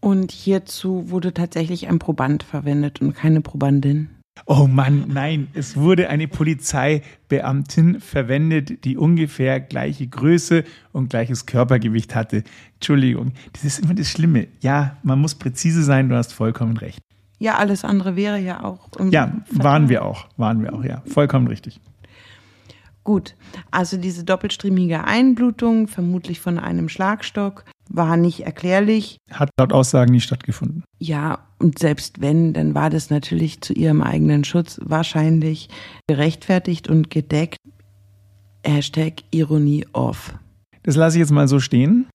Und 0.00 0.30
hierzu 0.30 1.10
wurde 1.10 1.34
tatsächlich 1.34 1.88
ein 1.88 1.98
Proband 1.98 2.42
verwendet 2.42 3.00
und 3.00 3.14
keine 3.14 3.40
Probandin. 3.40 4.10
Oh 4.46 4.66
Mann, 4.66 5.04
nein, 5.08 5.48
es 5.54 5.76
wurde 5.76 6.08
eine 6.08 6.28
Polizeibeamtin 6.28 8.00
verwendet, 8.00 8.84
die 8.84 8.96
ungefähr 8.96 9.60
gleiche 9.60 10.06
Größe 10.06 10.64
und 10.92 11.10
gleiches 11.10 11.46
Körpergewicht 11.46 12.14
hatte. 12.14 12.44
Entschuldigung, 12.74 13.32
das 13.52 13.64
ist 13.64 13.80
immer 13.80 13.94
das 13.94 14.08
Schlimme. 14.08 14.48
Ja, 14.60 14.96
man 15.02 15.20
muss 15.20 15.34
präzise 15.34 15.82
sein, 15.82 16.08
du 16.08 16.16
hast 16.16 16.32
vollkommen 16.32 16.76
recht. 16.76 17.00
Ja, 17.38 17.56
alles 17.56 17.84
andere 17.84 18.16
wäre 18.16 18.38
ja 18.38 18.64
auch. 18.64 18.88
Ja, 19.10 19.32
waren 19.50 19.88
wir 19.88 20.04
auch, 20.04 20.26
waren 20.36 20.62
wir 20.62 20.72
auch, 20.72 20.84
ja, 20.84 21.02
vollkommen 21.06 21.46
richtig. 21.46 21.80
Gut, 23.04 23.36
also 23.70 23.96
diese 23.96 24.24
doppelstriemige 24.24 25.04
Einblutung, 25.04 25.88
vermutlich 25.88 26.40
von 26.40 26.58
einem 26.58 26.88
Schlagstock, 26.88 27.64
war 27.88 28.16
nicht 28.16 28.40
erklärlich. 28.40 29.18
Hat 29.30 29.50
laut 29.58 29.72
Aussagen 29.72 30.12
nie 30.12 30.20
stattgefunden. 30.20 30.84
Ja, 30.98 31.40
und 31.58 31.78
selbst 31.78 32.20
wenn, 32.20 32.52
dann 32.52 32.74
war 32.74 32.90
das 32.90 33.10
natürlich 33.10 33.60
zu 33.60 33.72
ihrem 33.72 34.02
eigenen 34.02 34.44
Schutz 34.44 34.80
wahrscheinlich 34.82 35.68
gerechtfertigt 36.06 36.88
und 36.88 37.10
gedeckt. 37.10 37.56
Hashtag 38.64 39.22
Ironie 39.30 39.86
off. 39.92 40.34
Das 40.82 40.96
lasse 40.96 41.16
ich 41.16 41.20
jetzt 41.20 41.32
mal 41.32 41.48
so 41.48 41.60
stehen. 41.60 42.06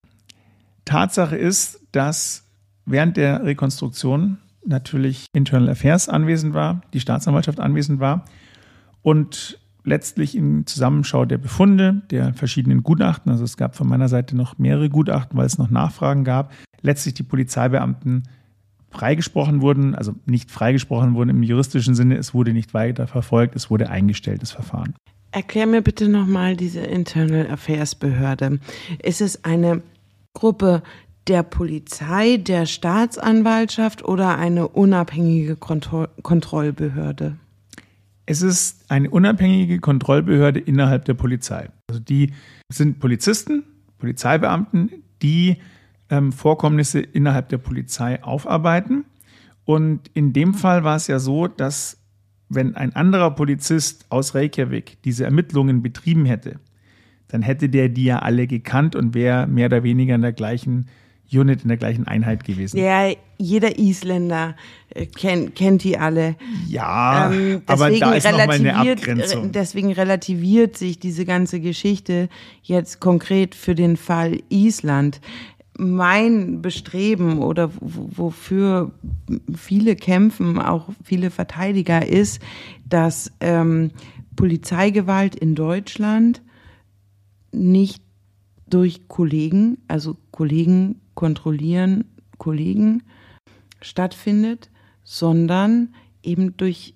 Tatsache 0.85 1.35
ist, 1.35 1.79
dass 1.91 2.43
während 2.85 3.17
der 3.17 3.43
Rekonstruktion 3.43 4.37
natürlich 4.65 5.25
Internal 5.33 5.69
Affairs 5.69 6.09
anwesend 6.09 6.53
war, 6.53 6.81
die 6.93 6.99
Staatsanwaltschaft 6.99 7.59
anwesend 7.59 7.99
war 7.99 8.25
und 9.01 9.59
letztlich 9.83 10.35
in 10.35 10.65
Zusammenschau 10.65 11.25
der 11.25 11.37
Befunde, 11.37 12.01
der 12.09 12.33
verschiedenen 12.33 12.83
Gutachten, 12.83 13.31
also 13.31 13.43
es 13.43 13.57
gab 13.57 13.75
von 13.75 13.87
meiner 13.87 14.07
Seite 14.07 14.35
noch 14.35 14.57
mehrere 14.57 14.89
Gutachten, 14.89 15.37
weil 15.37 15.45
es 15.45 15.57
noch 15.57 15.69
Nachfragen 15.69 16.23
gab, 16.23 16.51
letztlich 16.81 17.13
die 17.13 17.23
Polizeibeamten 17.23 18.23
freigesprochen 18.89 19.61
wurden, 19.61 19.95
also 19.95 20.13
nicht 20.25 20.51
freigesprochen 20.51 21.15
wurden 21.15 21.29
im 21.29 21.43
juristischen 21.43 21.95
Sinne, 21.95 22.15
es 22.17 22.33
wurde 22.33 22.53
nicht 22.53 22.73
weiter 22.73 23.07
verfolgt, 23.07 23.55
es 23.55 23.69
wurde 23.69 23.89
eingestellt, 23.89 24.41
das 24.41 24.51
Verfahren. 24.51 24.93
Erklär 25.31 25.65
mir 25.65 25.81
bitte 25.81 26.07
nochmal 26.07 26.55
diese 26.55 26.81
Internal 26.81 27.49
Affairs 27.49 27.95
Behörde. 27.95 28.59
Ist 29.01 29.19
es 29.19 29.43
eine 29.43 29.81
Gruppe 30.33 30.83
der 31.27 31.41
Polizei, 31.41 32.37
der 32.37 32.67
Staatsanwaltschaft 32.67 34.05
oder 34.05 34.37
eine 34.37 34.67
unabhängige 34.67 35.55
Kontroll 35.55 36.09
Kontrollbehörde? 36.21 37.37
Es 38.25 38.41
ist 38.41 38.89
eine 38.89 39.09
unabhängige 39.09 39.79
Kontrollbehörde 39.79 40.59
innerhalb 40.59 41.05
der 41.05 41.13
Polizei. 41.13 41.69
Also 41.89 41.99
die 41.99 42.33
sind 42.71 42.99
Polizisten, 42.99 43.63
Polizeibeamten, 43.97 45.03
die 45.21 45.57
ähm, 46.09 46.31
Vorkommnisse 46.31 46.99
innerhalb 46.99 47.49
der 47.49 47.57
Polizei 47.57 48.23
aufarbeiten. 48.23 49.05
Und 49.65 50.09
in 50.13 50.33
dem 50.33 50.53
Fall 50.53 50.83
war 50.83 50.95
es 50.95 51.07
ja 51.07 51.19
so, 51.19 51.47
dass 51.47 51.97
wenn 52.49 52.75
ein 52.75 52.95
anderer 52.95 53.31
Polizist 53.31 54.05
aus 54.09 54.35
Reykjavik 54.35 55.01
diese 55.03 55.25
Ermittlungen 55.25 55.81
betrieben 55.81 56.25
hätte, 56.25 56.59
dann 57.27 57.41
hätte 57.41 57.67
der 57.69 57.89
die 57.89 58.05
ja 58.05 58.19
alle 58.19 58.47
gekannt 58.47 58.95
und 58.95 59.13
wäre 59.15 59.47
mehr 59.47 59.65
oder 59.65 59.83
weniger 59.83 60.15
in 60.15 60.21
der 60.21 60.33
gleichen 60.33 60.87
Unit 61.31 61.63
in 61.63 61.69
der 61.69 61.77
gleichen 61.77 62.07
Einheit 62.07 62.43
gewesen. 62.43 62.77
Ja, 62.77 63.09
jeder 63.37 63.79
Isländer 63.79 64.55
äh, 64.89 65.05
kennt, 65.05 65.55
kennt 65.55 65.83
die 65.83 65.97
alle. 65.97 66.35
Ja, 66.67 67.31
ähm, 67.31 67.61
aber 67.65 67.91
da 67.91 68.13
ist 68.13 68.25
nochmal 68.25 68.51
eine 68.51 68.75
Abgrenzung. 68.75 69.51
Deswegen 69.51 69.91
relativiert 69.91 70.77
sich 70.77 70.99
diese 70.99 71.25
ganze 71.25 71.59
Geschichte 71.59 72.29
jetzt 72.61 72.99
konkret 72.99 73.55
für 73.55 73.75
den 73.75 73.97
Fall 73.97 74.41
Island. 74.49 75.21
Mein 75.75 76.61
Bestreben 76.61 77.39
oder 77.39 77.71
wofür 77.79 78.91
viele 79.55 79.95
kämpfen, 79.95 80.59
auch 80.59 80.89
viele 81.03 81.31
Verteidiger, 81.31 82.05
ist, 82.05 82.41
dass 82.87 83.31
ähm, 83.39 83.89
Polizeigewalt 84.35 85.35
in 85.35 85.55
Deutschland 85.55 86.43
nicht 87.51 88.03
durch 88.67 89.07
Kollegen, 89.07 89.79
also 89.87 90.17
Kollegen 90.31 91.01
kontrollieren 91.15 92.05
Kollegen 92.37 93.03
stattfindet, 93.81 94.69
sondern 95.03 95.93
eben 96.23 96.57
durch 96.57 96.95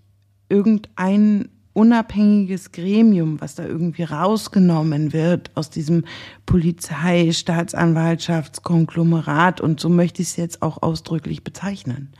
irgendein 0.50 1.48
unabhängiges 1.74 2.72
Gremium, 2.72 3.40
was 3.40 3.54
da 3.54 3.64
irgendwie 3.64 4.02
rausgenommen 4.04 5.14
wird 5.14 5.52
aus 5.54 5.70
diesem 5.70 6.06
Polizei, 6.48 7.32
Staatsanwaltschaftskonglomerat 7.32 9.62
und 9.62 9.80
so 9.80 9.90
möchte 9.90 10.24
ich 10.24 10.30
es 10.30 10.38
jetzt 10.38 10.64
auch 10.64 10.82
ausdrücklich 10.82 11.44
bezeichnen. 11.44 12.14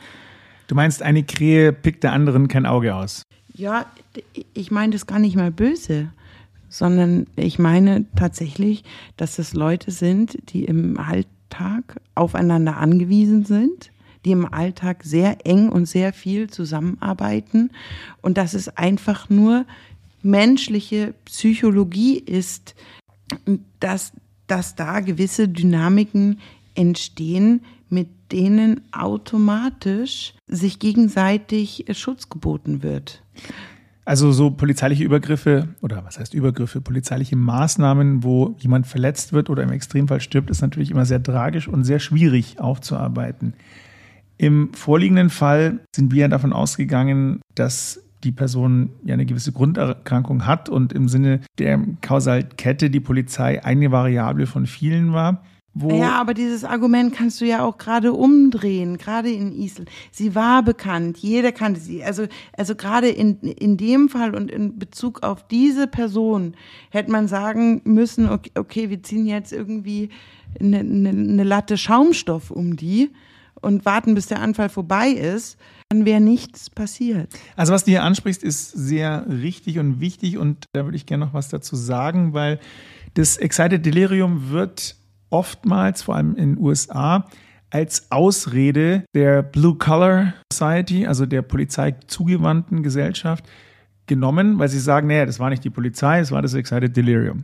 Du 0.68 0.76
meinst, 0.76 1.02
eine 1.02 1.24
Krähe 1.24 1.74
pickt 1.74 2.04
der 2.04 2.14
anderen 2.14 2.48
kein 2.50 2.68
Auge 2.68 2.94
aus? 2.94 3.24
Ja, 3.52 3.88
ich 4.54 4.70
meine 4.70 4.94
das 4.94 5.08
gar 5.08 5.18
nicht 5.18 5.36
mal 5.36 5.50
böse, 5.50 6.12
sondern 6.70 7.26
ich 7.36 7.58
meine 7.58 8.06
tatsächlich, 8.16 8.84
dass 9.16 9.40
es 9.40 9.54
Leute 9.54 9.90
sind, 9.90 10.38
die 10.54 10.66
im 10.66 11.08
halt 11.08 11.26
Alltag 11.50 12.02
aufeinander 12.16 12.78
angewiesen 12.78 13.46
sind, 13.46 13.92
die 14.26 14.32
im 14.32 14.52
Alltag 14.52 15.04
sehr 15.04 15.46
eng 15.46 15.70
und 15.70 15.86
sehr 15.86 16.14
viel 16.14 16.50
zusammenarbeiten 16.50 17.72
und 18.22 18.38
dass 18.38 18.54
es 18.54 18.70
einfach 18.70 19.30
nur 19.30 19.66
menschliche 20.22 21.14
Psychologie 21.26 22.18
ist, 22.18 22.76
dass, 23.80 24.12
dass 24.48 24.76
da 24.76 25.00
gewisse 25.00 25.48
Dynamiken 25.48 26.40
entstehen, 26.76 27.62
mit 27.90 28.10
denen 28.32 28.82
automatisch 28.92 30.34
sich 30.48 30.80
gegenseitig 30.80 31.86
Schutz 31.92 32.30
geboten 32.30 32.84
wird. 32.84 33.24
Also 34.08 34.32
so 34.32 34.52
polizeiliche 34.52 35.04
Übergriffe 35.04 35.68
oder 35.82 36.06
was 36.06 36.18
heißt 36.18 36.34
Übergriffe, 36.34 36.80
polizeiliche 36.80 37.36
Maßnahmen, 37.36 38.24
wo 38.24 38.56
jemand 38.58 38.88
verletzt 38.88 39.34
wird 39.34 39.50
oder 39.50 39.64
im 39.64 39.72
Extremfall 39.74 40.22
stirbt, 40.22 40.50
ist 40.50 40.62
natürlich 40.62 40.92
immer 40.92 41.04
sehr 41.04 41.22
tragisch 41.22 41.68
und 41.68 41.84
sehr 41.84 42.00
schwierig 42.00 42.58
aufzuarbeiten. 42.58 43.54
Im 44.38 44.72
vorliegenden 44.74 45.30
Fall 45.30 45.80
sind 45.94 46.14
wir 46.14 46.30
davon 46.30 46.54
ausgegangen, 46.54 47.42
dass 47.54 48.02
die 48.24 48.32
Person 48.32 48.92
ja 49.04 49.14
eine 49.14 49.26
gewisse 49.26 49.52
Grunderkrankung 49.52 50.46
hat 50.46 50.70
und 50.70 50.94
im 50.94 51.10
Sinne 51.10 51.42
der 51.60 51.78
Kausalkette 52.00 52.90
die 52.90 53.02
Polizei 53.02 53.62
eine 53.66 53.92
Variable 53.92 54.48
von 54.48 54.68
vielen 54.68 55.12
war. 55.12 55.44
Ja, 55.90 56.20
aber 56.20 56.34
dieses 56.34 56.64
Argument 56.64 57.14
kannst 57.14 57.42
du 57.42 57.46
ja 57.46 57.64
auch 57.64 57.78
gerade 57.78 58.14
umdrehen, 58.14 58.98
gerade 58.98 59.32
in 59.32 59.52
Isel. 59.52 59.86
Sie 60.12 60.36
war 60.36 60.64
bekannt, 60.64 61.18
jeder 61.18 61.52
kannte 61.52 61.80
sie. 61.80 62.04
Also, 62.04 62.28
also 62.56 62.76
gerade 62.76 63.10
in, 63.10 63.40
in 63.42 63.78
dem 63.78 64.10
Fall 64.10 64.36
und 64.36 64.52
in 64.52 64.78
Bezug 64.80 65.24
auf 65.24 65.48
diese 65.48 65.88
Person 65.88 66.56
hätte 66.90 67.12
man 67.12 67.28
sagen 67.28 67.82
müssen, 67.84 68.30
okay, 68.30 68.52
okay 68.56 68.90
wir 68.90 69.04
ziehen 69.04 69.26
jetzt 69.26 69.52
irgendwie 69.52 70.10
eine, 70.60 70.80
eine, 70.80 71.10
eine 71.10 71.44
Latte 71.44 71.78
Schaumstoff 71.78 72.52
um 72.52 72.76
die 72.76 73.12
und 73.62 73.86
warten, 73.86 74.16
bis 74.16 74.28
der 74.28 74.42
Anfall 74.42 74.70
vorbei 74.70 75.10
ist, 75.10 75.58
dann 75.90 76.06
wäre 76.06 76.22
nichts 76.22 76.70
passiert. 76.70 77.34
Also 77.56 77.74
was 77.74 77.86
du 77.86 77.92
hier 77.92 78.04
ansprichst, 78.04 78.44
ist 78.44 78.72
sehr 78.72 79.26
richtig 79.28 79.80
und 79.80 80.00
wichtig 80.00 80.38
und 80.38 80.66
da 80.74 80.86
würde 80.86 80.98
ich 80.98 81.06
gerne 81.06 81.26
noch 81.26 81.34
was 81.34 81.50
dazu 81.50 81.76
sagen, 81.76 82.34
weil 82.34 82.60
das 83.14 83.38
Excited 83.38 83.86
Delirium 83.86 84.50
wird 84.52 84.97
oftmals, 85.30 86.02
vor 86.02 86.16
allem 86.16 86.36
in 86.36 86.56
den 86.56 86.64
USA, 86.64 87.26
als 87.70 88.12
Ausrede 88.12 89.04
der 89.14 89.44
Blue 89.44 89.76
Collar 89.76 90.34
Society, 90.52 91.06
also 91.06 91.26
der 91.26 91.42
Polizei 91.42 91.96
zugewandten 92.08 92.84
Gesellschaft, 92.84 93.46
genommen, 94.06 94.58
weil 94.58 94.70
sie 94.70 94.80
sagen, 94.80 95.08
naja, 95.08 95.26
das 95.26 95.40
war 95.40 95.50
nicht 95.50 95.64
die 95.64 95.70
Polizei, 95.70 96.20
es 96.20 96.32
war 96.32 96.42
das 96.42 96.54
Excited 96.54 96.96
Delirium. 96.96 97.44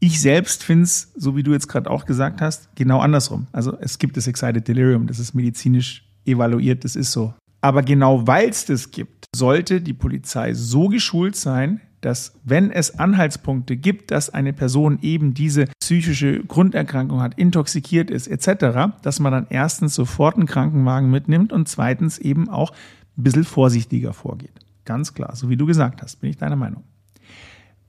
Ich 0.00 0.20
selbst 0.20 0.64
finde 0.64 0.84
es, 0.84 1.12
so 1.16 1.36
wie 1.36 1.42
du 1.42 1.52
jetzt 1.52 1.68
gerade 1.68 1.90
auch 1.90 2.04
gesagt 2.04 2.40
hast, 2.40 2.74
genau 2.74 3.00
andersrum. 3.00 3.46
Also 3.52 3.76
es 3.80 3.98
gibt 3.98 4.16
das 4.16 4.26
Excited 4.26 4.66
Delirium, 4.66 5.06
das 5.06 5.18
ist 5.18 5.34
medizinisch 5.34 6.04
evaluiert, 6.24 6.84
das 6.84 6.96
ist 6.96 7.12
so. 7.12 7.34
Aber 7.60 7.82
genau 7.82 8.26
weil 8.26 8.48
es 8.48 8.66
das 8.66 8.90
gibt, 8.90 9.26
sollte 9.34 9.80
die 9.80 9.94
Polizei 9.94 10.54
so 10.54 10.88
geschult 10.88 11.36
sein, 11.36 11.80
dass 12.06 12.38
wenn 12.44 12.70
es 12.70 13.00
Anhaltspunkte 13.00 13.76
gibt, 13.76 14.12
dass 14.12 14.30
eine 14.30 14.52
Person 14.52 15.00
eben 15.02 15.34
diese 15.34 15.64
psychische 15.80 16.38
Grunderkrankung 16.44 17.20
hat, 17.20 17.36
intoxikiert 17.36 18.12
ist 18.12 18.28
etc., 18.28 18.92
dass 19.02 19.18
man 19.18 19.32
dann 19.32 19.48
erstens 19.50 19.96
sofort 19.96 20.36
einen 20.36 20.46
Krankenwagen 20.46 21.10
mitnimmt 21.10 21.52
und 21.52 21.68
zweitens 21.68 22.18
eben 22.18 22.48
auch 22.48 22.70
ein 23.18 23.24
bisschen 23.24 23.42
vorsichtiger 23.42 24.12
vorgeht. 24.12 24.52
Ganz 24.84 25.14
klar, 25.14 25.34
so 25.34 25.50
wie 25.50 25.56
du 25.56 25.66
gesagt 25.66 26.00
hast, 26.00 26.20
bin 26.20 26.30
ich 26.30 26.36
deiner 26.36 26.54
Meinung. 26.54 26.84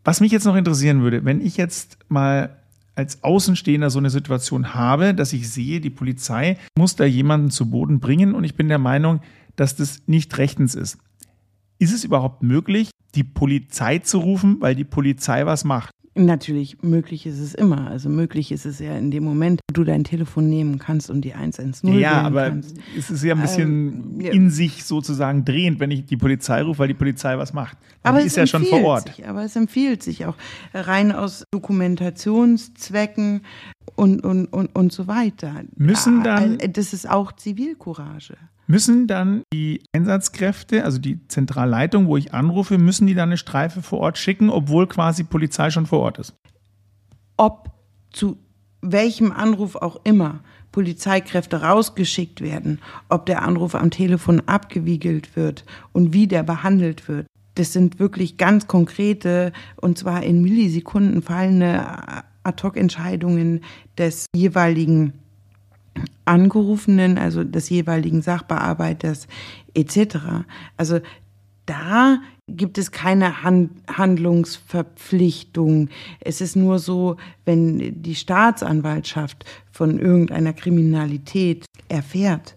Was 0.03 0.20
mich 0.20 0.32
jetzt 0.32 0.45
noch 0.45 0.55
interessieren 0.55 1.03
würde, 1.03 1.24
wenn 1.24 1.39
ich 1.39 1.55
jetzt 1.55 1.99
mal 2.09 2.57
als 2.95 3.24
Außenstehender 3.24 3.91
so 3.91 3.99
eine 3.99 4.09
Situation 4.09 4.74
habe, 4.74 5.13
dass 5.13 5.32
ich 5.32 5.47
sehe, 5.47 5.80
die 5.80 5.91
Polizei 5.91 6.57
muss 6.76 6.95
da 6.95 7.05
jemanden 7.05 7.51
zu 7.51 7.70
Boden 7.70 7.99
bringen 7.99 8.34
und 8.34 8.45
ich 8.45 8.55
bin 8.55 8.68
der 8.68 8.80
Meinung, 8.80 9.22
dass 9.55 9.76
das 9.76 10.01
nicht 10.07 10.36
rechtens 10.39 10.74
ist. 10.74 10.97
Ist 11.78 11.93
es 11.93 12.03
überhaupt 12.03 12.41
möglich, 12.41 12.89
die 13.16 13.24
Polizei 13.24 13.99
zu 13.99 14.20
rufen, 14.20 14.58
weil 14.60 14.76
die 14.76 14.84
Polizei 14.84 15.45
was 15.45 15.64
macht? 15.64 15.91
Natürlich, 16.18 16.82
möglich 16.82 17.28
ist 17.28 17.39
es 17.39 17.53
immer. 17.53 17.88
Also 17.88 18.10
möglich 18.10 18.51
ist 18.51 18.66
es 18.66 18.80
ja 18.80 18.97
in 18.97 19.12
dem 19.12 19.24
Moment, 19.24 19.62
wo 19.70 19.74
du 19.74 19.84
dein 19.84 20.03
Telefon 20.03 20.49
nehmen 20.49 20.80
kannst 20.80 21.12
und 21.12 21.22
die 21.22 21.36
110 21.36 21.99
Ja, 21.99 22.22
aber 22.22 22.49
kannst. 22.49 22.76
es 22.97 23.12
ist 23.12 23.24
ja 23.24 23.36
ein 23.36 23.41
bisschen 23.41 24.20
ähm, 24.20 24.22
in 24.22 24.49
sich 24.49 24.84
sozusagen 24.84 25.45
drehend, 25.45 25.80
wenn 25.80 25.91
ich 25.91 26.05
die 26.05 26.18
Polizei 26.18 26.64
rufe, 26.64 26.80
weil 26.80 26.88
die 26.88 26.95
Polizei 26.95 27.38
was 27.38 27.53
macht. 27.53 27.78
Weil 28.01 28.14
aber 28.14 28.20
die 28.22 28.28
ist 28.28 28.36
ja 28.36 28.47
schon 28.47 28.66
vor 28.66 28.84
Ort. 28.84 29.16
Sich, 29.16 29.28
aber 29.28 29.43
es 29.43 29.55
empfiehlt 29.55 30.01
sich 30.01 30.26
auch 30.26 30.36
rein 30.74 31.12
aus 31.12 31.43
Dokumentationszwecken 31.51 33.41
und, 33.96 34.24
und, 34.24 34.46
und, 34.48 34.76
und 34.76 34.92
so 34.92 35.08
weiter. 35.08 35.64
Müssen 35.76 36.24
dann. 36.24 36.58
Das 36.74 36.94
ist 36.94 37.10
auch 37.10 37.32
Zivilcourage 37.32 38.36
müssen 38.68 39.08
dann 39.08 39.44
die 39.54 39.82
Einsatzkräfte, 39.94 40.84
also 40.84 41.00
die 41.00 41.26
Zentralleitung, 41.28 42.08
wo 42.08 42.18
ich 42.18 42.34
anrufe, 42.34 42.78
müssen 42.78 43.08
die 43.08 43.16
dann 43.16 43.30
eine 43.30 43.38
Streife 43.38 43.82
vor 43.82 44.00
Ort 44.00 44.18
schicken, 44.18 44.50
obwohl 44.50 44.88
quasi 44.88 45.24
Polizei 45.24 45.72
schon 45.72 45.86
vor 45.86 46.00
Ort 46.00 46.20
ist? 46.20 46.36
Ob 47.38 47.72
zu 48.12 48.38
welchem 48.82 49.32
Anruf 49.32 49.76
auch 49.76 50.02
immer 50.04 50.42
Polizeikräfte 50.72 51.62
rausgeschickt 51.62 52.42
werden, 52.42 52.80
ob 53.10 53.26
der 53.26 53.42
Anruf 53.42 53.74
am 53.74 53.90
Telefon 53.90 54.42
abgewiegelt 54.46 55.36
wird 55.36 55.66
und 55.94 56.14
wie 56.14 56.28
der 56.28 56.44
behandelt 56.44 57.08
wird. 57.08 57.26
Das 57.56 57.74
sind 57.74 58.00
wirklich 58.00 58.38
ganz 58.38 58.68
konkrete 58.68 59.52
und 59.78 59.98
zwar 59.98 60.22
in 60.22 60.42
Millisekunden 60.42 61.24
fallende 61.24 61.88
Ad-hoc-Entscheidungen 62.48 63.62
des 63.98 64.26
jeweiligen 64.36 65.14
Angerufenen, 66.26 67.18
also 67.18 67.43
des 67.43 67.70
jeweiligen 67.70 68.22
Sachbearbeiters 68.22 69.28
etc. 69.74 70.18
Also 70.76 71.00
da 71.66 72.20
gibt 72.48 72.78
es 72.78 72.91
keine 72.91 73.43
Hand 73.43 73.72
Handlungsverpflichtung. 73.88 75.89
Es 76.20 76.41
ist 76.41 76.56
nur 76.56 76.80
so, 76.80 77.18
wenn 77.45 78.02
die 78.02 78.16
Staatsanwaltschaft 78.16 79.45
von 79.72 80.00
irgendeiner 80.00 80.54
Kriminalität 80.54 81.66
erfährt, 81.89 82.56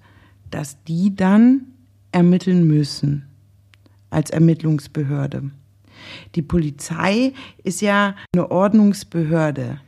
dass 0.51 0.83
die 0.85 1.15
dann 1.15 1.67
ermitteln 2.13 2.67
müssen 2.67 3.27
als 4.11 4.31
Ermittlungsbehörde. 4.31 5.51
Die 6.35 6.43
Polizei 6.43 7.33
ist 7.63 7.81
ja 7.81 8.15
eine 8.33 8.51
Ordnungsbehörde. 8.51 9.81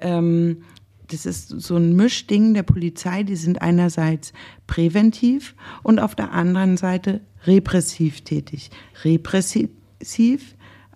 Ähm, 0.00 0.62
das 1.10 1.26
ist 1.26 1.48
so 1.48 1.76
ein 1.76 1.96
Mischding 1.96 2.54
der 2.54 2.62
Polizei. 2.62 3.22
Die 3.22 3.36
sind 3.36 3.62
einerseits 3.62 4.32
präventiv 4.66 5.54
und 5.82 5.98
auf 5.98 6.14
der 6.14 6.32
anderen 6.32 6.76
Seite 6.76 7.20
repressiv 7.46 8.22
tätig. 8.22 8.70
Repressiv 9.04 9.70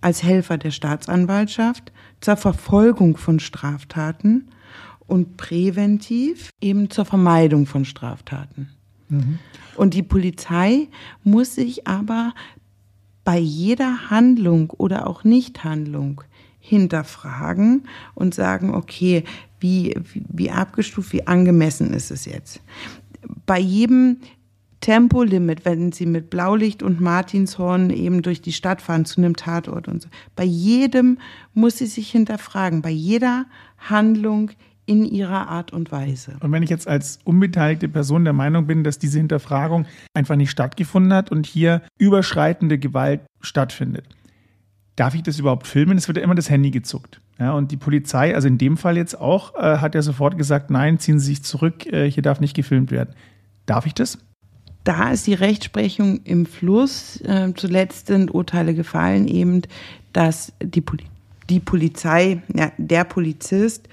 als 0.00 0.22
Helfer 0.22 0.58
der 0.58 0.70
Staatsanwaltschaft 0.70 1.92
zur 2.20 2.36
Verfolgung 2.36 3.16
von 3.16 3.40
Straftaten 3.40 4.48
und 5.06 5.36
präventiv 5.36 6.50
eben 6.60 6.90
zur 6.90 7.04
Vermeidung 7.04 7.66
von 7.66 7.84
Straftaten. 7.84 8.70
Mhm. 9.08 9.38
Und 9.76 9.94
die 9.94 10.02
Polizei 10.02 10.88
muss 11.24 11.54
sich 11.54 11.86
aber 11.86 12.34
bei 13.24 13.38
jeder 13.38 14.10
Handlung 14.10 14.70
oder 14.70 15.06
auch 15.06 15.24
Nichthandlung 15.24 16.22
hinterfragen 16.60 17.88
und 18.14 18.34
sagen, 18.34 18.74
okay, 18.74 19.24
wie, 19.60 19.94
wie 20.12 20.50
abgestuft, 20.50 21.12
wie 21.12 21.26
angemessen 21.26 21.92
ist 21.92 22.10
es 22.10 22.24
jetzt. 22.24 22.60
Bei 23.46 23.58
jedem 23.58 24.18
Tempolimit, 24.80 25.64
wenn 25.64 25.92
Sie 25.92 26.06
mit 26.06 26.28
Blaulicht 26.28 26.82
und 26.82 27.00
Martinshorn 27.00 27.90
eben 27.90 28.22
durch 28.22 28.42
die 28.42 28.52
Stadt 28.52 28.82
fahren 28.82 29.04
zu 29.04 29.20
einem 29.20 29.36
Tatort 29.36 29.86
und 29.86 30.02
so. 30.02 30.08
Bei 30.34 30.44
jedem 30.44 31.18
muss 31.54 31.78
sie 31.78 31.86
sich 31.86 32.10
hinterfragen, 32.10 32.82
bei 32.82 32.90
jeder 32.90 33.46
Handlung 33.78 34.50
in 34.87 35.05
ihrer 35.05 35.49
Art 35.49 35.72
und 35.72 35.93
Weise. 35.93 36.37
Und 36.41 36.53
wenn 36.53 36.62
ich 36.62 36.70
jetzt 36.70 36.89
als 36.89 37.18
unbeteiligte 37.24 37.89
Person 37.89 38.24
der 38.24 38.33
Meinung 38.33 38.66
bin, 38.66 38.83
dass 38.85 38.99
diese 38.99 39.18
Hinterfragung 39.18 39.87
einfach 40.14 40.37
nicht 40.37 40.51
stattgefunden 40.51 41.12
hat 41.12 41.30
und 41.30 41.47
hier 41.47 41.83
überschreitende 41.99 42.78
Gewalt 42.78 43.20
stattfindet, 43.41 44.05
darf 44.97 45.14
ich 45.14 45.22
das 45.22 45.39
überhaupt 45.39 45.66
filmen? 45.66 45.97
Es 45.97 46.09
wird 46.09 46.18
ja 46.18 46.24
immer 46.24 46.35
das 46.35 46.51
Handy 46.51 46.70
gezuckt. 46.70 47.20
Ja, 47.39 47.53
und 47.53 47.70
die 47.70 47.76
Polizei, 47.76 48.35
also 48.35 48.49
in 48.49 48.59
dem 48.59 48.76
Fall 48.76 48.97
jetzt 48.97 49.18
auch, 49.20 49.55
äh, 49.55 49.78
hat 49.78 49.95
ja 49.95 50.03
sofort 50.03 50.37
gesagt, 50.37 50.70
nein, 50.70 50.99
ziehen 50.99 51.18
Sie 51.18 51.26
sich 51.26 51.43
zurück, 51.43 51.87
äh, 51.87 52.11
hier 52.11 52.22
darf 52.22 52.41
nicht 52.41 52.55
gefilmt 52.55 52.91
werden. 52.91 53.14
Darf 53.66 53.87
ich 53.87 53.95
das? 53.95 54.18
Da 54.85 55.11
ist 55.11 55.26
die 55.26 55.35
Rechtsprechung 55.35 56.20
im 56.24 56.45
Fluss. 56.45 57.20
Äh, 57.22 57.53
zuletzt 57.55 58.09
sind 58.09 58.35
Urteile 58.35 58.74
gefallen, 58.74 59.28
eben, 59.28 59.62
dass 60.12 60.53
die, 60.62 60.80
Poli 60.80 61.05
die 61.49 61.61
Polizei, 61.61 62.43
ja, 62.55 62.72
der 62.78 63.05
Polizist 63.05 63.89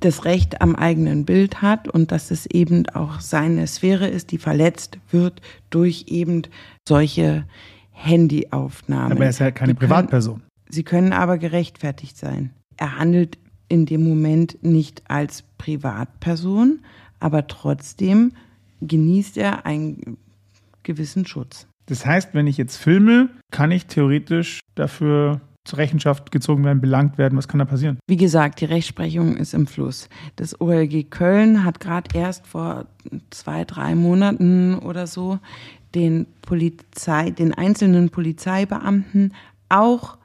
das 0.00 0.24
Recht 0.24 0.60
am 0.60 0.74
eigenen 0.74 1.24
Bild 1.24 1.62
hat 1.62 1.88
und 1.88 2.12
dass 2.12 2.30
es 2.30 2.46
eben 2.46 2.88
auch 2.90 3.20
seine 3.20 3.66
Sphäre 3.66 4.06
ist, 4.06 4.30
die 4.32 4.38
verletzt 4.38 4.98
wird 5.10 5.40
durch 5.70 6.06
eben 6.08 6.42
solche 6.86 7.44
Handyaufnahmen. 7.92 9.12
Aber 9.12 9.24
er 9.24 9.30
ist 9.30 9.40
ja 9.40 9.50
keine 9.50 9.74
können, 9.74 9.88
Privatperson. 9.88 10.42
Sie 10.68 10.84
können 10.84 11.12
aber 11.12 11.38
gerechtfertigt 11.38 12.16
sein. 12.16 12.50
Er 12.76 12.98
handelt 12.98 13.38
in 13.68 13.86
dem 13.86 14.08
Moment 14.08 14.62
nicht 14.62 15.02
als 15.08 15.44
Privatperson, 15.58 16.80
aber 17.20 17.46
trotzdem 17.46 18.32
genießt 18.80 19.36
er 19.36 19.66
einen 19.66 20.16
gewissen 20.82 21.26
Schutz. 21.26 21.66
Das 21.86 22.04
heißt, 22.06 22.34
wenn 22.34 22.46
ich 22.46 22.56
jetzt 22.56 22.76
filme, 22.76 23.30
kann 23.50 23.70
ich 23.70 23.86
theoretisch 23.86 24.60
dafür 24.74 25.40
zur 25.68 25.78
Rechenschaft 25.78 26.32
gezogen 26.32 26.64
werden, 26.64 26.80
belangt 26.80 27.18
werden? 27.18 27.36
Was 27.36 27.46
kann 27.46 27.58
da 27.58 27.64
passieren? 27.64 27.98
Wie 28.06 28.16
gesagt, 28.16 28.60
die 28.60 28.64
Rechtsprechung 28.64 29.36
ist 29.36 29.54
im 29.54 29.66
Fluss. 29.66 30.08
Das 30.36 30.60
OLG 30.60 31.10
Köln 31.10 31.64
hat 31.64 31.78
gerade 31.78 32.10
erst 32.18 32.46
vor 32.46 32.86
zwei, 33.30 33.64
drei 33.64 33.94
Monaten 33.94 34.78
oder 34.78 35.06
so 35.06 35.38
den 35.94 36.26
Polizei, 36.42 37.30
den 37.30 37.54
einzelnen 37.54 38.10
Polizeibeamten 38.10 39.34
auch, 39.68 40.16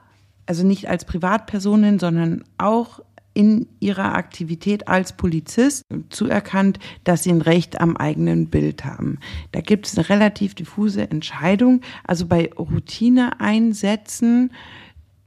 also 0.46 0.66
nicht 0.66 0.90
als 0.90 1.06
Privatpersonen, 1.06 2.00
sondern 2.00 2.44
auch 2.58 3.02
in 3.34 3.68
ihrer 3.80 4.16
Aktivität 4.16 4.88
als 4.88 5.14
Polizist 5.14 5.84
zuerkannt, 6.10 6.80
dass 7.04 7.24
sie 7.24 7.32
ein 7.32 7.42
Recht 7.42 7.82
am 7.82 7.98
eigenen 7.98 8.50
Bild 8.50 8.86
haben. 8.86 9.18
Da 9.52 9.62
gibt 9.62 9.88
es 9.88 9.98
eine 9.98 10.08
relativ 10.10 10.54
diffuse 10.54 11.10
Entscheidung. 11.10 11.82
Also 12.04 12.28
bei 12.28 12.52
Routineeinsätzen 12.58 14.52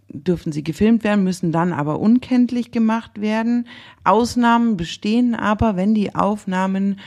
dürfen 0.09 0.53
sie 0.53 0.63
gefilmt 0.63 1.05
werden, 1.05 1.25
müssen 1.25 1.53
dann 1.53 1.73
aber 1.73 1.99
unkenntlich 2.01 2.71
gemacht 2.71 3.21
werden. 3.21 3.67
Ausnahmen 4.05 4.77
bestehen 4.77 5.35
aber, 5.35 5.77
wenn 5.77 5.95
die 5.95 6.15
Aufnahmen 6.15 7.01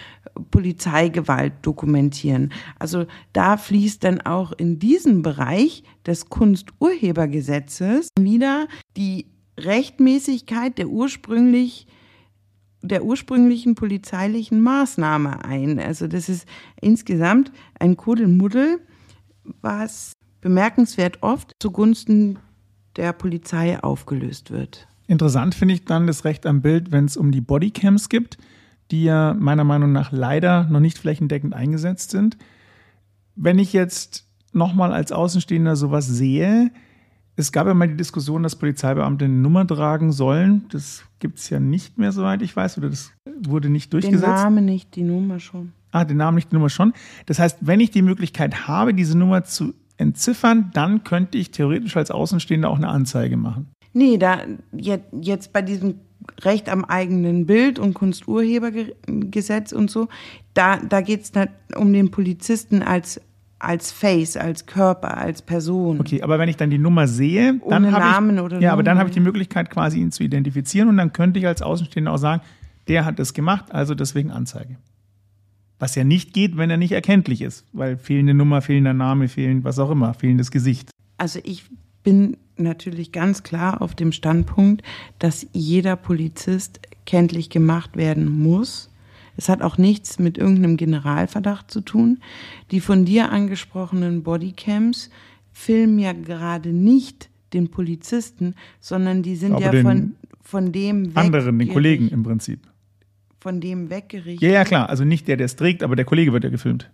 Polizeigewalt 0.51 1.53
dokumentieren. 1.61 2.51
Also 2.77 3.05
da 3.33 3.57
fließt 3.57 4.03
dann 4.03 4.21
auch 4.21 4.51
in 4.51 4.79
diesen 4.79 5.21
Bereich 5.21 5.83
des 6.05 6.29
Kunsturhebergesetzes 6.29 8.09
wieder 8.19 8.67
die 8.95 9.27
Rechtmäßigkeit 9.57 10.77
der 10.77 10.87
ursprünglich 10.87 11.87
der 12.81 13.03
ursprünglichen 13.03 13.75
polizeilichen 13.75 14.61
Maßnahme 14.61 15.43
ein. 15.43 15.79
Also 15.79 16.07
das 16.07 16.29
ist 16.29 16.47
insgesamt 16.79 17.51
ein 17.77 17.97
Kuddelmuddel, 17.97 18.79
was 19.61 20.13
bemerkenswert 20.39 21.21
oft 21.21 21.51
zugunsten 21.59 22.39
der 22.99 23.13
Polizei 23.13 23.81
aufgelöst 23.81 24.51
wird. 24.51 24.87
Interessant 25.07 25.55
finde 25.55 25.73
ich 25.73 25.85
dann 25.85 26.05
das 26.05 26.25
Recht 26.25 26.45
am 26.45 26.61
Bild, 26.61 26.91
wenn 26.91 27.05
es 27.05 27.17
um 27.17 27.31
die 27.31 27.41
Bodycams 27.41 28.09
gibt, 28.09 28.37
die 28.91 29.05
ja 29.05 29.33
meiner 29.33 29.63
Meinung 29.63 29.91
nach 29.91 30.11
leider 30.11 30.65
noch 30.65 30.81
nicht 30.81 30.99
flächendeckend 30.99 31.53
eingesetzt 31.53 32.11
sind. 32.11 32.37
Wenn 33.35 33.57
ich 33.57 33.73
jetzt 33.73 34.25
nochmal 34.51 34.91
als 34.91 35.11
Außenstehender 35.11 35.75
sowas 35.75 36.07
sehe, 36.07 36.71
es 37.37 37.53
gab 37.53 37.67
ja 37.67 37.73
mal 37.73 37.87
die 37.87 37.95
Diskussion, 37.95 38.43
dass 38.43 38.57
Polizeibeamte 38.57 39.25
eine 39.25 39.33
Nummer 39.33 39.65
tragen 39.65 40.11
sollen. 40.11 40.65
Das 40.69 41.03
gibt 41.19 41.39
es 41.39 41.49
ja 41.49 41.61
nicht 41.61 41.97
mehr, 41.97 42.11
soweit 42.11 42.41
ich 42.41 42.53
weiß, 42.53 42.77
oder 42.77 42.89
das 42.89 43.13
wurde 43.41 43.69
nicht 43.69 43.93
durchgesetzt. 43.93 44.23
Den 44.23 44.29
Namen 44.29 44.65
nicht, 44.65 44.93
die 44.95 45.03
Nummer 45.03 45.39
schon. 45.39 45.71
Ah, 45.91 46.03
den 46.03 46.17
Namen 46.17 46.35
nicht, 46.35 46.51
die 46.51 46.55
Nummer 46.55 46.69
schon. 46.69 46.93
Das 47.27 47.39
heißt, 47.39 47.59
wenn 47.61 47.79
ich 47.79 47.91
die 47.91 48.01
Möglichkeit 48.01 48.67
habe, 48.67 48.93
diese 48.93 49.17
Nummer 49.17 49.45
zu 49.45 49.73
entziffern, 49.99 50.71
dann 50.73 51.03
könnte 51.03 51.37
ich 51.37 51.51
theoretisch 51.51 51.97
als 51.97 52.11
Außenstehender 52.11 52.69
auch 52.69 52.77
eine 52.77 52.87
Anzeige 52.87 53.37
machen. 53.37 53.67
Nee, 53.93 54.17
da 54.17 54.39
jetzt 54.71 55.51
bei 55.51 55.61
diesem 55.61 55.95
Recht 56.41 56.69
am 56.69 56.85
eigenen 56.85 57.45
Bild 57.45 57.79
und 57.79 57.93
Kunsturhebergesetz 57.93 59.71
und 59.71 59.89
so, 59.89 60.07
da, 60.53 60.77
da 60.77 61.01
geht 61.01 61.23
es 61.23 61.31
um 61.75 61.91
den 61.91 62.11
Polizisten 62.11 62.81
als 62.83 63.21
als 63.61 63.91
Face, 63.91 64.37
als 64.37 64.65
Körper, 64.65 65.17
als 65.17 65.41
Person. 65.41 65.99
Okay, 65.99 66.21
aber 66.21 66.39
wenn 66.39 66.47
ich 66.47 66.55
dann 66.55 66.69
die 66.69 66.77
Nummer 66.77 67.07
sehe, 67.09 67.59
dann 67.67 67.83
Namen 67.83 68.37
ich, 68.37 68.41
oder 68.41 68.55
ja, 68.55 68.59
Nummer. 68.59 68.73
aber 68.73 68.83
dann 68.83 68.97
habe 68.97 69.09
ich 69.09 69.13
die 69.13 69.19
Möglichkeit, 69.19 69.69
quasi 69.69 69.99
ihn 69.99 70.13
zu 70.13 70.23
identifizieren 70.23 70.87
und 70.87 70.95
dann 70.95 71.11
könnte 71.11 71.39
ich 71.39 71.45
als 71.45 71.61
Außenstehender 71.61 72.13
auch 72.13 72.17
sagen, 72.17 72.41
der 72.87 73.03
hat 73.03 73.19
das 73.19 73.33
gemacht, 73.33 73.65
also 73.69 73.95
deswegen 73.95 74.31
Anzeige. 74.31 74.77
Was 75.79 75.95
ja 75.95 76.03
nicht 76.03 76.33
geht, 76.33 76.57
wenn 76.57 76.69
er 76.69 76.77
nicht 76.77 76.91
erkenntlich 76.91 77.41
ist, 77.41 77.65
weil 77.73 77.97
fehlende 77.97 78.33
Nummer, 78.33 78.61
fehlender 78.61 78.93
Name, 78.93 79.27
fehlend 79.27 79.63
was 79.63 79.79
auch 79.79 79.89
immer, 79.89 80.13
fehlendes 80.13 80.51
Gesicht. 80.51 80.91
Also 81.17 81.39
ich 81.43 81.63
bin 82.03 82.37
natürlich 82.57 83.11
ganz 83.11 83.43
klar 83.43 83.81
auf 83.81 83.95
dem 83.95 84.11
Standpunkt, 84.11 84.83
dass 85.19 85.47
jeder 85.53 85.95
Polizist 85.95 86.81
kenntlich 87.05 87.49
gemacht 87.49 87.95
werden 87.95 88.29
muss 88.29 88.89
es 89.39 89.47
hat 89.47 89.61
auch 89.61 89.77
nichts 89.77 90.19
mit 90.19 90.37
irgendeinem 90.37 90.75
Generalverdacht 90.75 91.71
zu 91.71 91.79
tun. 91.79 92.19
Die 92.71 92.81
von 92.81 93.05
dir 93.05 93.31
angesprochenen 93.31 94.21
Bodycams 94.21 95.09
filmen 95.53 95.97
ja 95.97 96.11
gerade 96.11 96.73
nicht 96.73 97.29
den 97.53 97.71
Polizisten, 97.71 98.53
sondern 98.81 99.23
die 99.23 99.37
sind 99.37 99.57
ja 99.61 99.71
von, 99.81 100.15
von 100.41 100.73
dem 100.73 101.11
anderen, 101.13 101.57
den 101.57 101.69
Kollegen 101.69 102.09
im 102.09 102.21
Prinzip. 102.23 102.59
Von 103.39 103.61
dem 103.61 103.89
weggerichtet. 103.89 104.41
Ja, 104.41 104.49
ja, 104.49 104.63
klar. 104.65 104.89
Also 104.89 105.05
nicht 105.05 105.27
der, 105.27 105.37
der 105.37 105.45
es 105.45 105.55
trägt, 105.55 105.83
aber 105.83 105.95
der 105.95 106.05
Kollege 106.05 106.33
wird 106.33 106.43
ja 106.43 106.49
gefilmt. 106.49 106.89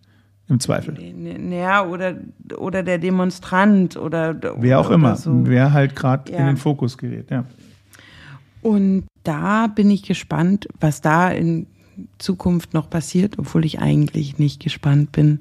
Im 0.48 0.60
Zweifel. 0.60 0.96
Ja, 1.52 1.88
oder, 1.88 2.18
oder 2.58 2.84
der 2.84 3.00
Demonstrant 3.00 3.98
oder. 3.98 4.40
Wer 4.58 4.80
auch 4.80 4.92
immer. 4.92 5.16
So. 5.16 5.32
Wer 5.48 5.74
halt 5.74 5.96
gerade 5.96 6.32
ja. 6.32 6.38
in 6.38 6.46
den 6.46 6.58
Fokus 6.58 7.00
gerät, 7.00 7.32
ja. 7.32 7.46
Und 8.62 9.06
da 9.24 9.68
bin 9.68 9.90
ich 9.90 10.04
gespannt, 10.04 10.68
was 10.80 11.02
da 11.02 11.30
in 11.30 11.66
Zukunft 12.20 12.74
noch 12.74 12.90
passiert, 12.90 13.40
obwohl 13.40 13.66
ich 13.66 13.80
eigentlich 13.80 14.38
nicht 14.38 14.62
gespannt 14.62 15.12
bin, 15.12 15.40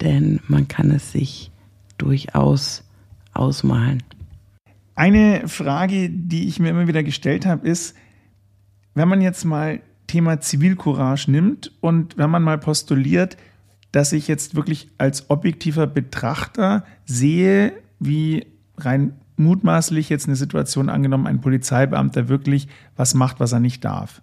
denn 0.00 0.40
man 0.46 0.68
kann 0.68 0.90
es 0.90 1.12
sich 1.12 1.50
durchaus 1.98 2.84
ausmalen. 3.32 4.02
Eine 4.94 5.48
Frage, 5.48 6.10
die 6.10 6.48
ich 6.48 6.60
mir 6.60 6.70
immer 6.70 6.86
wieder 6.86 7.02
gestellt 7.02 7.46
habe, 7.46 7.66
ist, 7.66 7.96
wenn 8.94 9.08
man 9.08 9.20
jetzt 9.20 9.44
mal 9.44 9.80
Thema 10.06 10.40
Zivilcourage 10.40 11.30
nimmt 11.30 11.72
und 11.80 12.16
wenn 12.16 12.30
man 12.30 12.42
mal 12.42 12.58
postuliert, 12.58 13.36
dass 13.92 14.12
ich 14.12 14.28
jetzt 14.28 14.54
wirklich 14.54 14.90
als 14.98 15.30
objektiver 15.30 15.86
Betrachter 15.86 16.84
sehe, 17.04 17.72
wie 18.00 18.46
rein 18.76 19.14
mutmaßlich 19.36 20.08
jetzt 20.08 20.26
eine 20.26 20.36
Situation 20.36 20.88
angenommen, 20.88 21.26
ein 21.26 21.40
Polizeibeamter 21.40 22.28
wirklich 22.28 22.68
was 22.96 23.14
macht, 23.14 23.40
was 23.40 23.52
er 23.52 23.60
nicht 23.60 23.84
darf. 23.84 24.20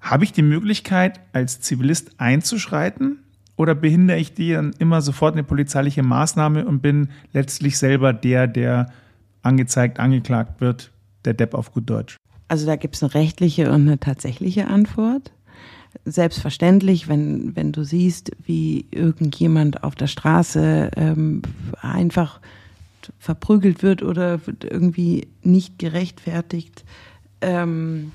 Habe 0.00 0.24
ich 0.24 0.32
die 0.32 0.42
Möglichkeit, 0.42 1.20
als 1.32 1.60
Zivilist 1.60 2.12
einzuschreiten 2.18 3.18
oder 3.56 3.74
behindere 3.74 4.18
ich 4.18 4.34
die 4.34 4.52
dann 4.52 4.72
immer 4.78 5.00
sofort 5.00 5.34
eine 5.34 5.44
polizeiliche 5.44 6.02
Maßnahme 6.02 6.66
und 6.66 6.80
bin 6.80 7.10
letztlich 7.32 7.78
selber 7.78 8.12
der, 8.12 8.46
der 8.46 8.90
angezeigt, 9.42 10.00
angeklagt 10.00 10.60
wird, 10.60 10.92
der 11.24 11.34
Depp 11.34 11.54
auf 11.54 11.72
gut 11.72 11.88
Deutsch? 11.88 12.16
Also 12.52 12.66
da 12.66 12.76
gibt 12.76 12.96
es 12.96 13.02
eine 13.02 13.14
rechtliche 13.14 13.70
und 13.70 13.88
eine 13.88 13.98
tatsächliche 13.98 14.66
Antwort. 14.66 15.32
Selbstverständlich, 16.04 17.08
wenn, 17.08 17.56
wenn 17.56 17.72
du 17.72 17.82
siehst, 17.82 18.32
wie 18.44 18.84
irgendjemand 18.90 19.82
auf 19.82 19.94
der 19.94 20.06
Straße 20.06 20.90
ähm, 20.94 21.40
einfach 21.80 22.42
verprügelt 23.18 23.82
wird 23.82 24.02
oder 24.02 24.38
irgendwie 24.62 25.28
nicht 25.42 25.78
gerechtfertigt 25.78 26.84
ähm, 27.40 28.12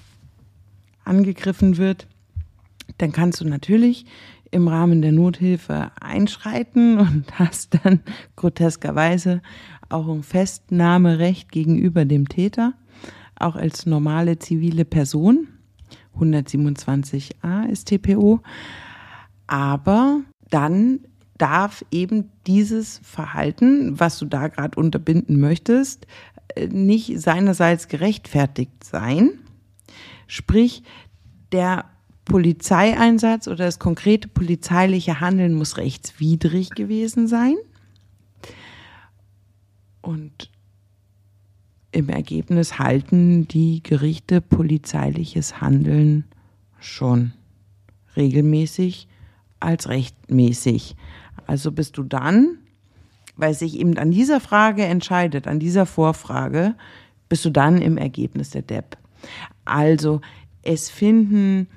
angegriffen 1.04 1.78
wird, 1.78 2.06
dann 3.00 3.12
kannst 3.12 3.42
du 3.42 3.46
natürlich 3.46 4.06
im 4.52 4.68
Rahmen 4.68 5.02
der 5.02 5.14
Nothilfe 5.14 5.90
einschreiten 6.00 7.00
und 7.00 7.26
hast 7.40 7.80
dann 7.84 8.02
groteskerweise 8.36 9.42
auch 9.90 10.08
ein 10.08 10.22
Festnahmerecht 10.22 11.52
gegenüber 11.52 12.06
dem 12.06 12.30
Täter, 12.30 12.76
auch 13.40 13.56
als 13.56 13.86
normale 13.86 14.40
zivile 14.40 14.86
Person. 14.86 15.48
127a 16.20 17.68
ist 17.70 17.88
TPO. 17.88 18.42
Aber 19.48 20.22
dann 20.50 21.02
darf 21.38 21.86
eben 21.92 22.32
dieses 22.48 23.00
Verhalten, 23.04 24.00
was 24.00 24.20
du 24.20 24.26
da 24.26 24.48
gerade 24.48 24.78
unterbinden 24.78 25.40
möchtest, 25.40 26.08
nicht 26.70 27.20
seinerseits 27.20 27.88
gerechtfertigt 27.88 28.84
sein. 28.84 29.32
Sprich, 30.28 30.84
der 31.52 31.86
Polizeieinsatz 32.26 33.48
oder 33.48 33.66
das 33.66 33.80
konkrete 33.80 34.28
polizeiliche 34.28 35.22
Handeln 35.22 35.54
muss 35.54 35.78
rechtswidrig 35.78 36.72
gewesen 36.72 37.28
sein. 37.28 37.56
Und 40.02 40.50
im 41.98 42.10
Ergebnis 42.10 42.78
halten 42.78 43.48
die 43.48 43.82
Gerichte 43.82 44.40
polizeiliches 44.40 45.62
Handeln 45.62 46.26
schon 46.80 47.34
regelmäßig 48.16 49.08
als 49.60 49.90
rechtmäßig. 49.90 50.96
Also 51.48 51.72
bist 51.72 51.98
du 51.98 52.04
dann, 52.04 52.60
weil 53.36 53.56
sich 53.56 53.80
eben 53.80 53.98
an 53.98 54.12
dieser 54.12 54.40
Frage 54.40 54.86
entscheidet, 54.86 55.48
an 55.48 55.58
dieser 55.58 55.88
Vorfrage, 55.88 56.76
bist 57.30 57.44
du 57.46 57.50
dann 57.50 57.82
im 57.82 57.98
Ergebnis 57.98 58.52
der 58.52 58.62
Depp. 58.62 58.96
Also 59.66 60.22
es 60.62 60.92
finden, 60.92 61.68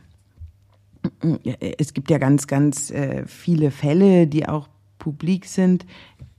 es 1.78 1.94
gibt 1.94 2.10
ja 2.10 2.18
ganz, 2.18 2.46
ganz 2.46 2.90
äh, 2.90 3.24
viele 3.26 3.70
Fälle, 3.70 4.26
die 4.26 4.46
auch 4.46 4.68
publik 4.98 5.46
sind. 5.46 5.86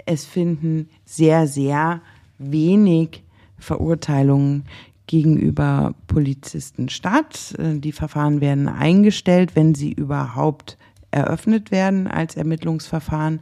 Es 0.05 0.23
finden 0.23 0.87
sehr, 1.03 1.47
sehr 1.47 2.01
wenig 2.37 3.23
Verurteilungen 3.61 4.65
gegenüber 5.07 5.93
Polizisten 6.07 6.89
statt. 6.89 7.55
Äh, 7.57 7.79
die 7.79 7.91
Verfahren 7.91 8.41
werden 8.41 8.67
eingestellt, 8.67 9.55
wenn 9.55 9.75
sie 9.75 9.91
überhaupt 9.91 10.77
eröffnet 11.11 11.71
werden 11.71 12.07
als 12.07 12.35
Ermittlungsverfahren. 12.35 13.41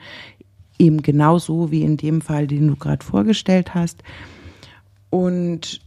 Eben 0.77 1.01
genauso 1.01 1.71
wie 1.71 1.83
in 1.83 1.97
dem 1.97 2.21
Fall, 2.21 2.47
den 2.47 2.67
du 2.67 2.75
gerade 2.75 3.05
vorgestellt 3.05 3.75
hast. 3.75 4.01
Und 5.09 5.81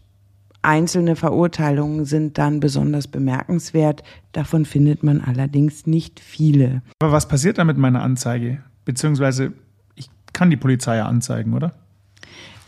einzelne 0.63 1.17
Verurteilungen 1.17 2.05
sind 2.05 2.39
dann 2.39 2.61
besonders 2.61 3.09
bemerkenswert. 3.09 4.03
Davon 4.33 4.65
findet 4.65 5.03
man 5.03 5.21
allerdings 5.21 5.87
nicht 5.87 6.21
viele. 6.21 6.83
Aber 7.01 7.13
was 7.13 7.27
passiert 7.27 7.59
da 7.59 7.65
mit 7.65 7.79
meiner 7.79 8.03
Anzeige? 8.03 8.63
Beziehungsweise 8.85 9.53
ich 9.97 10.09
kann 10.33 10.51
die 10.51 10.57
Polizei 10.57 10.97
ja 10.97 11.07
anzeigen, 11.07 11.55
oder? 11.55 11.73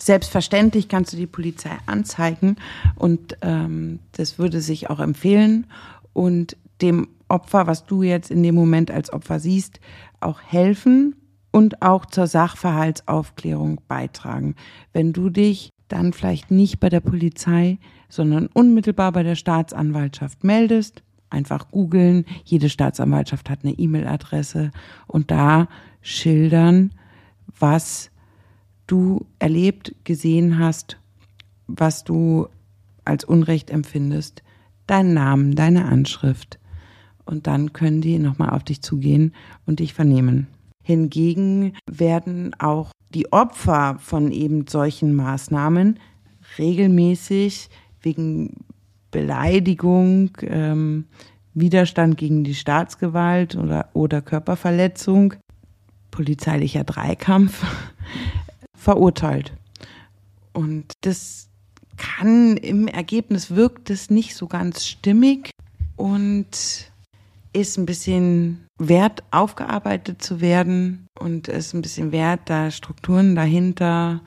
Selbstverständlich 0.05 0.91
kannst 0.91 1.15
du 1.15 1.17
die 1.17 1.27
Polizei 1.27 1.71
anzeigen 1.87 2.57
und 2.95 3.39
ähm, 3.41 4.01
das 4.13 4.39
würde 4.39 4.61
sich 4.61 4.91
auch 4.91 5.01
empfehlen 5.01 5.67
und 6.13 6.59
dem 6.83 7.09
Opfer, 7.29 7.67
was 7.67 7.87
du 7.87 8.03
jetzt 8.03 8.31
in 8.31 8.43
dem 8.43 8.55
Moment 8.55 8.91
als 8.91 9.11
Opfer 9.11 9.41
siehst, 9.41 9.81
auch 10.21 10.43
helfen 10.43 11.17
und 11.53 11.81
auch 11.81 12.05
zur 12.05 12.27
Sachverhaltsaufklärung 12.27 13.81
beitragen. 13.89 14.57
Wenn 14.93 15.15
du 15.15 15.31
dich 15.31 15.71
dann 15.89 16.13
vielleicht 16.13 16.51
nicht 16.51 16.81
bei 16.81 16.91
der 16.91 17.01
Polizei, 17.01 17.79
sondern 18.11 18.49
unmittelbar 18.49 19.11
bei 19.11 19.23
der 19.23 19.37
Staatsanwaltschaft 19.37 20.45
meldest, 20.45 21.03
einfach 21.31 21.71
googeln. 21.71 22.27
Jede 22.45 22.69
Staatsanwaltschaft 22.69 23.49
hat 23.49 23.61
eine 23.63 23.73
E-Mail-Adresse 23.73 24.71
und 25.07 25.31
da 25.31 25.67
schildern, 26.03 26.91
was 27.59 28.11
du 28.87 29.27
erlebt, 29.39 29.95
gesehen 30.05 30.59
hast, 30.59 30.99
was 31.67 32.05
du 32.05 32.49
als 33.05 33.25
Unrecht 33.25 33.71
empfindest, 33.71 34.43
deinen 34.87 35.15
Namen, 35.15 35.55
deine 35.55 35.87
Anschrift. 35.87 36.59
Und 37.25 37.47
dann 37.47 37.73
können 37.73 38.01
die 38.01 38.19
nochmal 38.19 38.51
auf 38.51 38.65
dich 38.65 38.83
zugehen 38.83 39.33
und 39.67 39.81
dich 39.81 39.95
vernehmen. 39.95 40.47
Hingegen 40.83 41.73
werden 41.91 42.55
auch 42.59 42.91
die 43.15 43.33
Opfer 43.33 43.97
von 44.01 44.31
eben 44.31 44.67
solchen 44.67 45.15
Maßnahmen 45.15 45.99
regelmäßig 46.59 47.71
wegen 48.03 48.65
Beleidigung, 49.11 50.33
ähm, 50.43 51.07
Widerstand 51.55 52.19
gegen 52.19 52.45
die 52.45 52.55
Staatsgewalt 52.55 53.57
oder, 53.57 53.89
oder 53.95 54.21
Körperverletzung, 54.21 55.35
polizeilicher 56.11 56.85
Dreikampf, 56.85 57.65
verurteilt. 58.85 59.53
Und 60.53 60.93
das 61.01 61.49
kann 61.97 62.57
im 62.57 62.87
Ergebnis 62.87 63.51
wirkt 63.51 63.91
es 63.91 64.11
nicht 64.11 64.37
so 64.37 64.47
ganz 64.47 64.87
stimmig 64.87 65.51
und 65.97 66.91
ist 67.53 67.79
ein 67.79 67.87
bisschen 67.87 68.67
wert, 68.79 69.23
aufgearbeitet 69.31 70.23
zu 70.23 70.41
werden 70.41 71.07
und 71.19 71.49
ist 71.49 71.73
ein 71.73 71.83
bisschen 71.83 72.13
wert, 72.13 72.41
da 72.47 72.71
Strukturen 72.71 73.35
dahinter 73.37 74.21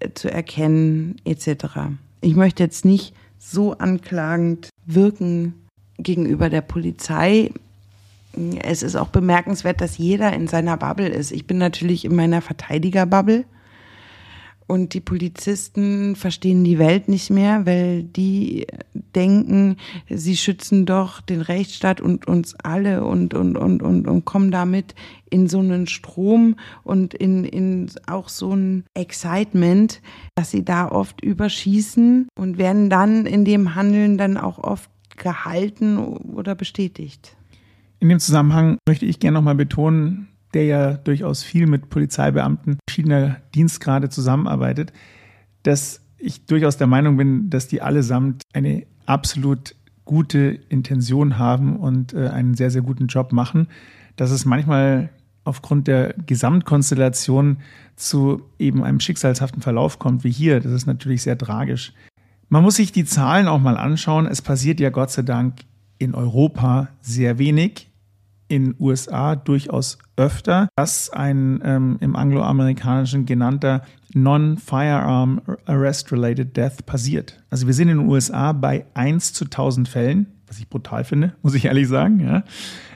äh, 0.00 0.10
zu 0.12 0.30
erkennen, 0.30 1.16
etc. 1.24 1.66
Ich 2.20 2.34
möchte 2.34 2.62
jetzt 2.62 2.84
nicht 2.84 3.14
so 3.38 3.78
anklagend 3.78 4.68
wirken 4.84 5.54
gegenüber 5.98 6.50
der 6.50 6.62
Polizei. 6.62 7.52
Es 8.62 8.82
ist 8.82 8.96
auch 8.96 9.08
bemerkenswert, 9.08 9.80
dass 9.80 9.98
jeder 9.98 10.32
in 10.32 10.48
seiner 10.48 10.76
Bubble 10.76 11.08
ist. 11.08 11.30
Ich 11.30 11.46
bin 11.46 11.58
natürlich 11.58 12.04
in 12.04 12.14
meiner 12.14 12.42
Verteidigerbubble 12.42 13.44
und 14.68 14.92
die 14.92 15.00
Polizisten 15.00 16.14
verstehen 16.14 16.62
die 16.62 16.78
Welt 16.78 17.08
nicht 17.08 17.30
mehr, 17.30 17.64
weil 17.64 18.04
die 18.04 18.66
denken, 19.14 19.78
sie 20.10 20.36
schützen 20.36 20.84
doch 20.84 21.22
den 21.22 21.40
Rechtsstaat 21.40 22.02
und 22.02 22.28
uns 22.28 22.54
alle 22.54 23.02
und, 23.04 23.32
und, 23.32 23.56
und, 23.56 23.82
und, 23.82 24.06
und 24.06 24.24
kommen 24.26 24.50
damit 24.50 24.94
in 25.30 25.48
so 25.48 25.60
einen 25.60 25.86
Strom 25.86 26.56
und 26.84 27.14
in, 27.14 27.44
in 27.44 27.90
auch 28.06 28.28
so 28.28 28.54
ein 28.54 28.84
Excitement, 28.92 30.02
dass 30.34 30.50
sie 30.50 30.66
da 30.66 30.88
oft 30.90 31.22
überschießen 31.22 32.28
und 32.38 32.58
werden 32.58 32.90
dann 32.90 33.24
in 33.24 33.46
dem 33.46 33.74
Handeln 33.74 34.18
dann 34.18 34.36
auch 34.36 34.58
oft 34.58 34.90
gehalten 35.16 35.96
oder 35.96 36.54
bestätigt. 36.54 37.36
In 38.00 38.10
dem 38.10 38.20
Zusammenhang 38.20 38.76
möchte 38.86 39.06
ich 39.06 39.18
gerne 39.18 39.36
nochmal 39.38 39.54
betonen, 39.54 40.28
der 40.54 40.64
ja 40.64 40.92
durchaus 40.94 41.42
viel 41.42 41.66
mit 41.66 41.88
Polizeibeamten 41.88 42.78
verschiedener 42.98 43.36
Dienstgrade 43.54 44.08
zusammenarbeitet, 44.08 44.92
dass 45.62 46.00
ich 46.18 46.46
durchaus 46.46 46.78
der 46.78 46.88
Meinung 46.88 47.16
bin, 47.16 47.48
dass 47.48 47.68
die 47.68 47.80
allesamt 47.80 48.42
eine 48.52 48.86
absolut 49.06 49.76
gute 50.04 50.58
Intention 50.68 51.38
haben 51.38 51.76
und 51.76 52.12
äh, 52.12 52.28
einen 52.28 52.54
sehr, 52.54 52.72
sehr 52.72 52.82
guten 52.82 53.06
Job 53.06 53.32
machen. 53.32 53.68
Dass 54.16 54.32
es 54.32 54.44
manchmal 54.44 55.10
aufgrund 55.44 55.86
der 55.86 56.14
Gesamtkonstellation 56.26 57.58
zu 57.94 58.42
eben 58.58 58.82
einem 58.82 58.98
schicksalshaften 58.98 59.62
Verlauf 59.62 60.00
kommt, 60.00 60.24
wie 60.24 60.32
hier, 60.32 60.58
das 60.58 60.72
ist 60.72 60.86
natürlich 60.86 61.22
sehr 61.22 61.38
tragisch. 61.38 61.92
Man 62.48 62.64
muss 62.64 62.76
sich 62.76 62.90
die 62.90 63.04
Zahlen 63.04 63.46
auch 63.46 63.60
mal 63.60 63.76
anschauen. 63.76 64.26
Es 64.26 64.42
passiert 64.42 64.80
ja 64.80 64.90
Gott 64.90 65.12
sei 65.12 65.22
Dank 65.22 65.60
in 65.98 66.16
Europa 66.16 66.88
sehr 67.00 67.38
wenig 67.38 67.87
in 68.48 68.74
USA 68.78 69.36
durchaus 69.36 69.98
öfter, 70.16 70.68
dass 70.76 71.10
ein 71.10 71.60
ähm, 71.64 71.96
im 72.00 72.16
angloamerikanischen 72.16 73.26
genannter 73.26 73.82
Non-Firearm 74.14 75.42
Arrest-Related 75.66 76.56
Death 76.56 76.86
passiert. 76.86 77.44
Also 77.50 77.66
wir 77.66 77.74
sind 77.74 77.90
in 77.90 77.98
den 77.98 78.08
USA 78.08 78.52
bei 78.52 78.86
1 78.94 79.34
zu 79.34 79.44
1000 79.44 79.86
Fällen, 79.88 80.28
was 80.46 80.58
ich 80.58 80.68
brutal 80.68 81.04
finde, 81.04 81.34
muss 81.42 81.54
ich 81.54 81.66
ehrlich 81.66 81.88
sagen. 81.88 82.20
Ja. 82.20 82.42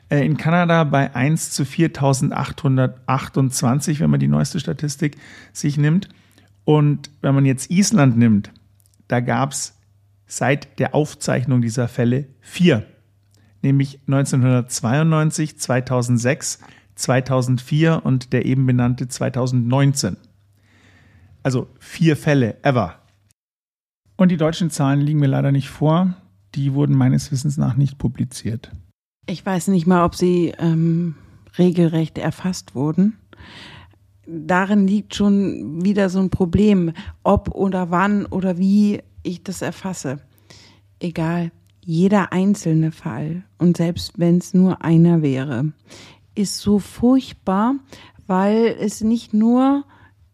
Äh, 0.09 0.24
in 0.24 0.38
Kanada 0.38 0.84
bei 0.84 1.14
1 1.14 1.50
zu 1.50 1.66
4828, 1.66 4.00
wenn 4.00 4.11
man 4.11 4.20
die 4.20 4.28
neueste 4.28 4.59
Statistik 4.59 5.18
sich 5.53 5.76
nimmt. 5.76 6.09
Und 6.64 7.11
wenn 7.20 7.34
man 7.34 7.44
jetzt 7.44 7.70
Island 7.70 8.16
nimmt, 8.16 8.53
da 9.09 9.20
gab 9.20 9.53
es 9.53 9.78
seit 10.26 10.78
der 10.78 10.94
Aufzeichnung 10.94 11.61
dieser 11.61 11.88
Fälle 11.88 12.28
vier 12.40 12.86
nämlich 13.62 14.00
1992, 14.06 15.58
2006, 15.58 16.60
2004 16.94 18.04
und 18.04 18.32
der 18.32 18.44
eben 18.44 18.66
benannte 18.66 19.08
2019. 19.08 20.16
Also 21.42 21.68
vier 21.78 22.16
Fälle 22.16 22.62
ever. 22.62 22.96
Und 24.16 24.30
die 24.30 24.36
deutschen 24.36 24.70
Zahlen 24.70 25.00
liegen 25.00 25.18
mir 25.18 25.26
leider 25.26 25.52
nicht 25.52 25.68
vor. 25.68 26.14
Die 26.54 26.74
wurden 26.74 26.96
meines 26.96 27.32
Wissens 27.32 27.56
nach 27.56 27.76
nicht 27.76 27.98
publiziert. 27.98 28.70
Ich 29.26 29.44
weiß 29.44 29.68
nicht 29.68 29.86
mal, 29.86 30.04
ob 30.04 30.14
sie 30.14 30.52
ähm, 30.58 31.14
regelrecht 31.58 32.18
erfasst 32.18 32.74
wurden. 32.74 33.18
Darin 34.26 34.86
liegt 34.86 35.14
schon 35.14 35.84
wieder 35.84 36.08
so 36.08 36.20
ein 36.20 36.30
Problem, 36.30 36.92
ob 37.22 37.50
oder 37.54 37.90
wann 37.90 38.26
oder 38.26 38.58
wie 38.58 39.02
ich 39.22 39.42
das 39.42 39.62
erfasse. 39.62 40.20
Egal 41.00 41.50
jeder 41.85 42.33
einzelne 42.33 42.93
Fall, 42.93 43.43
und 43.59 43.76
selbst 43.76 44.18
wenn 44.18 44.39
es 44.39 44.55
nur 44.55 44.83
einer 44.83 45.22
wäre, 45.22 45.72
ist 46.35 46.59
so 46.59 46.78
furchtbar, 46.78 47.74
weil 48.26 48.76
es 48.78 49.03
nicht 49.03 49.35
nur 49.35 49.85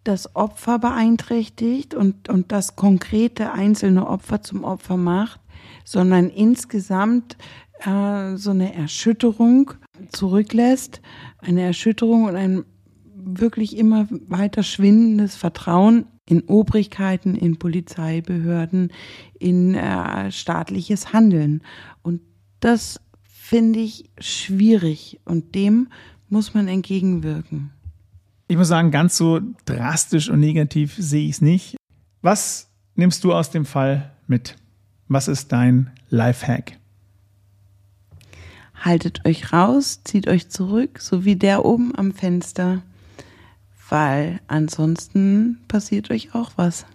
das 0.05 0.37
Opfer 0.37 0.79
beeinträchtigt 0.79 1.95
und, 1.95 2.29
und 2.29 2.53
das 2.53 2.77
konkrete 2.77 3.53
einzelne 3.53 4.07
Opfer 4.07 4.43
zum 4.43 4.65
Opfer 4.65 4.97
macht, 4.97 5.41
sondern 5.85 6.31
insgesamt 6.31 7.37
äh, 7.81 8.37
so 8.37 8.51
eine 8.51 8.75
Erschütterung 8.75 9.73
zurücklässt, 10.13 11.01
eine 11.39 11.63
Erschütterung 11.63 12.25
und 12.25 12.37
ein 12.37 12.65
wirklich 13.15 13.77
immer 13.77 14.07
weiter 14.29 14.63
schwindendes 14.63 15.35
Vertrauen 15.37 16.07
in 16.29 16.43
Obrigkeiten, 16.43 17.35
in 17.35 17.59
Polizeibehörden, 17.59 18.93
in 19.39 19.75
äh, 19.75 20.31
staatliches 20.31 21.13
Handeln. 21.13 21.63
Und 22.03 22.21
das 22.61 23.01
finde 23.23 23.79
ich 23.79 24.11
schwierig 24.19 25.21
und 25.25 25.55
dem 25.55 25.89
muss 26.29 26.53
man 26.53 26.69
entgegenwirken. 26.69 27.71
Ich 28.47 28.57
muss 28.57 28.69
sagen, 28.69 28.91
ganz 28.91 29.17
so 29.17 29.41
drastisch 29.65 30.29
und 30.29 30.41
negativ 30.41 30.95
sehe 30.99 31.25
ich 31.25 31.37
es 31.37 31.41
nicht. 31.41 31.77
Was 32.21 32.69
nimmst 32.95 33.25
du 33.25 33.33
aus 33.33 33.51
dem 33.51 33.65
Fall 33.65 34.13
mit? 34.27 34.57
Was 35.07 35.29
ist 35.29 35.53
dein 35.53 35.91
Lifehack? 36.11 36.79
Haltet 38.75 39.25
euch 39.25 39.53
raus, 39.53 40.03
zieht 40.05 40.29
euch 40.29 40.51
zurück, 40.51 41.01
so 41.01 41.25
wie 41.25 41.37
der 41.37 41.65
oben 41.65 41.97
am 41.97 42.13
Fenster 42.13 42.83
weil 43.89 44.41
ansonsten 44.47 45.61
passiert 45.69 46.11
euch 46.11 46.35
auch 46.35 46.53
was. 46.57 46.87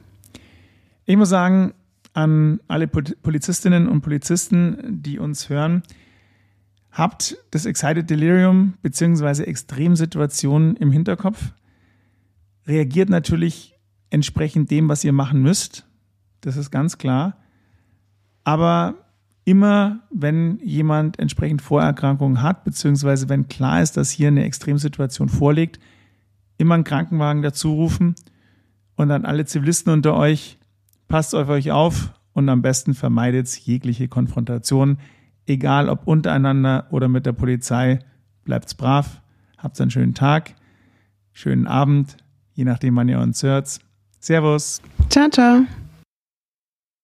Ich 1.06 1.18
muss 1.18 1.30
sagen, 1.30 1.74
an 2.14 2.60
alle 2.68 2.88
Polizistinnen 2.88 3.88
und 3.88 4.02
Polizisten, 4.02 5.02
die 5.02 5.20
uns 5.20 5.50
hören, 5.50 5.84
habt 6.92 7.38
das 7.52 7.66
Excited 7.66 8.10
Delirium 8.10 8.76
bzw. 8.82 9.44
Extremsituationen 9.44 10.76
im 10.78 10.92
Hinterkopf. 10.92 11.52
Reagiert 12.68 13.10
natürlich 13.10 13.76
entsprechend 14.10 14.70
dem, 14.70 14.88
was 14.90 15.04
ihr 15.04 15.12
machen 15.12 15.42
müsst. 15.42 15.88
Das 16.42 16.56
ist 16.56 16.70
ganz 16.70 16.98
klar. 16.98 17.38
Aber 18.44 18.96
immer, 19.44 20.02
wenn 20.12 20.60
jemand 20.60 21.20
entsprechend 21.20 21.62
Vorerkrankungen 21.62 22.42
hat, 22.42 22.64
beziehungsweise 22.64 23.28
wenn 23.28 23.48
klar 23.48 23.82
ist, 23.82 23.98
dass 23.98 24.12
hier 24.12 24.28
eine 24.28 24.46
Extremsituation 24.46 25.30
vorliegt, 25.30 25.80
immer 26.58 26.76
einen 26.76 26.84
Krankenwagen 26.84 27.42
dazu 27.42 27.74
rufen 27.74 28.16
und 28.96 29.12
an 29.12 29.26
alle 29.26 29.46
Zivilisten 29.46 29.92
unter 29.92 30.16
euch, 30.16 30.58
Passt 31.14 31.36
auf 31.36 31.48
euch 31.50 31.72
auf 31.72 32.12
und 32.34 32.50
am 32.50 32.64
besten 32.64 32.96
vermeidet 32.96 33.48
jegliche 33.56 34.08
Konfrontation, 34.08 34.98
egal 35.46 35.88
ob 35.88 36.08
untereinander 36.08 36.88
oder 36.90 37.08
mit 37.08 37.28
der 37.28 37.34
Polizei. 37.34 38.00
Bleibt's 38.46 38.74
brav, 38.74 39.22
habt 39.60 39.80
einen 39.80 39.92
schönen 39.92 40.16
Tag, 40.16 40.56
schönen 41.32 41.68
Abend, 41.68 42.18
je 42.54 42.64
nachdem, 42.64 42.96
wann 42.96 43.10
ihr 43.10 43.20
uns 43.20 43.44
hört. 43.44 43.80
Servus. 44.20 44.82
Ciao, 45.10 45.30
ciao. 45.30 45.68